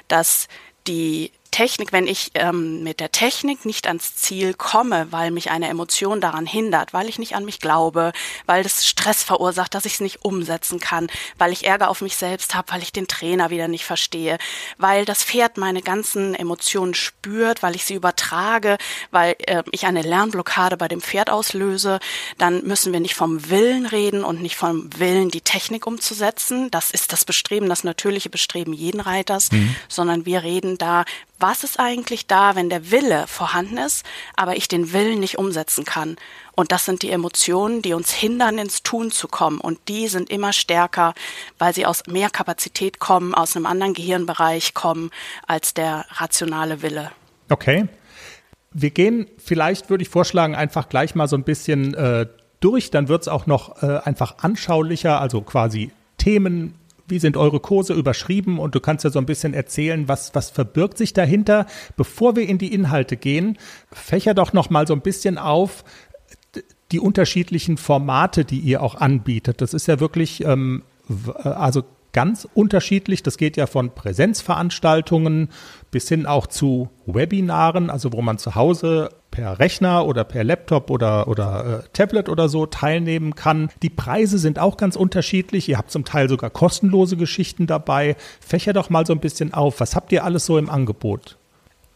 dass 0.08 0.48
die 0.88 1.32
Technik, 1.52 1.92
wenn 1.92 2.08
ich 2.08 2.32
ähm, 2.34 2.82
mit 2.82 3.00
der 3.00 3.12
Technik 3.12 3.66
nicht 3.66 3.86
ans 3.88 4.16
Ziel 4.16 4.54
komme, 4.54 5.08
weil 5.12 5.32
mich 5.32 5.52
eine 5.52 5.68
Emotion 5.68 6.22
daran 6.22 6.46
hindert, 6.46 6.94
weil 6.94 7.10
ich 7.10 7.20
nicht 7.20 7.36
an 7.36 7.46
mich 7.46 7.60
glaube, 7.60 8.14
weil 8.46 8.64
das 8.64 8.88
Stress 8.88 9.22
verursacht, 9.22 9.76
dass 9.76 9.86
ich 9.86 9.96
es 9.96 10.00
nicht 10.00 10.24
umsetzen 10.24 10.80
kann, 10.80 11.08
weil 11.38 11.52
ich 11.52 11.66
Ärger 11.66 11.90
auf 11.90 12.02
mich 12.02 12.16
selbst 12.16 12.56
habe, 12.56 12.72
weil 12.72 12.82
ich 12.82 12.94
den 12.94 13.08
Trainer 13.08 13.50
wieder 13.50 13.68
nicht 13.68 13.86
verstehe, 13.86 14.38
weil 14.78 15.04
das 15.06 15.24
Pferd 15.24 15.58
meine 15.58 15.82
ganzen 15.82 16.36
Emotionen 16.36 16.94
spürt, 16.94 17.62
weil 17.62 17.76
ich 17.76 17.84
sie 17.84 17.96
übertrage, 17.96 18.78
weil 19.12 19.36
äh, 19.40 19.64
ich 19.72 19.86
eine 19.86 20.02
Lernblockade 20.02 20.78
bei 20.78 20.88
dem 20.88 21.02
Pferd 21.02 21.30
auslöse, 21.30 22.00
dann 22.38 22.64
müssen 22.64 22.94
wir 22.94 23.02
nicht 23.02 23.16
vom 23.16 23.50
Willen 23.50 23.86
reden 23.86 24.24
und 24.24 24.42
nicht 24.42 24.56
vom 24.56 24.90
Willen, 24.98 25.30
die 25.30 25.42
Technik 25.42 25.86
umzusetzen. 25.86 26.72
Das 26.72 26.92
ist 26.92 27.12
das 27.12 27.26
Bestreben, 27.26 27.68
das 27.68 27.84
natürliche 27.84 28.30
Bestreben 28.30 28.74
jeden 28.74 29.02
Reiters, 29.02 29.52
mhm. 29.52 29.76
sondern 29.90 30.26
wir 30.26 30.44
reden 30.44 30.78
da, 30.78 31.04
was 31.42 31.64
ist 31.64 31.80
eigentlich 31.80 32.28
da, 32.28 32.56
wenn 32.56 32.70
der 32.70 32.92
Wille 32.92 33.26
vorhanden 33.28 33.78
ist, 33.78 34.06
aber 34.36 34.56
ich 34.56 34.68
den 34.68 34.94
Willen 34.94 35.20
nicht 35.20 35.38
umsetzen 35.38 35.86
kann. 35.86 36.18
Und 36.56 36.72
das 36.72 36.86
sind 36.86 37.02
die 37.02 37.10
Emotionen, 37.10 37.82
die 37.82 37.94
uns 37.94 38.12
hindern, 38.12 38.58
ins 38.58 38.84
Tun 38.84 39.12
zu 39.12 39.28
kommen. 39.28 39.60
Und 39.60 39.80
die 39.88 40.08
sind 40.08 40.30
immer 40.30 40.54
stärker, 40.54 41.14
weil 41.58 41.74
sie 41.74 41.86
aus 41.86 42.04
mehr 42.08 42.30
Kapazität 42.30 43.00
kommen, 43.00 43.34
aus 43.34 43.56
einem 43.56 43.66
anderen 43.66 43.94
Gehirnbereich 43.94 44.74
kommen 44.74 45.12
als 45.48 45.74
der 45.74 46.06
rationale 46.12 46.82
Wille. 46.82 47.12
Okay. 47.50 47.88
Wir 48.74 48.92
gehen 48.92 49.28
vielleicht, 49.38 49.90
würde 49.90 50.04
ich 50.04 50.10
vorschlagen, 50.10 50.56
einfach 50.56 50.88
gleich 50.88 51.16
mal 51.16 51.28
so 51.28 51.36
ein 51.36 51.44
bisschen 51.44 51.94
äh, 51.94 52.28
durch. 52.62 52.92
Dann 52.92 53.08
wird 53.10 53.24
es 53.24 53.28
auch 53.28 53.46
noch 53.46 53.84
äh, 53.84 54.00
einfach 54.04 54.38
anschaulicher, 54.40 55.20
also 55.20 55.42
quasi 55.42 55.92
Themen 56.18 56.76
wie 57.08 57.20
sind 57.20 57.38
eure 57.38 57.60
Kurse 57.60 57.94
überschrieben 57.94 58.60
und 58.60 58.76
du 58.76 58.80
kannst 58.80 59.04
ja 59.04 59.10
so 59.10 59.20
ein 59.20 59.26
bisschen 59.26 59.54
erzählen, 59.54 60.08
was, 60.08 60.34
was 60.36 60.50
verbirgt 60.50 60.98
sich 60.98 61.14
dahinter. 61.14 61.66
Bevor 61.98 62.36
wir 62.36 62.48
in 62.48 62.58
die 62.58 62.74
Inhalte 62.74 63.18
gehen, 63.18 63.58
fächer 63.92 64.34
doch 64.34 64.54
noch 64.54 64.70
mal 64.70 64.88
so 64.88 64.94
ein 64.94 65.02
bisschen 65.02 65.38
auf 65.38 65.84
die 66.92 67.00
unterschiedlichen 67.00 67.78
Formate, 67.78 68.46
die 68.46 68.60
ihr 68.60 68.82
auch 68.82 68.96
anbietet. 68.96 69.62
Das 69.62 69.74
ist 69.74 69.88
ja 69.88 70.00
wirklich, 70.00 70.44
ähm, 70.44 70.84
also 71.36 71.84
ganz 72.14 72.48
unterschiedlich. 72.54 73.24
Das 73.24 73.38
geht 73.38 73.58
ja 73.58 73.68
von 73.68 73.94
Präsenzveranstaltungen 73.94 75.50
bis 75.92 76.08
hin 76.08 76.26
auch 76.26 76.48
zu 76.48 76.90
Webinaren, 77.06 77.90
also 77.90 78.14
wo 78.14 78.22
man 78.22 78.38
zu 78.38 78.56
Hause 78.56 79.10
per 79.32 79.60
Rechner 79.60 80.06
oder 80.06 80.24
per 80.24 80.44
Laptop 80.44 80.90
oder, 80.90 81.28
oder 81.28 81.84
äh, 81.86 81.88
Tablet 81.94 82.30
oder 82.30 82.50
so 82.50 82.66
teilnehmen 82.66 83.36
kann. 83.36 83.70
Die 83.82 83.90
Preise 83.90 84.38
sind 84.38 84.60
auch 84.60 84.78
ganz 84.78 84.96
unterschiedlich. 84.96 85.70
Ihr 85.70 85.78
habt 85.78 85.92
zum 85.92 86.06
Teil 86.06 86.30
sogar 86.30 86.50
kostenlose 86.50 87.18
Geschichten 87.18 87.66
dabei. 87.66 88.16
Fächer 88.40 88.74
doch 88.74 88.90
mal 88.90 89.06
so 89.06 89.14
ein 89.14 89.20
bisschen 89.20 89.54
auf. 89.54 89.80
Was 89.80 89.96
habt 89.96 90.12
ihr 90.12 90.26
alles 90.26 90.46
so 90.46 90.58
im 90.58 90.70
Angebot? 90.70 91.38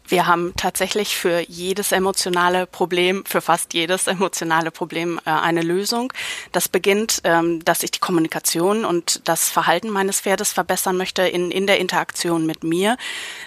Wir 0.08 0.26
haben 0.26 0.54
tatsächlich 0.56 1.16
für 1.16 1.40
jedes 1.48 1.92
emotionale 1.92 2.66
Problem, 2.66 3.24
für 3.26 3.40
fast 3.40 3.74
jedes 3.74 4.06
emotionale 4.06 4.70
Problem 4.70 5.20
äh, 5.24 5.30
eine 5.30 5.62
Lösung. 5.62 6.12
Das 6.52 6.68
beginnt, 6.68 7.20
ähm, 7.24 7.64
dass 7.64 7.82
ich 7.82 7.90
die 7.90 8.00
Kommunikation 8.00 8.84
und 8.84 9.28
das 9.28 9.48
Verhalten 9.48 9.90
meines 9.90 10.20
Pferdes 10.20 10.52
verbessern 10.52 10.96
möchte 10.96 11.22
in, 11.22 11.50
in 11.50 11.66
der 11.66 11.78
Interaktion 11.78 12.46
mit 12.46 12.64
mir, 12.64 12.96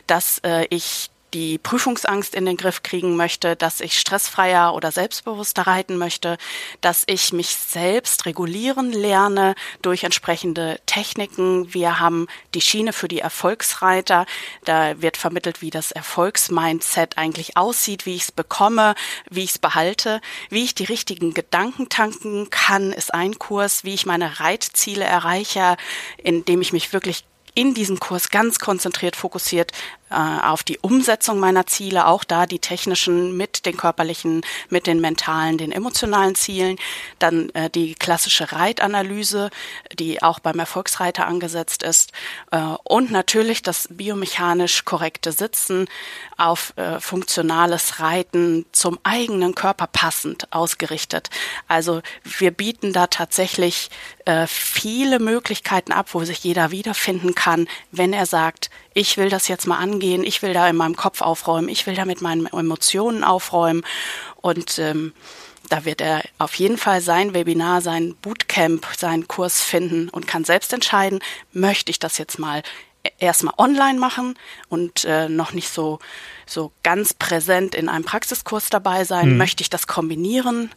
dass 0.08 0.40
äh, 0.40 0.66
ich 0.70 1.10
die 1.34 1.58
Prüfungsangst 1.58 2.36
in 2.36 2.46
den 2.46 2.58
Griff 2.58 2.84
kriegen 2.84 3.16
möchte, 3.16 3.56
dass 3.56 3.82
ich 3.82 4.00
stressfreier 4.00 4.74
oder 4.74 4.92
selbstbewusster 4.92 5.64
reiten 5.64 5.98
möchte, 5.98 6.38
dass 6.82 7.04
ich 7.08 7.34
mich 7.34 7.50
selbst 7.50 8.26
regulieren 8.26 8.92
lerne 8.92 9.56
durch 9.82 10.04
entsprechende 10.04 10.80
Techniken. 10.86 11.74
Wir 11.74 12.00
haben 12.00 12.28
die 12.54 12.62
Schiene 12.62 12.94
für 12.94 13.08
die 13.08 13.20
Erfolgsreiter. 13.20 14.26
Da 14.66 15.02
wird 15.02 15.18
vermittelt, 15.18 15.62
wie 15.62 15.70
das 15.70 15.92
Erfolgsmindset 15.92 17.18
eigentlich 17.18 17.58
aussieht, 17.58 18.06
wie 18.06 18.16
ich 18.16 18.24
es 18.24 18.32
bekomme, 18.32 18.96
wie 19.30 19.44
ich 19.44 19.52
es 19.52 19.60
behalte, 19.60 20.22
wie 20.50 20.64
ich 20.64 20.76
die 20.76 20.86
richtigen 20.86 21.34
Gedanken 21.34 21.90
tanken 21.90 22.50
kann, 22.50 22.92
ist 22.92 23.14
ein 23.14 23.40
Kurs, 23.40 23.84
wie 23.84 23.94
ich 23.94 24.06
meine 24.06 24.40
Reitziele 24.40 25.06
erreiche, 25.06 25.78
indem 26.18 26.62
ich 26.62 26.74
mich 26.74 26.94
wirklich 26.94 27.24
in 27.56 27.74
diesem 27.74 28.00
Kurs 28.00 28.30
ganz 28.30 28.60
konzentriert 28.60 29.16
fokussiert 29.16 29.72
auf 30.10 30.64
die 30.64 30.80
Umsetzung 30.80 31.40
meiner 31.40 31.68
Ziele, 31.68 32.08
auch 32.08 32.24
da 32.24 32.46
die 32.46 32.60
technischen 32.60 33.38
mit 33.38 33.66
den 33.66 33.78
körperlichen, 33.78 34.42
mit 34.70 34.88
den 34.88 35.02
mentalen, 35.02 35.58
den 35.58 35.72
emotionalen 35.72 36.36
Zielen. 36.36 36.78
Dann 37.20 37.50
äh, 37.52 37.70
die 37.70 37.96
klassische 37.96 38.52
Reitanalyse, 38.52 39.50
die 39.94 40.22
auch 40.22 40.40
beim 40.40 40.60
Erfolgsreiter 40.60 41.28
angesetzt 41.28 41.84
ist. 41.84 42.12
Äh, 42.52 42.60
und 42.84 43.12
natürlich 43.12 43.62
das 43.62 43.88
biomechanisch 43.92 44.86
korrekte 44.86 45.32
Sitzen 45.32 45.88
auf 46.38 46.74
äh, 46.78 47.00
funktionales 47.00 48.00
Reiten 48.00 48.66
zum 48.72 49.00
eigenen 49.04 49.56
Körper 49.56 49.88
passend 49.88 50.52
ausgerichtet. 50.52 51.30
Also 51.68 52.02
wir 52.24 52.52
bieten 52.52 52.94
da 52.94 53.08
tatsächlich 53.08 53.90
äh, 54.26 54.48
viele 54.48 55.20
Möglichkeiten 55.20 55.92
ab, 55.92 56.10
wo 56.14 56.24
sich 56.24 56.44
jeder 56.44 56.72
wiederfinden 56.72 57.36
kann, 57.36 57.68
wenn 57.92 58.14
er 58.14 58.26
sagt, 58.26 58.70
ich 58.94 59.18
will 59.18 59.30
das 59.30 59.48
jetzt 59.48 59.68
mal 59.68 59.78
angehen, 59.78 59.99
ich 60.02 60.42
will 60.42 60.54
da 60.54 60.68
in 60.70 60.76
meinem 60.76 60.96
Kopf 60.96 61.22
aufräumen, 61.22 61.70
ich 61.70 61.86
will 61.88 61.96
da 61.96 62.06
mit 62.06 62.22
meinen 62.22 62.46
Emotionen 62.48 63.24
aufräumen. 63.24 63.84
Und 64.42 64.80
ähm, 64.80 65.14
da 65.70 65.86
wird 65.86 66.02
er 66.02 66.24
auf 66.38 66.56
jeden 66.56 66.78
Fall 66.78 67.02
sein 67.02 67.34
Webinar, 67.34 67.82
sein 67.82 68.16
Bootcamp, 68.22 68.88
seinen 68.98 69.28
Kurs 69.28 69.62
finden 69.62 70.10
und 70.10 70.28
kann 70.28 70.44
selbst 70.44 70.74
entscheiden, 70.74 71.20
möchte 71.52 71.92
ich 71.92 72.00
das 72.00 72.18
jetzt 72.18 72.40
mal 72.40 72.64
erstmal 73.20 73.54
online 73.58 74.00
machen 74.00 74.38
und 74.68 75.06
äh, 75.06 75.30
noch 75.30 75.54
nicht 75.54 75.70
so, 75.70 76.00
so 76.46 76.72
ganz 76.84 77.14
präsent 77.14 77.76
in 77.76 77.90
einem 77.90 78.04
Praxiskurs 78.04 78.70
dabei 78.70 79.04
sein, 79.04 79.32
mhm. 79.32 79.38
möchte 79.38 79.62
ich 79.62 79.70
das 79.70 79.88
kombinieren? 79.88 80.72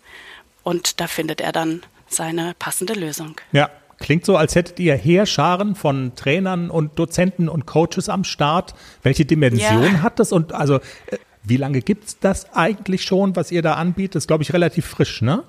Und 0.63 1.01
da 1.01 1.09
findet 1.09 1.41
er 1.41 1.53
dann 1.53 1.83
seine 2.09 2.55
passende 2.59 2.95
Lösung. 2.95 3.35
Ja, 3.51 3.71
Klingt 4.03 4.27
so, 4.27 4.37
als 4.37 4.57
hättet 4.57 4.81
ihr 4.81 4.97
Heerscharen 4.97 5.77
von 5.77 6.17
Trainern 6.17 6.71
und 6.71 6.99
Dozenten 6.99 7.49
und 7.49 7.67
Coaches 7.67 8.09
am 8.09 8.25
Start. 8.25 8.75
Welche 9.05 9.25
Dimension 9.25 9.85
ja. 9.85 10.03
hat 10.03 10.19
das? 10.19 10.33
Und 10.33 10.53
also, 10.53 10.77
äh, 11.07 11.19
wie 11.45 11.57
lange 11.57 11.83
gibt 11.83 12.09
es 12.09 12.19
das 12.19 12.53
eigentlich 12.53 13.05
schon, 13.05 13.37
was 13.37 13.53
ihr 13.53 13.63
da 13.63 13.75
anbietet? 13.75 14.17
Das 14.17 14.25
ist, 14.25 14.27
glaube 14.27 14.43
ich, 14.43 14.53
relativ 14.53 14.87
frisch, 14.87 15.23
ne? 15.23 15.45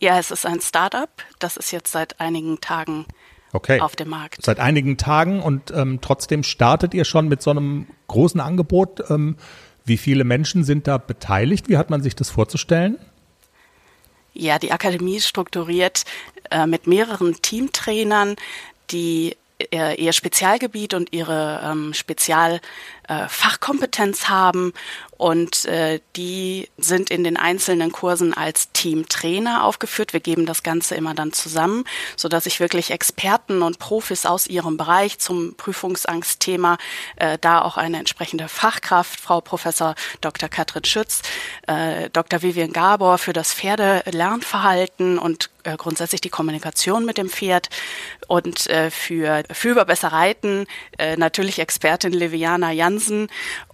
Ja, 0.00 0.18
es 0.18 0.30
ist 0.30 0.46
ein 0.46 0.62
Startup. 0.62 1.10
Das 1.38 1.58
ist 1.58 1.70
jetzt 1.70 1.92
seit 1.92 2.18
einigen 2.18 2.62
Tagen 2.62 3.04
okay. 3.52 3.78
auf 3.80 3.94
dem 3.94 4.08
Markt. 4.08 4.42
Seit 4.42 4.58
einigen 4.58 4.96
Tagen 4.96 5.42
und 5.42 5.70
ähm, 5.70 5.98
trotzdem 6.00 6.42
startet 6.42 6.94
ihr 6.94 7.04
schon 7.04 7.28
mit 7.28 7.42
so 7.42 7.50
einem 7.50 7.88
großen 8.06 8.40
Angebot. 8.40 9.10
Ähm, 9.10 9.36
wie 9.84 9.98
viele 9.98 10.24
Menschen 10.24 10.64
sind 10.64 10.86
da 10.86 10.96
beteiligt? 10.96 11.68
Wie 11.68 11.76
hat 11.76 11.90
man 11.90 12.02
sich 12.02 12.16
das 12.16 12.30
vorzustellen? 12.30 12.96
Ja, 14.32 14.58
die 14.58 14.72
Akademie 14.72 15.16
ist 15.16 15.26
strukturiert 15.26 16.04
äh, 16.50 16.66
mit 16.66 16.86
mehreren 16.86 17.40
Teamtrainern, 17.40 18.36
die 18.90 19.36
äh, 19.72 19.94
ihr 20.02 20.12
Spezialgebiet 20.12 20.94
und 20.94 21.12
ihre 21.12 21.60
ähm, 21.64 21.92
Spezialfachkompetenz 21.94 22.62
äh, 23.08 23.26
haben 24.28 24.72
und 25.18 25.64
äh, 25.64 26.00
die 26.14 26.68
sind 26.78 27.10
in 27.10 27.24
den 27.24 27.36
einzelnen 27.36 27.90
Kursen 27.90 28.34
als 28.34 28.70
Teamtrainer 28.72 29.64
aufgeführt. 29.64 30.12
Wir 30.12 30.20
geben 30.20 30.46
das 30.46 30.62
Ganze 30.62 30.94
immer 30.94 31.12
dann 31.12 31.32
zusammen, 31.32 31.84
so 32.16 32.28
dass 32.28 32.46
ich 32.46 32.60
wirklich 32.60 32.92
Experten 32.92 33.62
und 33.62 33.80
Profis 33.80 34.26
aus 34.26 34.46
ihrem 34.46 34.76
Bereich 34.76 35.18
zum 35.18 35.54
Prüfungsangstthema 35.56 36.78
äh, 37.16 37.36
da 37.40 37.62
auch 37.62 37.76
eine 37.76 37.98
entsprechende 37.98 38.48
Fachkraft, 38.48 39.18
Frau 39.18 39.40
Professor 39.40 39.96
Dr. 40.20 40.48
Katrin 40.48 40.84
Schütz, 40.84 41.22
äh, 41.66 42.08
Dr. 42.10 42.42
Vivian 42.42 42.72
Gabor 42.72 43.18
für 43.18 43.32
das 43.32 43.52
Pferdelernverhalten 43.52 45.18
und 45.18 45.50
äh, 45.64 45.76
grundsätzlich 45.76 46.20
die 46.20 46.30
Kommunikation 46.30 47.04
mit 47.04 47.18
dem 47.18 47.28
Pferd 47.28 47.70
und 48.28 48.68
äh, 48.68 48.92
für 48.92 49.42
für 49.50 49.84
besser 49.84 50.08
reiten 50.08 50.66
äh, 50.98 51.16
natürlich 51.16 51.58
Expertin 51.58 52.12
Leviana 52.12 52.70
Jansen 52.98 53.28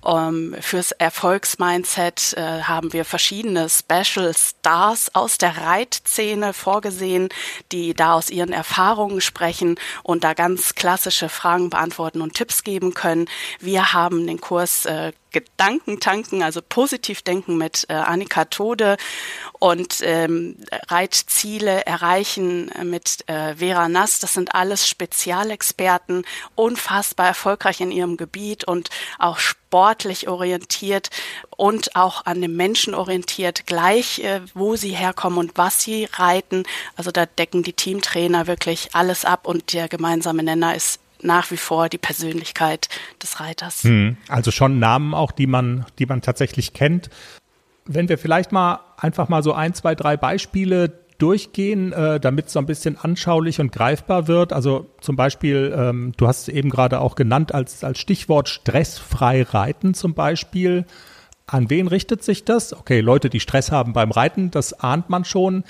ähm, 0.06 0.56
fürs 0.60 0.92
Erfolgsmindset 0.92 2.34
äh, 2.36 2.62
haben 2.62 2.92
wir 2.92 3.04
verschiedene 3.04 3.68
Special 3.68 4.32
Stars 4.34 5.14
aus 5.14 5.38
der 5.38 5.56
Reitszene 5.56 6.52
vorgesehen, 6.52 7.28
die 7.72 7.94
da 7.94 8.14
aus 8.14 8.30
ihren 8.30 8.52
Erfahrungen 8.52 9.20
sprechen 9.20 9.76
und 10.02 10.24
da 10.24 10.34
ganz 10.34 10.74
klassische 10.74 11.28
Fragen 11.28 11.70
beantworten 11.70 12.20
und 12.20 12.34
Tipps 12.34 12.64
geben 12.64 12.94
können. 12.94 13.26
Wir 13.60 13.92
haben 13.92 14.26
den 14.26 14.40
Kurs 14.40 14.86
äh, 14.86 15.12
Gedanken 15.34 15.98
tanken, 15.98 16.44
also 16.44 16.62
positiv 16.62 17.22
denken 17.22 17.58
mit 17.58 17.86
äh, 17.88 17.94
Annika 17.94 18.44
Tode 18.44 18.96
und 19.58 19.98
ähm, 20.02 20.56
Reitziele 20.88 21.84
erreichen 21.86 22.70
mit 22.84 23.28
äh, 23.28 23.56
Vera 23.56 23.88
Nass. 23.88 24.20
Das 24.20 24.32
sind 24.32 24.54
alles 24.54 24.88
Spezialexperten, 24.88 26.24
unfassbar 26.54 27.26
erfolgreich 27.26 27.80
in 27.80 27.90
ihrem 27.90 28.16
Gebiet 28.16 28.62
und 28.62 28.90
auch 29.18 29.38
sportlich 29.74 30.28
orientiert 30.28 31.10
und 31.56 31.96
auch 31.96 32.26
an 32.26 32.40
dem 32.40 32.54
Menschen 32.54 32.94
orientiert, 32.94 33.66
gleich 33.66 34.20
äh, 34.20 34.40
wo 34.54 34.76
sie 34.76 34.90
herkommen 34.90 35.36
und 35.36 35.52
was 35.56 35.82
sie 35.82 36.06
reiten. 36.12 36.62
Also 36.94 37.10
da 37.10 37.26
decken 37.26 37.64
die 37.64 37.72
Teamtrainer 37.72 38.46
wirklich 38.46 38.90
alles 38.92 39.24
ab 39.24 39.48
und 39.48 39.72
der 39.72 39.88
gemeinsame 39.88 40.44
Nenner 40.44 40.76
ist 40.76 41.00
nach 41.22 41.50
wie 41.50 41.56
vor 41.56 41.88
die 41.88 41.98
Persönlichkeit 41.98 42.88
des 43.20 43.40
Reiters. 43.40 43.82
Hm, 43.82 44.16
also 44.28 44.52
schon 44.52 44.78
Namen 44.78 45.12
auch, 45.12 45.32
die 45.32 45.48
man, 45.48 45.86
die 45.98 46.06
man 46.06 46.22
tatsächlich 46.22 46.72
kennt. 46.72 47.10
Wenn 47.84 48.08
wir 48.08 48.16
vielleicht 48.16 48.52
mal 48.52 48.78
einfach 48.96 49.28
mal 49.28 49.42
so 49.42 49.54
ein, 49.54 49.74
zwei, 49.74 49.96
drei 49.96 50.16
Beispiele 50.16 51.03
durchgehen, 51.18 51.92
äh, 51.92 52.18
damit 52.18 52.46
es 52.46 52.52
so 52.52 52.58
ein 52.58 52.66
bisschen 52.66 52.98
anschaulich 52.98 53.60
und 53.60 53.72
greifbar 53.72 54.28
wird. 54.28 54.52
Also 54.52 54.86
zum 55.00 55.16
Beispiel, 55.16 55.74
ähm, 55.76 56.12
du 56.16 56.26
hast 56.26 56.42
es 56.42 56.48
eben 56.48 56.70
gerade 56.70 57.00
auch 57.00 57.14
genannt 57.14 57.54
als, 57.54 57.84
als 57.84 57.98
Stichwort 57.98 58.48
stressfrei 58.48 59.42
reiten 59.42 59.94
zum 59.94 60.14
Beispiel. 60.14 60.84
An 61.46 61.70
wen 61.70 61.86
richtet 61.86 62.22
sich 62.22 62.44
das? 62.44 62.72
Okay, 62.72 63.00
Leute, 63.00 63.30
die 63.30 63.40
Stress 63.40 63.70
haben 63.70 63.92
beim 63.92 64.10
Reiten, 64.10 64.50
das 64.50 64.72
ahnt 64.72 65.10
man 65.10 65.24
schon. 65.24 65.64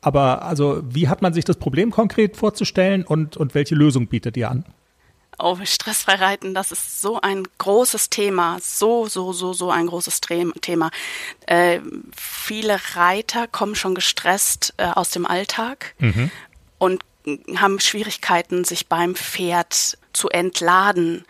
Aber 0.00 0.42
also, 0.42 0.82
wie 0.88 1.08
hat 1.08 1.22
man 1.22 1.32
sich 1.32 1.44
das 1.44 1.56
Problem 1.56 1.90
konkret 1.90 2.36
vorzustellen 2.36 3.04
und, 3.04 3.36
und 3.36 3.54
welche 3.54 3.74
Lösung 3.74 4.06
bietet 4.06 4.36
ihr 4.36 4.50
an? 4.50 4.64
Oh, 5.38 5.58
stressfrei 5.62 6.14
reiten, 6.14 6.54
das 6.54 6.72
ist 6.72 7.02
so 7.02 7.20
ein 7.20 7.46
großes 7.58 8.08
Thema, 8.08 8.58
so, 8.62 9.06
so, 9.06 9.34
so, 9.34 9.52
so 9.52 9.70
ein 9.70 9.86
großes 9.86 10.20
Thema. 10.20 10.90
Äh, 11.46 11.80
viele 12.16 12.80
Reiter 12.94 13.46
kommen 13.46 13.74
schon 13.74 13.94
gestresst 13.94 14.72
äh, 14.78 14.86
aus 14.86 15.10
dem 15.10 15.26
Alltag 15.26 15.94
mhm. 15.98 16.30
und 16.78 17.02
haben 17.56 17.80
Schwierigkeiten, 17.80 18.64
sich 18.64 18.88
beim 18.88 19.14
Pferd 19.14 19.98
zu 20.12 20.28
entladen. 20.30 21.24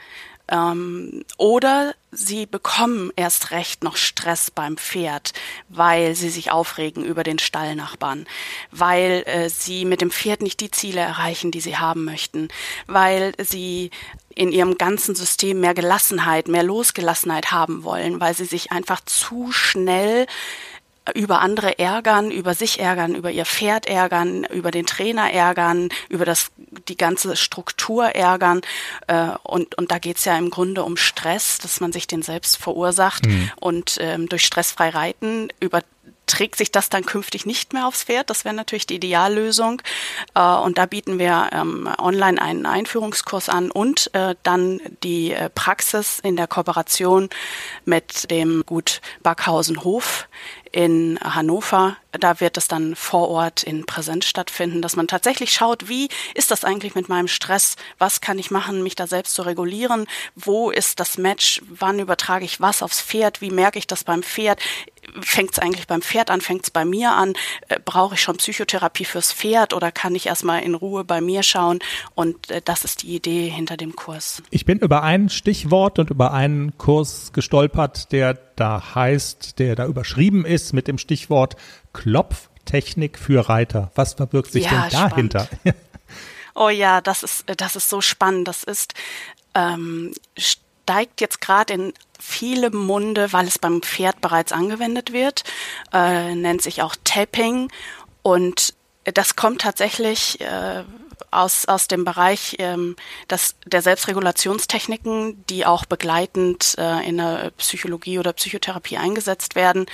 Ähm, 0.48 1.24
oder 1.38 1.94
sie 2.12 2.46
bekommen 2.46 3.12
erst 3.16 3.50
recht 3.50 3.82
noch 3.82 3.96
Stress 3.96 4.50
beim 4.50 4.76
Pferd, 4.76 5.32
weil 5.68 6.14
sie 6.14 6.30
sich 6.30 6.50
aufregen 6.50 7.04
über 7.04 7.24
den 7.24 7.38
Stallnachbarn, 7.38 8.26
weil 8.70 9.24
äh, 9.26 9.48
sie 9.50 9.84
mit 9.84 10.00
dem 10.00 10.10
Pferd 10.10 10.42
nicht 10.42 10.60
die 10.60 10.70
Ziele 10.70 11.00
erreichen, 11.00 11.50
die 11.50 11.60
sie 11.60 11.76
haben 11.76 12.04
möchten, 12.04 12.48
weil 12.86 13.32
sie 13.38 13.90
in 14.36 14.52
ihrem 14.52 14.78
ganzen 14.78 15.14
System 15.14 15.60
mehr 15.60 15.74
Gelassenheit, 15.74 16.46
mehr 16.46 16.62
Losgelassenheit 16.62 17.50
haben 17.50 17.84
wollen, 17.84 18.20
weil 18.20 18.34
sie 18.34 18.44
sich 18.44 18.70
einfach 18.70 19.00
zu 19.00 19.50
schnell 19.50 20.26
über 21.14 21.40
andere 21.40 21.78
ärgern, 21.78 22.30
über 22.30 22.54
sich 22.54 22.80
ärgern, 22.80 23.14
über 23.14 23.30
ihr 23.30 23.44
Pferd 23.44 23.86
ärgern, 23.86 24.44
über 24.44 24.70
den 24.70 24.86
Trainer 24.86 25.32
ärgern, 25.32 25.88
über 26.08 26.24
das 26.24 26.50
die 26.88 26.96
ganze 26.96 27.36
Struktur 27.36 28.06
ärgern. 28.06 28.60
Äh, 29.06 29.30
und, 29.42 29.76
und 29.76 29.90
da 29.90 29.98
geht's 29.98 30.24
ja 30.24 30.36
im 30.36 30.50
Grunde 30.50 30.84
um 30.84 30.96
Stress, 30.96 31.58
dass 31.58 31.80
man 31.80 31.92
sich 31.92 32.06
den 32.06 32.22
selbst 32.22 32.56
verursacht. 32.56 33.26
Mhm. 33.26 33.50
Und 33.60 33.98
ähm, 34.00 34.28
durch 34.28 34.44
stressfrei 34.44 34.90
Reiten 34.90 35.48
über 35.60 35.82
trägt 36.26 36.56
sich 36.56 36.72
das 36.72 36.88
dann 36.88 37.06
künftig 37.06 37.46
nicht 37.46 37.72
mehr 37.72 37.86
aufs 37.86 38.04
Pferd. 38.04 38.30
Das 38.30 38.44
wäre 38.44 38.54
natürlich 38.54 38.86
die 38.86 38.96
Ideallösung. 38.96 39.82
Äh, 40.34 40.40
und 40.40 40.78
da 40.78 40.86
bieten 40.86 41.18
wir 41.18 41.50
ähm, 41.52 41.88
online 41.98 42.40
einen 42.40 42.66
Einführungskurs 42.66 43.48
an 43.48 43.70
und 43.70 44.12
äh, 44.14 44.34
dann 44.42 44.80
die 45.02 45.32
äh, 45.32 45.48
Praxis 45.50 46.18
in 46.20 46.36
der 46.36 46.46
Kooperation 46.46 47.30
mit 47.84 48.30
dem 48.30 48.64
Gut 48.66 49.00
Backhausen 49.22 49.84
Hof 49.84 50.28
in 50.76 51.18
Hannover. 51.22 51.96
Da 52.12 52.38
wird 52.38 52.58
es 52.58 52.68
dann 52.68 52.96
vor 52.96 53.30
Ort 53.30 53.62
in 53.62 53.86
Präsenz 53.86 54.26
stattfinden, 54.26 54.82
dass 54.82 54.94
man 54.94 55.08
tatsächlich 55.08 55.52
schaut, 55.52 55.88
wie 55.88 56.08
ist 56.34 56.50
das 56.50 56.64
eigentlich 56.64 56.94
mit 56.94 57.08
meinem 57.08 57.28
Stress? 57.28 57.76
Was 57.96 58.20
kann 58.20 58.38
ich 58.38 58.50
machen, 58.50 58.82
mich 58.82 58.94
da 58.94 59.06
selbst 59.06 59.32
zu 59.32 59.40
regulieren? 59.40 60.06
Wo 60.34 60.70
ist 60.70 61.00
das 61.00 61.16
Match? 61.16 61.62
Wann 61.66 61.98
übertrage 61.98 62.44
ich 62.44 62.60
was 62.60 62.82
aufs 62.82 63.00
Pferd? 63.00 63.40
Wie 63.40 63.50
merke 63.50 63.78
ich 63.78 63.86
das 63.86 64.04
beim 64.04 64.22
Pferd? 64.22 64.60
Fängt 65.20 65.52
es 65.52 65.58
eigentlich 65.58 65.86
beim 65.86 66.02
Pferd 66.02 66.30
an, 66.30 66.40
fängt 66.40 66.64
es 66.64 66.70
bei 66.70 66.84
mir 66.84 67.12
an? 67.12 67.34
Äh, 67.68 67.78
Brauche 67.84 68.14
ich 68.14 68.22
schon 68.22 68.36
Psychotherapie 68.36 69.04
fürs 69.04 69.32
Pferd 69.32 69.74
oder 69.74 69.92
kann 69.92 70.14
ich 70.14 70.26
erstmal 70.26 70.62
in 70.62 70.74
Ruhe 70.74 71.04
bei 71.04 71.20
mir 71.20 71.42
schauen? 71.42 71.78
Und 72.14 72.50
äh, 72.50 72.60
das 72.64 72.84
ist 72.84 73.02
die 73.02 73.14
Idee 73.14 73.48
hinter 73.48 73.76
dem 73.76 73.96
Kurs. 73.96 74.42
Ich 74.50 74.64
bin 74.64 74.78
über 74.78 75.02
ein 75.02 75.28
Stichwort 75.28 75.98
und 75.98 76.10
über 76.10 76.32
einen 76.32 76.76
Kurs 76.78 77.32
gestolpert, 77.32 78.12
der 78.12 78.34
da 78.56 78.94
heißt, 78.94 79.58
der 79.58 79.76
da 79.76 79.86
überschrieben 79.86 80.44
ist 80.44 80.72
mit 80.72 80.88
dem 80.88 80.98
Stichwort 80.98 81.56
Klopftechnik 81.92 83.18
für 83.18 83.48
Reiter. 83.48 83.90
Was 83.94 84.14
verbirgt 84.14 84.52
sich 84.52 84.64
ja, 84.64 84.88
denn 84.88 84.90
dahinter? 84.90 85.48
oh 86.54 86.68
ja, 86.68 87.00
das 87.00 87.22
ist, 87.22 87.44
das 87.56 87.76
ist 87.76 87.88
so 87.88 88.00
spannend. 88.00 88.48
Das 88.48 88.64
ist, 88.64 88.94
ähm, 89.54 90.12
steigt 90.86 91.20
jetzt 91.20 91.40
gerade 91.40 91.74
in 91.74 91.92
viele 92.16 92.70
Munde, 92.70 93.32
weil 93.32 93.48
es 93.48 93.58
beim 93.58 93.82
Pferd 93.82 94.20
bereits 94.20 94.52
angewendet 94.52 95.12
wird, 95.12 95.42
äh, 95.92 96.32
nennt 96.36 96.62
sich 96.62 96.80
auch 96.80 96.94
Tapping. 97.02 97.72
Und 98.22 98.74
das 99.02 99.34
kommt 99.34 99.62
tatsächlich 99.62 100.40
äh, 100.40 100.84
aus, 101.30 101.66
aus 101.66 101.88
dem 101.88 102.04
Bereich 102.04 102.56
ähm, 102.58 102.96
das, 103.28 103.56
der 103.66 103.82
Selbstregulationstechniken, 103.82 105.44
die 105.46 105.66
auch 105.66 105.84
begleitend 105.84 106.74
äh, 106.78 107.06
in 107.06 107.18
der 107.18 107.52
Psychologie 107.58 108.18
oder 108.18 108.32
Psychotherapie 108.32 108.96
eingesetzt 108.96 109.54
werden, 109.54 109.86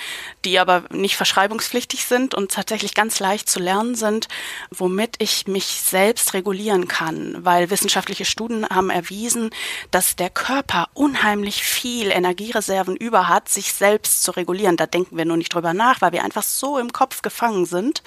die 0.45 0.59
aber 0.59 0.85
nicht 0.91 1.17
verschreibungspflichtig 1.17 2.05
sind 2.05 2.35
und 2.35 2.53
tatsächlich 2.53 2.95
ganz 2.95 3.21
leicht 3.21 3.49
zu 3.49 3.61
lernen 3.61 3.95
sind, 3.95 4.29
womit 4.71 5.17
ich 5.19 5.47
mich 5.47 5.65
selbst 5.65 6.35
regulieren 6.35 6.89
kann, 6.89 7.45
weil 7.45 7.71
wissenschaftliche 7.71 8.25
Studien 8.25 8.67
haben 8.69 8.91
erwiesen, 8.91 9.51
dass 9.91 10.17
der 10.17 10.31
Körper 10.31 10.89
unheimlich 10.95 11.63
viel 11.63 12.11
Energiereserven 12.11 12.97
über 12.97 13.29
hat, 13.29 13.49
sich 13.49 13.73
selbst 13.73 14.23
zu 14.23 14.33
regulieren. 14.33 14.77
Da 14.77 14.87
denken 14.87 15.17
wir 15.17 15.25
nur 15.25 15.37
nicht 15.37 15.55
drüber 15.55 15.75
nach, 15.75 16.01
weil 16.01 16.13
wir 16.13 16.25
einfach 16.25 16.43
so 16.43 16.79
im 16.79 16.93
Kopf 16.93 17.23
gefangen 17.23 17.67
sind. 17.67 18.03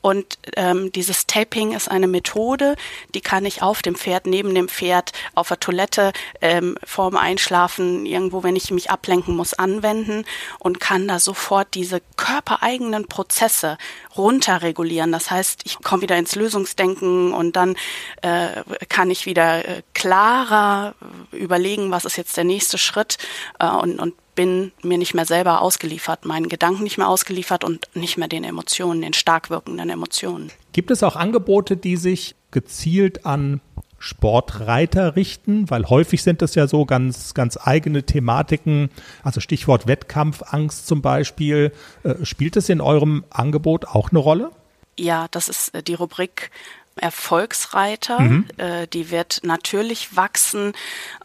Und 0.00 0.38
ähm, 0.56 0.92
dieses 0.92 1.26
Taping 1.26 1.72
ist 1.72 1.90
eine 1.90 2.06
Methode, 2.06 2.76
die 3.14 3.20
kann 3.20 3.44
ich 3.44 3.62
auf 3.62 3.82
dem 3.82 3.96
Pferd, 3.96 4.26
neben 4.26 4.54
dem 4.54 4.68
Pferd, 4.68 5.12
auf 5.34 5.48
der 5.48 5.60
Toilette, 5.60 6.12
ähm, 6.40 6.76
vorm 6.84 7.16
Einschlafen, 7.16 8.06
irgendwo, 8.06 8.42
wenn 8.42 8.56
ich 8.56 8.70
mich 8.70 8.90
ablenken 8.90 9.36
muss, 9.36 9.54
anwenden 9.54 10.24
und 10.58 10.78
kann 10.78 11.08
da 11.08 11.18
sofort 11.18 11.74
diese 11.74 12.00
körpereigenen 12.16 13.08
Prozesse 13.08 13.76
runterregulieren. 14.16 15.10
Das 15.10 15.30
heißt, 15.30 15.62
ich 15.64 15.78
komme 15.82 16.02
wieder 16.02 16.16
ins 16.16 16.36
Lösungsdenken 16.36 17.32
und 17.32 17.56
dann 17.56 17.76
äh, 18.22 18.62
kann 18.88 19.10
ich 19.10 19.26
wieder 19.26 19.66
äh, 19.66 19.82
klarer 19.94 20.94
überlegen, 21.32 21.90
was 21.90 22.04
ist 22.04 22.16
jetzt 22.16 22.36
der 22.36 22.44
nächste 22.44 22.78
Schritt 22.78 23.18
äh, 23.58 23.66
und, 23.66 23.98
und 23.98 24.14
bin 24.38 24.70
mir 24.84 24.98
nicht 24.98 25.14
mehr 25.14 25.26
selber 25.26 25.62
ausgeliefert, 25.62 26.24
meinen 26.24 26.48
Gedanken 26.48 26.84
nicht 26.84 26.96
mehr 26.96 27.08
ausgeliefert 27.08 27.64
und 27.64 27.88
nicht 27.94 28.18
mehr 28.18 28.28
den 28.28 28.44
Emotionen, 28.44 29.02
den 29.02 29.12
stark 29.12 29.50
wirkenden 29.50 29.90
Emotionen. 29.90 30.52
Gibt 30.72 30.92
es 30.92 31.02
auch 31.02 31.16
Angebote, 31.16 31.76
die 31.76 31.96
sich 31.96 32.36
gezielt 32.52 33.26
an 33.26 33.60
Sportreiter 33.98 35.16
richten, 35.16 35.68
weil 35.70 35.86
häufig 35.86 36.22
sind 36.22 36.40
das 36.40 36.54
ja 36.54 36.68
so 36.68 36.84
ganz, 36.84 37.34
ganz 37.34 37.58
eigene 37.60 38.04
Thematiken, 38.04 38.90
also 39.24 39.40
Stichwort 39.40 39.88
Wettkampfangst 39.88 40.86
zum 40.86 41.02
Beispiel. 41.02 41.72
Äh, 42.04 42.24
spielt 42.24 42.56
es 42.56 42.68
in 42.68 42.80
eurem 42.80 43.24
Angebot 43.30 43.86
auch 43.86 44.10
eine 44.10 44.20
Rolle? 44.20 44.52
Ja, 44.96 45.26
das 45.32 45.48
ist 45.48 45.74
äh, 45.74 45.82
die 45.82 45.94
Rubrik 45.94 46.52
Erfolgsreiter. 46.94 48.20
Mhm. 48.20 48.46
Äh, 48.56 48.86
die 48.86 49.10
wird 49.10 49.40
natürlich 49.42 50.14
wachsen, 50.14 50.74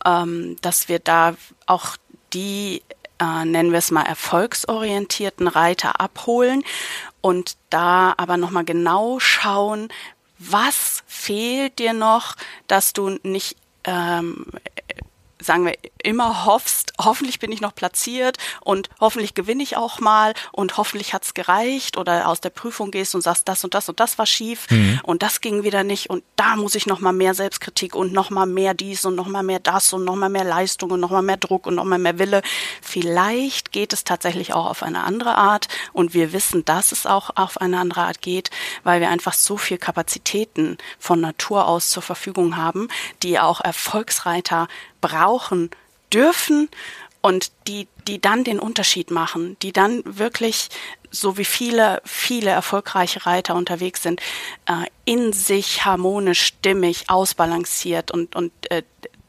ähm, 0.03 0.55
dass 0.61 0.89
wir 0.89 0.97
da 0.97 1.36
auch 1.68 1.95
die 2.34 2.82
äh, 3.20 3.45
nennen 3.45 3.72
wir 3.72 3.80
es 3.80 3.91
mal, 3.91 4.03
erfolgsorientierten 4.03 5.47
Reiter 5.47 5.99
abholen 5.99 6.64
und 7.22 7.57
da 7.70 8.14
aber 8.18 8.38
nochmal 8.38 8.66
genau 8.66 9.20
schauen, 9.20 9.89
was 10.39 11.03
fehlt 11.07 11.80
dir 11.80 11.93
noch, 11.93 12.36
dass 12.68 12.93
du 12.93 13.18
nicht 13.24 13.55
ähm, 13.86 14.45
sagen 15.43 15.65
wir, 15.65 15.75
immer 16.03 16.45
hoffst, 16.45 16.93
hoffentlich 16.99 17.39
bin 17.39 17.51
ich 17.51 17.61
noch 17.61 17.75
platziert 17.75 18.37
und 18.61 18.89
hoffentlich 18.99 19.33
gewinne 19.33 19.63
ich 19.63 19.77
auch 19.77 19.99
mal 19.99 20.33
und 20.51 20.77
hoffentlich 20.77 21.13
hat's 21.13 21.33
gereicht 21.33 21.97
oder 21.97 22.27
aus 22.27 22.41
der 22.41 22.49
Prüfung 22.49 22.91
gehst 22.91 23.15
und 23.15 23.21
sagst, 23.21 23.47
das 23.47 23.63
und 23.63 23.73
das 23.73 23.89
und 23.89 23.99
das 23.99 24.17
war 24.17 24.25
schief 24.25 24.67
mhm. 24.69 24.99
und 25.03 25.23
das 25.23 25.41
ging 25.41 25.63
wieder 25.63 25.83
nicht 25.83 26.09
und 26.09 26.23
da 26.35 26.55
muss 26.55 26.75
ich 26.75 26.85
noch 26.85 26.99
mal 26.99 27.13
mehr 27.13 27.33
Selbstkritik 27.33 27.95
und 27.95 28.13
noch 28.13 28.29
mal 28.29 28.45
mehr 28.45 28.73
dies 28.73 29.05
und 29.05 29.15
noch 29.15 29.27
mal 29.27 29.43
mehr 29.43 29.59
das 29.59 29.93
und 29.93 30.03
noch 30.03 30.15
mal 30.15 30.29
mehr 30.29 30.43
Leistung 30.43 30.91
und 30.91 30.99
noch 30.99 31.11
mal 31.11 31.21
mehr 31.21 31.37
Druck 31.37 31.65
und 31.65 31.75
noch 31.75 31.85
mal 31.85 31.99
mehr 31.99 32.19
Wille. 32.19 32.41
Vielleicht 32.81 33.71
geht 33.71 33.93
es 33.93 34.03
tatsächlich 34.03 34.53
auch 34.53 34.65
auf 34.65 34.83
eine 34.83 35.03
andere 35.03 35.35
Art 35.35 35.67
und 35.93 36.13
wir 36.13 36.33
wissen, 36.33 36.65
dass 36.65 36.91
es 36.91 37.05
auch 37.05 37.31
auf 37.35 37.61
eine 37.61 37.79
andere 37.79 38.01
Art 38.01 38.21
geht, 38.21 38.49
weil 38.83 39.01
wir 39.01 39.09
einfach 39.09 39.33
so 39.33 39.57
viel 39.57 39.77
Kapazitäten 39.77 40.77
von 40.99 41.21
Natur 41.21 41.67
aus 41.67 41.89
zur 41.89 42.03
Verfügung 42.03 42.57
haben, 42.57 42.87
die 43.21 43.39
auch 43.39 43.61
Erfolgsreiter 43.61 44.67
brauchen 45.04 45.70
dürfen 46.12 46.70
und 47.22 47.51
die, 47.68 47.88
die 48.08 48.20
dann 48.20 48.43
den 48.43 48.60
Unterschied 48.60 49.12
machen, 49.12 49.58
die 49.62 49.72
dann 49.72 50.01
wirklich 50.06 50.70
so 51.12 51.38
wie 51.38 51.45
viele, 51.45 52.01
viele 52.06 52.49
erfolgreiche 52.49 53.26
Reiter 53.26 53.56
unterwegs 53.56 54.01
sind, 54.01 54.20
äh, 54.66 54.88
in 55.06 55.32
sich 55.32 55.86
harmonisch, 55.86 56.41
stimmig, 56.41 57.10
ausbalanciert 57.10 58.10
und, 58.12 58.36
und 58.36 58.51
äh, 58.72 58.82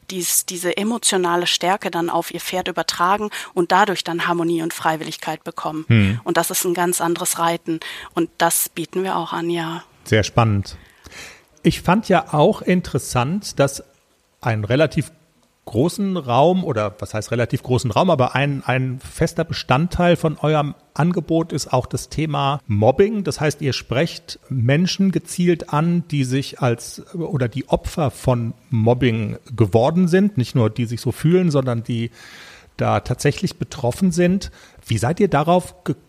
dies, 0.09 0.45
diese 0.45 0.77
emotionale 0.77 1.47
Stärke 1.47 1.91
dann 1.91 2.09
auf 2.09 2.31
ihr 2.33 2.39
Pferd 2.39 2.67
übertragen 2.67 3.29
und 3.53 3.71
dadurch 3.71 4.03
dann 4.03 4.27
Harmonie 4.27 4.61
und 4.61 4.73
Freiwilligkeit 4.73 5.43
bekommen. 5.43 5.85
Hm. 5.87 6.19
Und 6.23 6.37
das 6.37 6.51
ist 6.51 6.63
ein 6.65 6.73
ganz 6.73 7.01
anderes 7.01 7.39
Reiten. 7.39 7.79
Und 8.13 8.29
das 8.37 8.69
bieten 8.69 9.03
wir 9.03 9.15
auch 9.15 9.33
an, 9.33 9.49
ja. 9.49 9.83
Sehr 10.03 10.23
spannend. 10.23 10.77
Ich 11.63 11.81
fand 11.81 12.09
ja 12.09 12.33
auch 12.33 12.61
interessant, 12.61 13.59
dass 13.59 13.83
ein 14.41 14.63
relativ 14.63 15.11
großen 15.65 16.15
Raum 16.15 16.63
oder 16.63 16.95
was 16.99 17.13
heißt 17.13 17.31
relativ 17.31 17.63
großen 17.63 17.91
Raum, 17.91 18.09
aber 18.09 18.35
ein, 18.35 18.63
ein 18.63 18.99
fester 18.99 19.43
Bestandteil 19.43 20.15
von 20.15 20.37
eurem 20.37 20.75
Angebot 20.93 21.51
ist 21.51 21.73
auch 21.73 21.87
das 21.87 22.09
Thema 22.09 22.61
Mobbing. 22.67 23.23
Das 23.23 23.41
heißt, 23.41 23.61
ihr 23.61 23.73
sprecht 23.73 24.39
Menschen 24.49 25.11
gezielt 25.11 25.73
an, 25.73 26.07
die 26.09 26.23
sich 26.23 26.61
als 26.61 27.03
oder 27.15 27.47
die 27.47 27.67
Opfer 27.67 28.11
von 28.11 28.53
Mobbing 28.69 29.37
geworden 29.55 30.07
sind. 30.07 30.37
Nicht 30.37 30.55
nur 30.55 30.69
die 30.69 30.85
sich 30.85 31.01
so 31.01 31.11
fühlen, 31.11 31.51
sondern 31.51 31.83
die 31.83 32.11
da 32.77 32.99
tatsächlich 32.99 33.57
betroffen 33.57 34.11
sind. 34.11 34.51
Wie 34.85 34.97
seid 34.97 35.19
ihr 35.19 35.29
darauf 35.29 35.83
gekommen? 35.83 36.05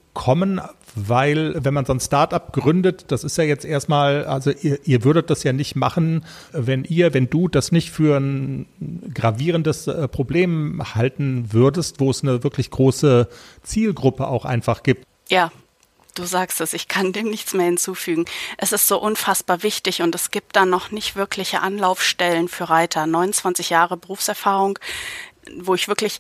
Weil 0.97 1.55
wenn 1.63 1.75
man 1.75 1.85
so 1.85 1.93
ein 1.93 2.01
Startup 2.01 2.53
gründet, 2.53 3.05
das 3.09 3.23
ist 3.23 3.37
ja 3.37 3.45
jetzt 3.45 3.65
erstmal, 3.65 4.25
also 4.25 4.51
ihr, 4.51 4.79
ihr 4.85 5.05
würdet 5.05 5.29
das 5.29 5.43
ja 5.43 5.53
nicht 5.53 5.77
machen, 5.77 6.25
wenn 6.53 6.85
ihr, 6.85 7.13
wenn 7.13 7.29
du 7.29 7.49
das 7.49 7.71
nicht 7.71 7.91
für 7.91 8.17
ein 8.17 8.67
gravierendes 9.15 9.87
äh, 9.87 10.09
Problem 10.09 10.83
halten 10.95 11.53
würdest, 11.53 12.01
wo 12.01 12.11
es 12.11 12.23
eine 12.23 12.43
wirklich 12.43 12.71
große 12.71 13.29
Zielgruppe 13.63 14.27
auch 14.27 14.45
einfach 14.45 14.83
gibt. 14.83 15.05
Ja, 15.29 15.53
Du 16.15 16.25
sagst 16.25 16.63
es, 16.63 16.73
ich 16.73 16.89
kann 16.89 17.13
dem 17.13 17.29
nichts 17.29 17.53
mehr 17.53 17.67
hinzufügen. 17.67 18.25
Es 18.57 18.73
ist 18.73 18.89
so 18.89 18.99
unfassbar 18.99 19.63
wichtig 19.63 20.01
und 20.01 20.15
es 20.15 20.31
gibt 20.31 20.57
da 20.57 20.65
noch 20.65 20.91
nicht 20.91 21.15
wirkliche 21.15 21.61
Anlaufstellen 21.61 22.49
für 22.49 22.71
Reiter. 22.71 23.07
29 23.07 23.69
Jahre 23.69 23.99
Berufserfahrung, 23.99 24.79
wo 25.59 25.75
ich 25.75 25.89
wirklich 25.89 26.19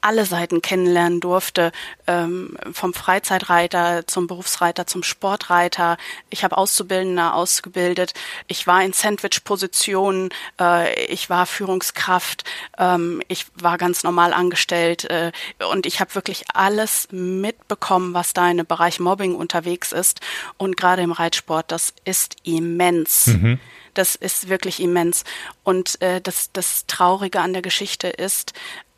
alle 0.00 0.24
Seiten 0.26 0.62
kennenlernen 0.62 1.20
durfte, 1.20 1.72
ähm, 2.06 2.56
vom 2.72 2.94
Freizeitreiter 2.94 4.06
zum 4.06 4.26
Berufsreiter 4.26 4.86
zum 4.86 5.02
Sportreiter. 5.02 5.96
Ich 6.30 6.44
habe 6.44 6.56
Auszubildende 6.56 7.32
ausgebildet. 7.32 8.14
Ich 8.46 8.66
war 8.66 8.82
in 8.82 8.92
Sandwich-Positionen. 8.92 10.30
Äh, 10.60 11.04
ich 11.04 11.30
war 11.30 11.46
Führungskraft. 11.46 12.44
Ähm, 12.78 13.22
ich 13.28 13.46
war 13.54 13.78
ganz 13.78 14.04
normal 14.04 14.32
angestellt. 14.32 15.04
Äh, 15.04 15.32
und 15.70 15.86
ich 15.86 16.00
habe 16.00 16.14
wirklich 16.14 16.44
alles 16.54 17.08
mitbekommen, 17.10 18.14
was 18.14 18.32
da 18.32 18.48
in 18.50 18.58
dem 18.58 18.66
Bereich 18.66 19.00
Mobbing 19.00 19.34
unterwegs 19.34 19.92
ist. 19.92 20.20
Und 20.56 20.76
gerade 20.76 21.02
im 21.02 21.12
Reitsport, 21.12 21.70
das 21.72 21.92
ist 22.04 22.36
immens. 22.44 23.26
Mhm. 23.26 23.60
Das 23.94 24.14
ist 24.14 24.48
wirklich 24.48 24.80
immens. 24.80 25.24
Und 25.64 26.00
äh, 26.02 26.20
das, 26.20 26.52
das 26.52 26.86
Traurige 26.86 27.40
an 27.40 27.52
der 27.52 27.62
Geschichte 27.62 28.06
ist, 28.06 28.52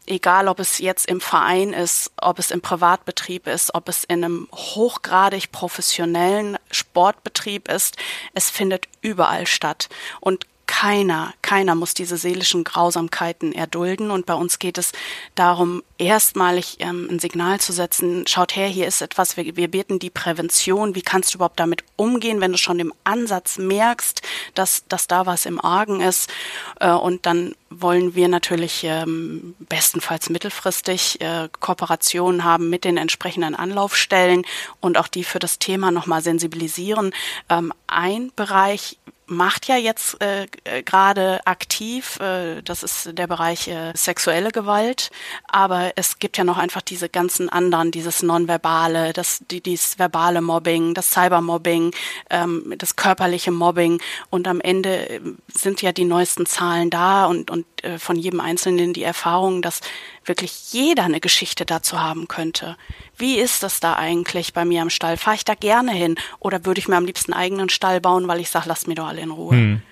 egal 0.06 0.48
ob 0.48 0.60
es 0.60 0.78
jetzt 0.78 1.06
im 1.06 1.20
Verein 1.20 1.72
ist, 1.72 2.10
ob 2.20 2.38
es 2.38 2.50
im 2.50 2.60
Privatbetrieb 2.60 3.46
ist, 3.46 3.74
ob 3.74 3.88
es 3.88 4.04
in 4.04 4.24
einem 4.24 4.48
hochgradig 4.52 5.52
professionellen 5.52 6.58
Sportbetrieb 6.70 7.68
ist, 7.68 7.96
es 8.34 8.50
findet 8.50 8.86
überall 9.02 9.46
statt. 9.46 9.88
Und 10.20 10.46
keiner, 10.70 11.34
keiner 11.42 11.74
muss 11.74 11.94
diese 11.94 12.16
seelischen 12.16 12.62
Grausamkeiten 12.62 13.52
erdulden. 13.52 14.12
Und 14.12 14.24
bei 14.24 14.34
uns 14.34 14.60
geht 14.60 14.78
es 14.78 14.92
darum, 15.34 15.82
erstmalig 15.98 16.76
ähm, 16.78 17.08
ein 17.10 17.18
Signal 17.18 17.58
zu 17.58 17.72
setzen, 17.72 18.24
schaut 18.28 18.54
her, 18.54 18.68
hier 18.68 18.86
ist 18.86 19.02
etwas, 19.02 19.36
wir, 19.36 19.56
wir 19.56 19.68
beten 19.68 19.98
die 19.98 20.10
Prävention, 20.10 20.94
wie 20.94 21.02
kannst 21.02 21.34
du 21.34 21.38
überhaupt 21.38 21.58
damit 21.58 21.82
umgehen, 21.96 22.40
wenn 22.40 22.52
du 22.52 22.56
schon 22.56 22.78
im 22.78 22.94
Ansatz 23.02 23.58
merkst, 23.58 24.22
dass, 24.54 24.86
dass 24.86 25.08
da 25.08 25.26
was 25.26 25.44
im 25.44 25.60
Argen 25.60 26.00
ist. 26.00 26.30
Äh, 26.78 26.92
und 26.92 27.26
dann 27.26 27.56
wollen 27.68 28.14
wir 28.14 28.28
natürlich 28.28 28.84
ähm, 28.84 29.56
bestenfalls 29.58 30.30
mittelfristig 30.30 31.20
äh, 31.20 31.48
Kooperationen 31.58 32.44
haben 32.44 32.70
mit 32.70 32.84
den 32.84 32.96
entsprechenden 32.96 33.56
Anlaufstellen 33.56 34.46
und 34.78 34.98
auch 34.98 35.08
die 35.08 35.24
für 35.24 35.40
das 35.40 35.58
Thema 35.58 35.90
nochmal 35.90 36.22
sensibilisieren. 36.22 37.12
Ähm, 37.48 37.72
ein 37.88 38.30
Bereich, 38.36 38.98
macht 39.30 39.68
ja 39.68 39.76
jetzt 39.76 40.20
äh, 40.20 40.46
äh, 40.64 40.82
gerade 40.82 41.40
aktiv, 41.46 42.18
äh, 42.20 42.62
das 42.62 42.82
ist 42.82 43.16
der 43.16 43.26
Bereich 43.26 43.68
äh, 43.68 43.92
sexuelle 43.94 44.50
Gewalt, 44.50 45.10
aber 45.46 45.92
es 45.96 46.18
gibt 46.18 46.36
ja 46.36 46.44
noch 46.44 46.58
einfach 46.58 46.82
diese 46.82 47.08
ganzen 47.08 47.48
anderen, 47.48 47.92
dieses 47.92 48.22
nonverbale, 48.22 49.12
das 49.12 49.42
die, 49.50 49.62
dieses 49.62 49.98
verbale 49.98 50.40
Mobbing, 50.40 50.94
das 50.94 51.12
Cybermobbing, 51.12 51.92
ähm, 52.28 52.74
das 52.76 52.96
körperliche 52.96 53.52
Mobbing. 53.52 54.02
Und 54.30 54.48
am 54.48 54.60
Ende 54.60 55.08
äh, 55.08 55.20
sind 55.46 55.80
ja 55.80 55.92
die 55.92 56.04
neuesten 56.04 56.44
Zahlen 56.46 56.90
da 56.90 57.26
und 57.26 57.50
und 57.50 57.66
äh, 57.84 57.98
von 57.98 58.16
jedem 58.16 58.40
Einzelnen 58.40 58.92
die 58.92 59.04
Erfahrung, 59.04 59.62
dass 59.62 59.80
wirklich 60.24 60.72
jeder 60.72 61.04
eine 61.04 61.20
Geschichte 61.20 61.64
dazu 61.64 62.00
haben 62.00 62.28
könnte. 62.28 62.76
Wie 63.16 63.38
ist 63.38 63.62
das 63.62 63.80
da 63.80 63.94
eigentlich 63.94 64.52
bei 64.52 64.64
mir 64.64 64.82
am 64.82 64.90
Stall? 64.90 65.16
Fahre 65.16 65.36
ich 65.36 65.44
da 65.44 65.54
gerne 65.54 65.92
hin 65.92 66.16
oder 66.38 66.64
würde 66.64 66.78
ich 66.78 66.88
mir 66.88 66.96
am 66.96 67.06
liebsten 67.06 67.32
einen 67.32 67.42
eigenen 67.42 67.68
Stall 67.68 68.00
bauen, 68.00 68.28
weil 68.28 68.40
ich 68.40 68.50
sage, 68.50 68.68
lasst 68.68 68.88
mir 68.88 68.94
doch 68.94 69.06
alle 69.06 69.22
in 69.22 69.30
Ruhe. 69.30 69.54
Mhm. 69.54 69.82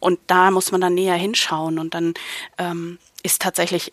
Und 0.00 0.18
da 0.26 0.50
muss 0.50 0.72
man 0.72 0.80
dann 0.80 0.94
näher 0.94 1.14
hinschauen 1.14 1.78
und 1.78 1.94
dann 1.94 2.14
ähm, 2.58 2.98
ist 3.22 3.42
tatsächlich 3.42 3.92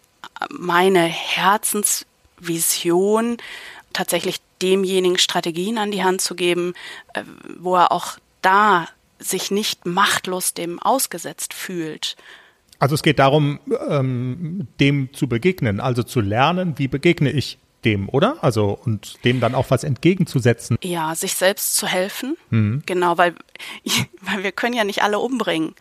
meine 0.50 1.04
Herzensvision 1.04 3.38
tatsächlich 3.94 4.42
demjenigen 4.62 5.18
Strategien 5.18 5.78
an 5.78 5.92
die 5.92 6.04
Hand 6.04 6.20
zu 6.22 6.36
geben, 6.36 6.74
äh, 7.14 7.24
wo 7.60 7.76
er 7.76 7.92
auch 7.92 8.18
da 8.42 8.88
sich 9.20 9.52
nicht 9.52 9.86
machtlos 9.86 10.54
dem 10.54 10.80
ausgesetzt 10.80 11.54
fühlt. 11.54 12.16
Also 12.80 12.96
es 12.96 13.04
geht 13.04 13.20
darum, 13.20 13.60
ähm, 13.90 14.68
dem 14.80 15.14
zu 15.14 15.28
begegnen, 15.28 15.80
also 15.80 16.04
zu 16.04 16.22
lernen, 16.22 16.76
wie 16.78 16.88
begegne 16.88 17.32
ich 17.32 17.58
dem, 17.86 18.10
oder? 18.10 18.38
Also 18.44 18.78
und 18.84 19.24
dem 19.24 19.40
dann 19.40 19.56
auch 19.56 19.70
was 19.70 19.84
entgegenzusetzen. 19.84 20.78
Ja, 20.84 21.16
sich 21.16 21.36
selbst 21.36 21.76
zu 21.76 21.88
helfen. 21.88 22.38
Mhm. 22.50 22.84
Genau, 22.86 23.18
weil, 23.18 23.36
weil 24.22 24.44
wir 24.44 24.52
können 24.52 24.76
ja 24.76 24.84
nicht 24.84 25.04
alle 25.04 25.20
umbringen. 25.20 25.74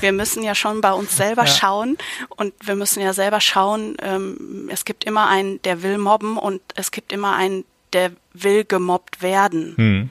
Wir 0.00 0.12
müssen 0.12 0.42
ja 0.42 0.54
schon 0.54 0.80
bei 0.80 0.92
uns 0.92 1.16
selber 1.16 1.42
ja. 1.46 1.48
schauen 1.48 1.98
und 2.30 2.54
wir 2.60 2.74
müssen 2.74 3.00
ja 3.00 3.12
selber 3.12 3.40
schauen, 3.40 3.96
ähm, 4.02 4.68
es 4.72 4.84
gibt 4.84 5.04
immer 5.04 5.28
einen, 5.28 5.60
der 5.62 5.82
will 5.82 5.98
mobben 5.98 6.36
und 6.36 6.60
es 6.74 6.90
gibt 6.90 7.12
immer 7.12 7.36
einen, 7.36 7.64
der 7.92 8.12
will 8.32 8.64
gemobbt 8.64 9.22
werden. 9.22 9.74
Mhm. 9.76 10.10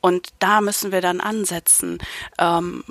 Und 0.00 0.28
da 0.38 0.60
müssen 0.60 0.92
wir 0.92 1.00
dann 1.00 1.20
ansetzen. 1.20 1.98
Ähm, 2.38 2.84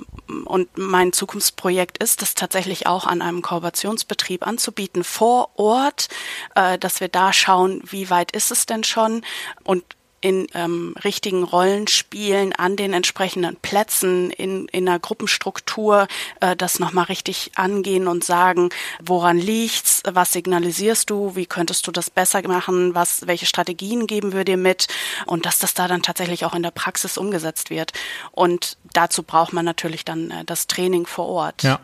und 0.44 0.68
mein 0.76 1.12
Zukunftsprojekt 1.12 1.98
ist 1.98 2.22
es 2.22 2.34
tatsächlich 2.34 2.86
auch 2.86 3.06
an 3.06 3.22
einem 3.22 3.42
Kooperationsbetrieb 3.42 4.46
anzubieten 4.46 5.04
vor 5.04 5.50
Ort, 5.58 6.08
äh, 6.54 6.78
dass 6.78 7.00
wir 7.00 7.08
da 7.08 7.32
schauen, 7.32 7.82
wie 7.84 8.10
weit 8.10 8.32
ist 8.32 8.50
es 8.50 8.66
denn 8.66 8.84
schon 8.84 9.22
und 9.64 9.84
in 10.20 10.46
ähm, 10.54 10.94
richtigen 11.02 11.42
Rollenspielen 11.42 12.52
an 12.52 12.76
den 12.76 12.92
entsprechenden 12.92 13.56
Plätzen 13.56 14.30
in, 14.30 14.66
in 14.68 14.88
einer 14.88 14.98
Gruppenstruktur 14.98 16.08
äh, 16.40 16.54
das 16.56 16.78
nochmal 16.78 17.06
richtig 17.06 17.52
angehen 17.54 18.06
und 18.06 18.22
sagen, 18.22 18.68
woran 19.02 19.38
liegt's, 19.38 20.02
was 20.10 20.32
signalisierst 20.32 21.08
du, 21.08 21.36
wie 21.36 21.46
könntest 21.46 21.86
du 21.86 21.90
das 21.90 22.10
besser 22.10 22.46
machen, 22.46 22.94
was, 22.94 23.26
welche 23.26 23.46
Strategien 23.46 24.06
geben 24.06 24.32
wir 24.32 24.44
dir 24.44 24.58
mit 24.58 24.88
und 25.26 25.46
dass 25.46 25.58
das 25.58 25.72
da 25.72 25.88
dann 25.88 26.02
tatsächlich 26.02 26.44
auch 26.44 26.54
in 26.54 26.62
der 26.62 26.70
Praxis 26.70 27.16
umgesetzt 27.16 27.70
wird. 27.70 27.92
Und 28.32 28.76
dazu 28.92 29.22
braucht 29.22 29.52
man 29.54 29.64
natürlich 29.64 30.04
dann 30.04 30.30
äh, 30.30 30.44
das 30.44 30.66
Training 30.66 31.06
vor 31.06 31.26
Ort. 31.26 31.62
Ja. 31.62 31.80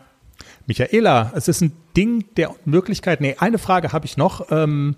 Michaela, 0.67 1.31
es 1.33 1.47
ist 1.47 1.61
ein 1.61 1.75
Ding 1.95 2.25
der 2.35 2.53
Möglichkeit. 2.65 3.21
Nee, 3.21 3.35
eine 3.39 3.57
Frage 3.57 3.93
habe 3.93 4.05
ich 4.05 4.17
noch. 4.17 4.51
Ähm 4.51 4.95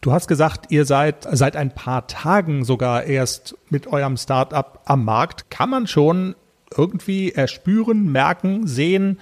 Du 0.00 0.12
hast 0.12 0.28
gesagt, 0.28 0.70
ihr 0.70 0.84
seid 0.84 1.26
seit 1.30 1.56
ein 1.56 1.74
paar 1.74 2.06
Tagen 2.06 2.64
sogar 2.64 3.04
erst 3.04 3.56
mit 3.70 3.86
eurem 3.86 4.16
Startup 4.16 4.80
am 4.84 5.04
Markt. 5.04 5.50
Kann 5.50 5.70
man 5.70 5.86
schon 5.86 6.34
irgendwie 6.76 7.32
erspüren, 7.32 8.10
merken, 8.10 8.66
sehen, 8.66 9.18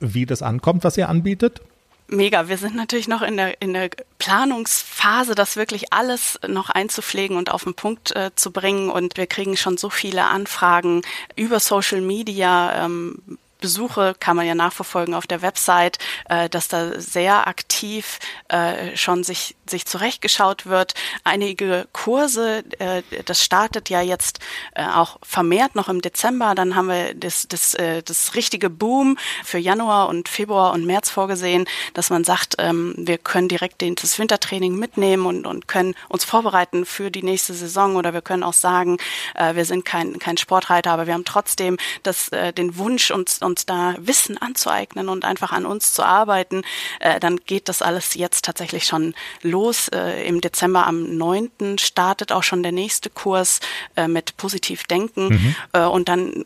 wie 0.00 0.26
das 0.26 0.42
ankommt, 0.42 0.84
was 0.84 0.96
ihr 0.96 1.08
anbietet? 1.08 1.60
Mega. 2.08 2.48
Wir 2.48 2.58
sind 2.58 2.76
natürlich 2.76 3.08
noch 3.08 3.22
in 3.22 3.36
der, 3.36 3.62
in 3.62 3.72
der 3.72 3.88
Planungsphase, 4.18 5.34
das 5.34 5.56
wirklich 5.56 5.92
alles 5.92 6.38
noch 6.46 6.68
einzupflegen 6.68 7.36
und 7.36 7.50
auf 7.50 7.64
den 7.64 7.74
Punkt 7.74 8.14
äh, 8.14 8.30
zu 8.34 8.50
bringen. 8.50 8.90
Und 8.90 9.16
wir 9.16 9.26
kriegen 9.26 9.56
schon 9.56 9.78
so 9.78 9.88
viele 9.88 10.24
Anfragen 10.24 11.02
über 11.34 11.60
Social 11.60 12.02
Media. 12.02 12.84
Ähm, 12.84 13.38
Besuche 13.64 14.14
kann 14.20 14.36
man 14.36 14.46
ja 14.46 14.54
nachverfolgen 14.54 15.14
auf 15.14 15.26
der 15.26 15.40
Website, 15.40 15.96
äh, 16.28 16.50
dass 16.50 16.68
da 16.68 17.00
sehr 17.00 17.46
aktiv 17.46 18.18
äh, 18.48 18.94
schon 18.94 19.24
sich, 19.24 19.56
sich 19.64 19.86
zurechtgeschaut 19.86 20.66
wird. 20.66 20.92
Einige 21.24 21.88
Kurse, 21.94 22.62
äh, 22.78 23.02
das 23.24 23.42
startet 23.42 23.88
ja 23.88 24.02
jetzt 24.02 24.40
äh, 24.74 24.84
auch 24.84 25.18
vermehrt 25.22 25.76
noch 25.76 25.88
im 25.88 26.02
Dezember. 26.02 26.54
Dann 26.54 26.76
haben 26.76 26.88
wir 26.88 27.14
das, 27.14 27.46
das, 27.48 27.72
äh, 27.72 28.02
das 28.02 28.34
richtige 28.34 28.68
Boom 28.68 29.16
für 29.42 29.56
Januar 29.56 30.10
und 30.10 30.28
Februar 30.28 30.74
und 30.74 30.84
März 30.84 31.08
vorgesehen, 31.08 31.64
dass 31.94 32.10
man 32.10 32.22
sagt, 32.22 32.56
ähm, 32.58 32.94
wir 32.98 33.16
können 33.16 33.48
direkt 33.48 33.80
den, 33.80 33.94
das 33.94 34.18
Wintertraining 34.18 34.74
mitnehmen 34.74 35.24
und, 35.24 35.46
und 35.46 35.68
können 35.68 35.94
uns 36.10 36.24
vorbereiten 36.24 36.84
für 36.84 37.10
die 37.10 37.22
nächste 37.22 37.54
Saison 37.54 37.96
oder 37.96 38.12
wir 38.12 38.20
können 38.20 38.42
auch 38.42 38.52
sagen, 38.52 38.98
äh, 39.34 39.54
wir 39.54 39.64
sind 39.64 39.86
kein, 39.86 40.18
kein 40.18 40.36
Sportreiter, 40.36 40.90
aber 40.90 41.06
wir 41.06 41.14
haben 41.14 41.24
trotzdem 41.24 41.78
das, 42.02 42.28
äh, 42.28 42.52
den 42.52 42.76
Wunsch, 42.76 43.10
uns, 43.10 43.40
uns 43.40 43.53
da 43.66 43.94
Wissen 43.98 44.38
anzueignen 44.38 45.08
und 45.08 45.24
einfach 45.24 45.52
an 45.52 45.66
uns 45.66 45.92
zu 45.92 46.02
arbeiten. 46.02 46.62
Äh, 47.00 47.20
dann 47.20 47.38
geht 47.38 47.68
das 47.68 47.82
alles 47.82 48.14
jetzt 48.14 48.44
tatsächlich 48.44 48.84
schon 48.84 49.14
los. 49.42 49.88
Äh, 49.88 50.26
Im 50.26 50.40
Dezember 50.40 50.86
am 50.86 51.16
9. 51.16 51.78
startet 51.78 52.32
auch 52.32 52.42
schon 52.42 52.62
der 52.62 52.72
nächste 52.72 53.10
Kurs 53.10 53.60
äh, 53.96 54.08
mit 54.08 54.36
Positiv 54.36 54.84
Denken 54.84 55.28
mhm. 55.28 55.56
äh, 55.72 55.84
und 55.84 56.08
dann 56.08 56.44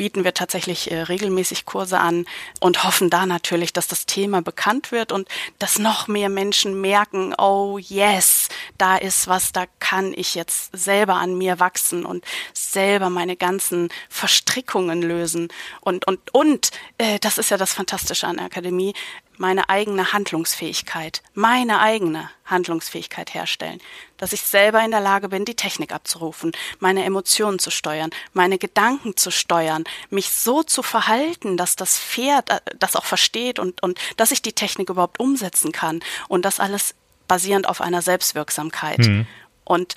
bieten 0.00 0.24
wir 0.24 0.32
tatsächlich 0.32 0.90
äh, 0.90 1.02
regelmäßig 1.02 1.66
Kurse 1.66 1.98
an 1.98 2.24
und 2.58 2.84
hoffen 2.84 3.10
da 3.10 3.26
natürlich, 3.26 3.74
dass 3.74 3.86
das 3.86 4.06
Thema 4.06 4.40
bekannt 4.40 4.92
wird 4.92 5.12
und 5.12 5.28
dass 5.58 5.78
noch 5.78 6.08
mehr 6.08 6.30
Menschen 6.30 6.80
merken, 6.80 7.34
oh 7.36 7.76
yes, 7.76 8.48
da 8.78 8.96
ist 8.96 9.28
was, 9.28 9.52
da 9.52 9.66
kann 9.78 10.14
ich 10.16 10.34
jetzt 10.34 10.74
selber 10.74 11.16
an 11.16 11.36
mir 11.36 11.60
wachsen 11.60 12.06
und 12.06 12.24
selber 12.54 13.10
meine 13.10 13.36
ganzen 13.36 13.90
Verstrickungen 14.08 15.02
lösen. 15.02 15.48
Und, 15.82 16.06
und, 16.06 16.32
und, 16.32 16.70
äh, 16.96 17.18
das 17.18 17.36
ist 17.36 17.50
ja 17.50 17.58
das 17.58 17.74
Fantastische 17.74 18.26
an 18.26 18.38
der 18.38 18.46
Akademie, 18.46 18.94
meine 19.40 19.70
eigene 19.70 20.12
Handlungsfähigkeit, 20.12 21.22
meine 21.32 21.80
eigene 21.80 22.28
Handlungsfähigkeit 22.44 23.32
herstellen, 23.32 23.80
dass 24.18 24.34
ich 24.34 24.42
selber 24.42 24.84
in 24.84 24.90
der 24.90 25.00
Lage 25.00 25.30
bin, 25.30 25.46
die 25.46 25.54
Technik 25.54 25.92
abzurufen, 25.92 26.52
meine 26.78 27.04
Emotionen 27.04 27.58
zu 27.58 27.70
steuern, 27.70 28.10
meine 28.34 28.58
Gedanken 28.58 29.16
zu 29.16 29.30
steuern, 29.30 29.84
mich 30.10 30.28
so 30.28 30.62
zu 30.62 30.82
verhalten, 30.82 31.56
dass 31.56 31.74
das 31.74 31.98
Pferd 31.98 32.50
äh, 32.50 32.60
das 32.78 32.96
auch 32.96 33.06
versteht 33.06 33.58
und, 33.58 33.82
und 33.82 33.98
dass 34.18 34.30
ich 34.30 34.42
die 34.42 34.52
Technik 34.52 34.90
überhaupt 34.90 35.18
umsetzen 35.18 35.72
kann 35.72 36.00
und 36.28 36.44
das 36.44 36.60
alles 36.60 36.94
basierend 37.26 37.66
auf 37.66 37.80
einer 37.80 38.02
Selbstwirksamkeit. 38.02 38.98
Mhm. 38.98 39.26
Und 39.64 39.94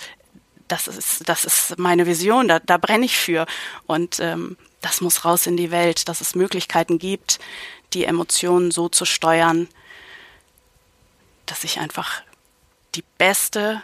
das 0.69 0.87
ist, 0.87 1.27
das 1.27 1.43
ist 1.43 1.77
meine 1.77 2.05
Vision, 2.05 2.47
da, 2.47 2.59
da 2.59 2.77
brenne 2.77 3.03
ich 3.03 3.17
für. 3.17 3.45
Und 3.87 4.21
ähm, 4.21 4.55
das 4.79 5.01
muss 5.01 5.25
raus 5.25 5.47
in 5.47 5.57
die 5.57 5.71
Welt, 5.71 6.07
dass 6.07 6.21
es 6.21 6.33
Möglichkeiten 6.33 6.97
gibt, 6.97 7.39
die 7.93 8.05
Emotionen 8.05 8.71
so 8.71 8.89
zu 8.89 9.05
steuern, 9.05 9.67
dass 11.45 11.63
ich 11.63 11.79
einfach 11.79 12.21
die 12.95 13.03
beste, 13.17 13.81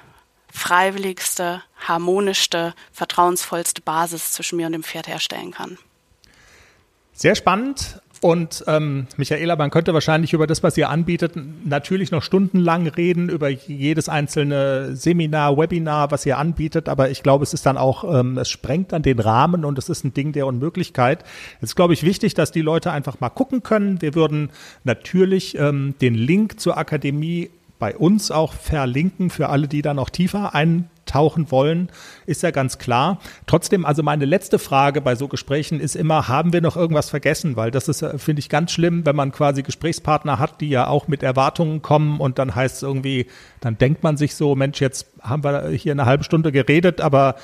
freiwilligste, 0.51 1.64
harmonischste, 1.88 2.74
vertrauensvollste 2.91 3.82
Basis 3.82 4.32
zwischen 4.32 4.57
mir 4.57 4.68
und 4.68 4.74
dem 4.74 4.84
Pferd 4.84 5.07
herstellen 5.07 5.51
kann. 5.51 5.78
Sehr 7.14 7.36
spannend. 7.36 8.01
Und 8.22 8.65
ähm, 8.67 9.07
Michaela, 9.15 9.55
man 9.55 9.70
könnte 9.70 9.93
wahrscheinlich 9.93 10.34
über 10.34 10.45
das, 10.45 10.61
was 10.61 10.78
ihr 10.78 10.89
anbietet, 10.89 11.34
natürlich 11.63 12.11
noch 12.11 12.22
stundenlang 12.22 12.88
reden, 12.88 13.30
über 13.30 13.47
jedes 13.47 14.09
einzelne 14.09 14.95
Seminar, 14.95 15.57
Webinar, 15.57 16.11
was 16.11 16.26
ihr 16.26 16.38
anbietet. 16.38 16.89
Aber 16.89 17.09
ich 17.09 17.24
glaube, 17.24 17.43
es 17.43 17.53
ist 17.53 17.65
dann 17.65 17.78
auch, 17.78 18.03
ähm, 18.03 18.38
es 18.38 18.49
sprengt 18.49 18.91
dann 18.91 19.03
den 19.03 19.20
Rahmen 19.20 19.63
und 19.63 19.78
es 19.78 19.88
ist 19.88 20.03
ein 20.03 20.13
Ding 20.13 20.34
der 20.34 20.47
Unmöglichkeit. 20.47 21.24
Es 21.61 21.70
ist, 21.70 21.76
glaube 21.76 21.93
ich, 21.93 22.03
wichtig, 22.03 22.34
dass 22.34 22.51
die 22.51 22.61
Leute 22.61 22.91
einfach 22.91 23.22
mal 23.22 23.30
gucken 23.30 23.63
können. 23.63 24.01
Wir 24.01 24.15
würden 24.15 24.49
natürlich 24.84 25.57
ähm, 25.57 25.95
den 26.01 26.15
Link 26.15 26.59
zur 26.59 26.78
Akademie 26.78 27.49
bei 27.80 27.95
uns 27.95 28.32
auch 28.32 28.53
verlinken 28.53 29.30
für 29.30 29.47
alle, 29.47 29.70
die 29.70 29.82
da 29.82 29.93
noch 29.93 30.09
tiefer 30.09 30.53
eintauchen 31.10 31.51
wollen, 31.51 31.89
ist 32.26 32.43
ja 32.43 32.51
ganz 32.51 32.78
klar. 32.78 33.20
Trotzdem, 33.47 33.86
also 33.86 34.03
meine 34.03 34.26
letzte 34.26 34.60
Frage 34.60 35.01
bei 35.01 35.16
so 35.16 35.28
Gesprächen 35.28 35.80
ist 35.80 35.95
immer, 35.95 36.28
haben 36.28 36.53
wir 36.53 36.62
noch 36.62 36.78
irgendwas 36.78 37.10
vergessen? 37.10 37.55
Weil 37.55 37.72
das 37.72 37.88
ist, 37.88 38.01
äh, 38.01 38.18
finde 38.18 38.39
ich, 38.39 38.49
ganz 38.49 38.72
schlimm, 38.72 39.05
wenn 39.05 39.16
man 39.16 39.32
quasi 39.32 39.64
Gesprächspartner 39.64 40.39
hat, 40.39 40.62
die 40.62 40.70
ja 40.70 40.88
auch 40.88 41.07
mit 41.07 41.24
Erwartungen 41.24 41.82
kommen 41.82 42.20
und 42.20 42.39
dann 42.39 42.53
heißt 42.55 42.78
es 42.78 42.84
irgendwie, 42.84 43.28
dann 43.60 43.78
denkt 43.78 44.03
man 44.03 44.18
sich 44.18 44.36
so, 44.36 44.55
Mensch, 44.55 44.80
jetzt 44.80 45.07
haben 45.22 45.43
wir 45.43 45.70
hier 45.70 45.93
eine 45.93 46.05
halbe 46.05 46.24
Stunde 46.24 46.51
geredet, 46.51 47.01
aber 47.01 47.36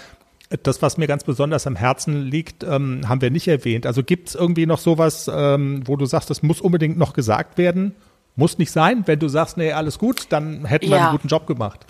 das, 0.61 0.81
was 0.81 0.97
mir 0.97 1.07
ganz 1.07 1.23
besonders 1.23 1.65
am 1.65 1.75
Herzen 1.75 2.21
liegt, 2.21 2.63
ähm, 2.63 3.01
haben 3.09 3.21
wir 3.21 3.31
nicht 3.31 3.47
erwähnt. 3.47 3.87
Also 3.87 4.03
gibt 4.03 4.29
es 4.29 4.35
irgendwie 4.35 4.67
noch 4.67 4.77
sowas, 4.77 5.29
ähm, 5.33 5.81
wo 5.85 5.95
du 5.95 6.05
sagst, 6.05 6.29
das 6.29 6.43
muss 6.43 6.61
unbedingt 6.61 6.97
noch 6.97 7.13
gesagt 7.13 7.57
werden? 7.57 7.95
Muss 8.35 8.59
nicht 8.59 8.71
sein. 8.71 9.03
Wenn 9.07 9.17
du 9.17 9.27
sagst, 9.27 9.57
nee, 9.57 9.71
alles 9.71 9.97
gut, 9.97 10.27
dann 10.29 10.65
hätten 10.65 10.89
wir 10.89 10.97
ja. 10.97 11.03
einen 11.05 11.11
guten 11.13 11.29
Job 11.29 11.47
gemacht. 11.47 11.87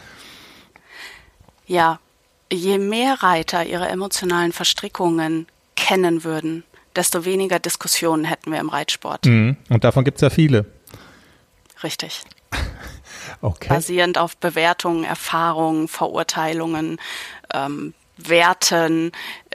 Ja, 1.68 2.00
je 2.52 2.78
mehr 2.78 3.24
Reiter 3.24 3.66
ihre 3.66 3.88
emotionalen 3.88 4.52
Verstrickungen 4.52 5.48
kennen 5.76 6.24
würden, 6.24 6.64
desto 6.96 7.26
weniger 7.26 7.60
Diskussionen 7.60 8.26
hätten 8.26 8.52
wir 8.52 8.60
im 8.60 8.70
Reitsport. 8.70 9.26
Mhm. 9.26 9.58
Und 9.70 9.84
davon 9.84 10.04
gibt 10.04 10.18
es 10.18 10.22
ja 10.22 10.30
viele. 10.30 10.66
Richtig. 11.84 12.22
okay. 13.42 13.70
Basierend 13.70 14.18
auf 14.18 14.38
Bewertungen, 14.38 15.04
Erfahrungen, 15.04 15.88
Verurteilungen, 15.88 17.00
ähm, 17.54 17.94
Werten, 18.18 19.12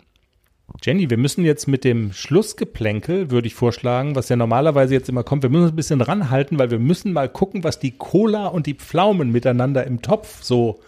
Jenny, 0.81 1.09
wir 1.09 1.17
müssen 1.17 1.43
jetzt 1.43 1.67
mit 1.67 1.83
dem 1.83 2.13
Schlussgeplänkel, 2.13 3.31
würde 3.31 3.47
ich 3.47 3.55
vorschlagen, 3.55 4.15
was 4.15 4.29
ja 4.29 4.35
normalerweise 4.35 4.93
jetzt 4.93 5.09
immer 5.09 5.23
kommt, 5.23 5.43
wir 5.43 5.49
müssen 5.49 5.63
uns 5.63 5.73
ein 5.73 5.75
bisschen 5.75 6.01
ranhalten, 6.01 6.59
weil 6.59 6.71
wir 6.71 6.79
müssen 6.79 7.13
mal 7.13 7.29
gucken, 7.29 7.63
was 7.63 7.79
die 7.79 7.91
Cola 7.91 8.47
und 8.47 8.67
die 8.67 8.75
Pflaumen 8.75 9.31
miteinander 9.31 9.85
im 9.85 10.01
Topf 10.01 10.43
so, 10.43 10.79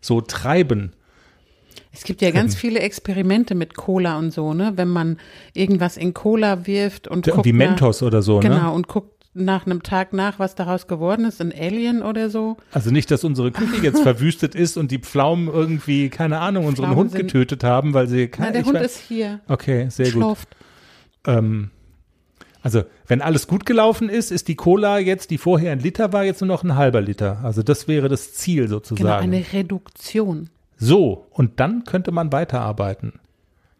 so 0.00 0.20
treiben. 0.20 0.92
Es 1.92 2.04
gibt 2.04 2.20
ja 2.20 2.30
ganz 2.30 2.54
viele 2.54 2.80
Experimente 2.80 3.54
mit 3.54 3.74
Cola 3.74 4.18
und 4.18 4.32
so, 4.32 4.54
ne? 4.54 4.72
Wenn 4.76 4.88
man 4.88 5.18
irgendwas 5.54 5.96
in 5.96 6.14
Cola 6.14 6.66
wirft 6.66 7.08
und 7.08 7.26
ja, 7.26 7.34
guckt. 7.34 7.46
Wie 7.46 7.52
Mentos 7.52 8.02
oder 8.02 8.22
so, 8.22 8.40
genau, 8.40 8.54
ne? 8.54 8.60
Genau, 8.60 8.74
und 8.74 8.88
guckt 8.88 9.17
nach 9.44 9.66
einem 9.66 9.82
Tag 9.82 10.12
nach, 10.12 10.38
was 10.38 10.54
daraus 10.54 10.86
geworden 10.86 11.24
ist, 11.24 11.40
ein 11.40 11.52
Alien 11.52 12.02
oder 12.02 12.30
so. 12.30 12.56
Also 12.72 12.90
nicht, 12.90 13.10
dass 13.10 13.24
unsere 13.24 13.50
Küche 13.50 13.82
jetzt 13.82 14.02
verwüstet 14.02 14.54
ist 14.54 14.76
und 14.76 14.90
die 14.90 14.98
Pflaumen 14.98 15.48
irgendwie, 15.48 16.08
keine 16.08 16.40
Ahnung, 16.40 16.66
unseren 16.66 16.86
Pflaumen 16.86 17.10
Hund 17.10 17.14
getötet 17.14 17.64
haben, 17.64 17.94
weil 17.94 18.08
sie 18.08 18.28
keine. 18.28 18.52
der 18.52 18.64
Hund 18.64 18.74
weiß, 18.74 18.86
ist 18.86 19.00
hier. 19.08 19.40
Okay, 19.48 19.88
sehr 19.90 20.06
Schlauft. 20.06 20.48
gut. 21.24 21.36
Ähm, 21.36 21.70
also, 22.62 22.82
wenn 23.06 23.22
alles 23.22 23.46
gut 23.46 23.66
gelaufen 23.66 24.08
ist, 24.08 24.30
ist 24.30 24.48
die 24.48 24.56
Cola 24.56 24.98
jetzt, 24.98 25.30
die 25.30 25.38
vorher 25.38 25.72
ein 25.72 25.80
Liter 25.80 26.12
war, 26.12 26.24
jetzt 26.24 26.40
nur 26.40 26.48
noch 26.48 26.64
ein 26.64 26.74
halber 26.74 27.00
Liter. 27.00 27.40
Also 27.42 27.62
das 27.62 27.88
wäre 27.88 28.08
das 28.08 28.34
Ziel 28.34 28.68
sozusagen. 28.68 29.04
Genau, 29.04 29.36
eine 29.36 29.52
Reduktion. 29.52 30.50
So, 30.76 31.26
und 31.30 31.60
dann 31.60 31.84
könnte 31.84 32.12
man 32.12 32.32
weiterarbeiten. 32.32 33.20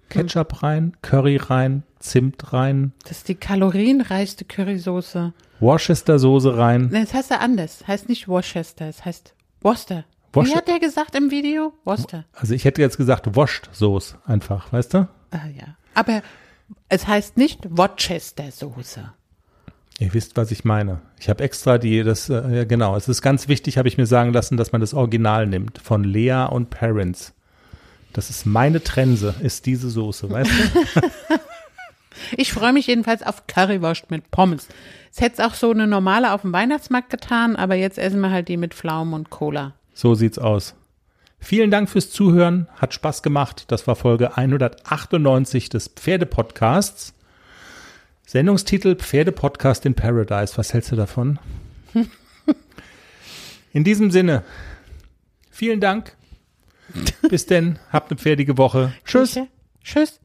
Ketchup 0.08 0.62
rein, 0.62 0.96
Curry 1.02 1.36
rein, 1.36 1.82
Zimt 1.98 2.52
rein. 2.52 2.92
Das 3.02 3.18
ist 3.18 3.28
die 3.28 3.34
kalorienreichste 3.34 4.44
Currysoße. 4.44 5.32
Worcester-Soße 5.60 6.56
rein. 6.56 6.90
Das 6.92 7.12
heißt 7.12 7.30
ja 7.30 7.38
anders. 7.38 7.86
Heißt 7.86 8.08
nicht 8.08 8.28
Worcester, 8.28 8.88
es 8.88 9.04
heißt 9.04 9.34
Worcester. 9.60 10.04
Worcester. 10.32 10.54
Wie 10.54 10.58
hat 10.58 10.68
der 10.68 10.78
gesagt 10.78 11.14
im 11.16 11.30
Video? 11.30 11.72
Worcester. 11.84 12.24
Also 12.32 12.54
ich 12.54 12.64
hätte 12.64 12.80
jetzt 12.80 12.96
gesagt 12.96 13.34
Wurst-Soße 13.34 14.18
einfach, 14.26 14.72
weißt 14.72 14.94
du? 14.94 15.08
Ah 15.30 15.48
ja. 15.56 15.76
Aber 15.94 16.22
es 16.88 17.06
heißt 17.06 17.36
nicht 17.36 17.66
Worcester-Soße. 17.76 19.12
Ihr 19.98 20.14
wisst, 20.14 20.36
was 20.36 20.52
ich 20.52 20.64
meine. 20.64 21.00
Ich 21.18 21.28
habe 21.28 21.42
extra 21.42 21.78
die, 21.78 22.04
das, 22.04 22.30
äh, 22.30 22.56
ja 22.56 22.64
genau, 22.64 22.94
es 22.94 23.08
ist 23.08 23.20
ganz 23.20 23.48
wichtig, 23.48 23.78
habe 23.78 23.88
ich 23.88 23.98
mir 23.98 24.06
sagen 24.06 24.32
lassen, 24.32 24.56
dass 24.56 24.70
man 24.70 24.80
das 24.80 24.94
Original 24.94 25.48
nimmt 25.48 25.78
von 25.78 26.04
Lea 26.04 26.46
und 26.48 26.70
Parents. 26.70 27.34
Das 28.12 28.30
ist 28.30 28.46
meine 28.46 28.82
Trense, 28.82 29.34
ist 29.42 29.66
diese 29.66 29.90
Soße, 29.90 30.30
weißt 30.30 30.50
du? 30.50 31.00
ich 32.36 32.52
freue 32.52 32.72
mich 32.72 32.86
jedenfalls 32.86 33.22
auf 33.22 33.46
Currywurst 33.46 34.10
mit 34.10 34.30
Pommes. 34.30 34.68
Es 35.12 35.20
hätte 35.20 35.46
auch 35.46 35.54
so 35.54 35.70
eine 35.70 35.86
normale 35.86 36.32
auf 36.32 36.42
dem 36.42 36.52
Weihnachtsmarkt 36.52 37.10
getan, 37.10 37.56
aber 37.56 37.74
jetzt 37.74 37.98
essen 37.98 38.20
wir 38.20 38.30
halt 38.30 38.48
die 38.48 38.56
mit 38.56 38.74
Pflaumen 38.74 39.14
und 39.14 39.30
Cola. 39.30 39.74
So 39.94 40.14
sieht's 40.14 40.38
aus. 40.38 40.74
Vielen 41.40 41.70
Dank 41.70 41.88
fürs 41.88 42.10
Zuhören, 42.10 42.66
hat 42.76 42.94
Spaß 42.94 43.22
gemacht. 43.22 43.64
Das 43.68 43.86
war 43.86 43.94
Folge 43.94 44.36
198 44.36 45.68
des 45.68 45.88
Pferdepodcasts. 45.88 47.14
Sendungstitel 48.26 48.96
Pferdepodcast 48.96 49.86
in 49.86 49.94
Paradise. 49.94 50.58
Was 50.58 50.74
hältst 50.74 50.92
du 50.92 50.96
davon? 50.96 51.38
In 53.72 53.84
diesem 53.84 54.10
Sinne, 54.10 54.42
vielen 55.50 55.80
Dank. 55.80 56.16
Bis 57.28 57.46
denn, 57.46 57.78
habt 57.92 58.10
eine 58.10 58.18
pferdige 58.18 58.58
Woche. 58.58 58.92
Tschüss. 59.04 59.38
Tschüss. 59.82 60.20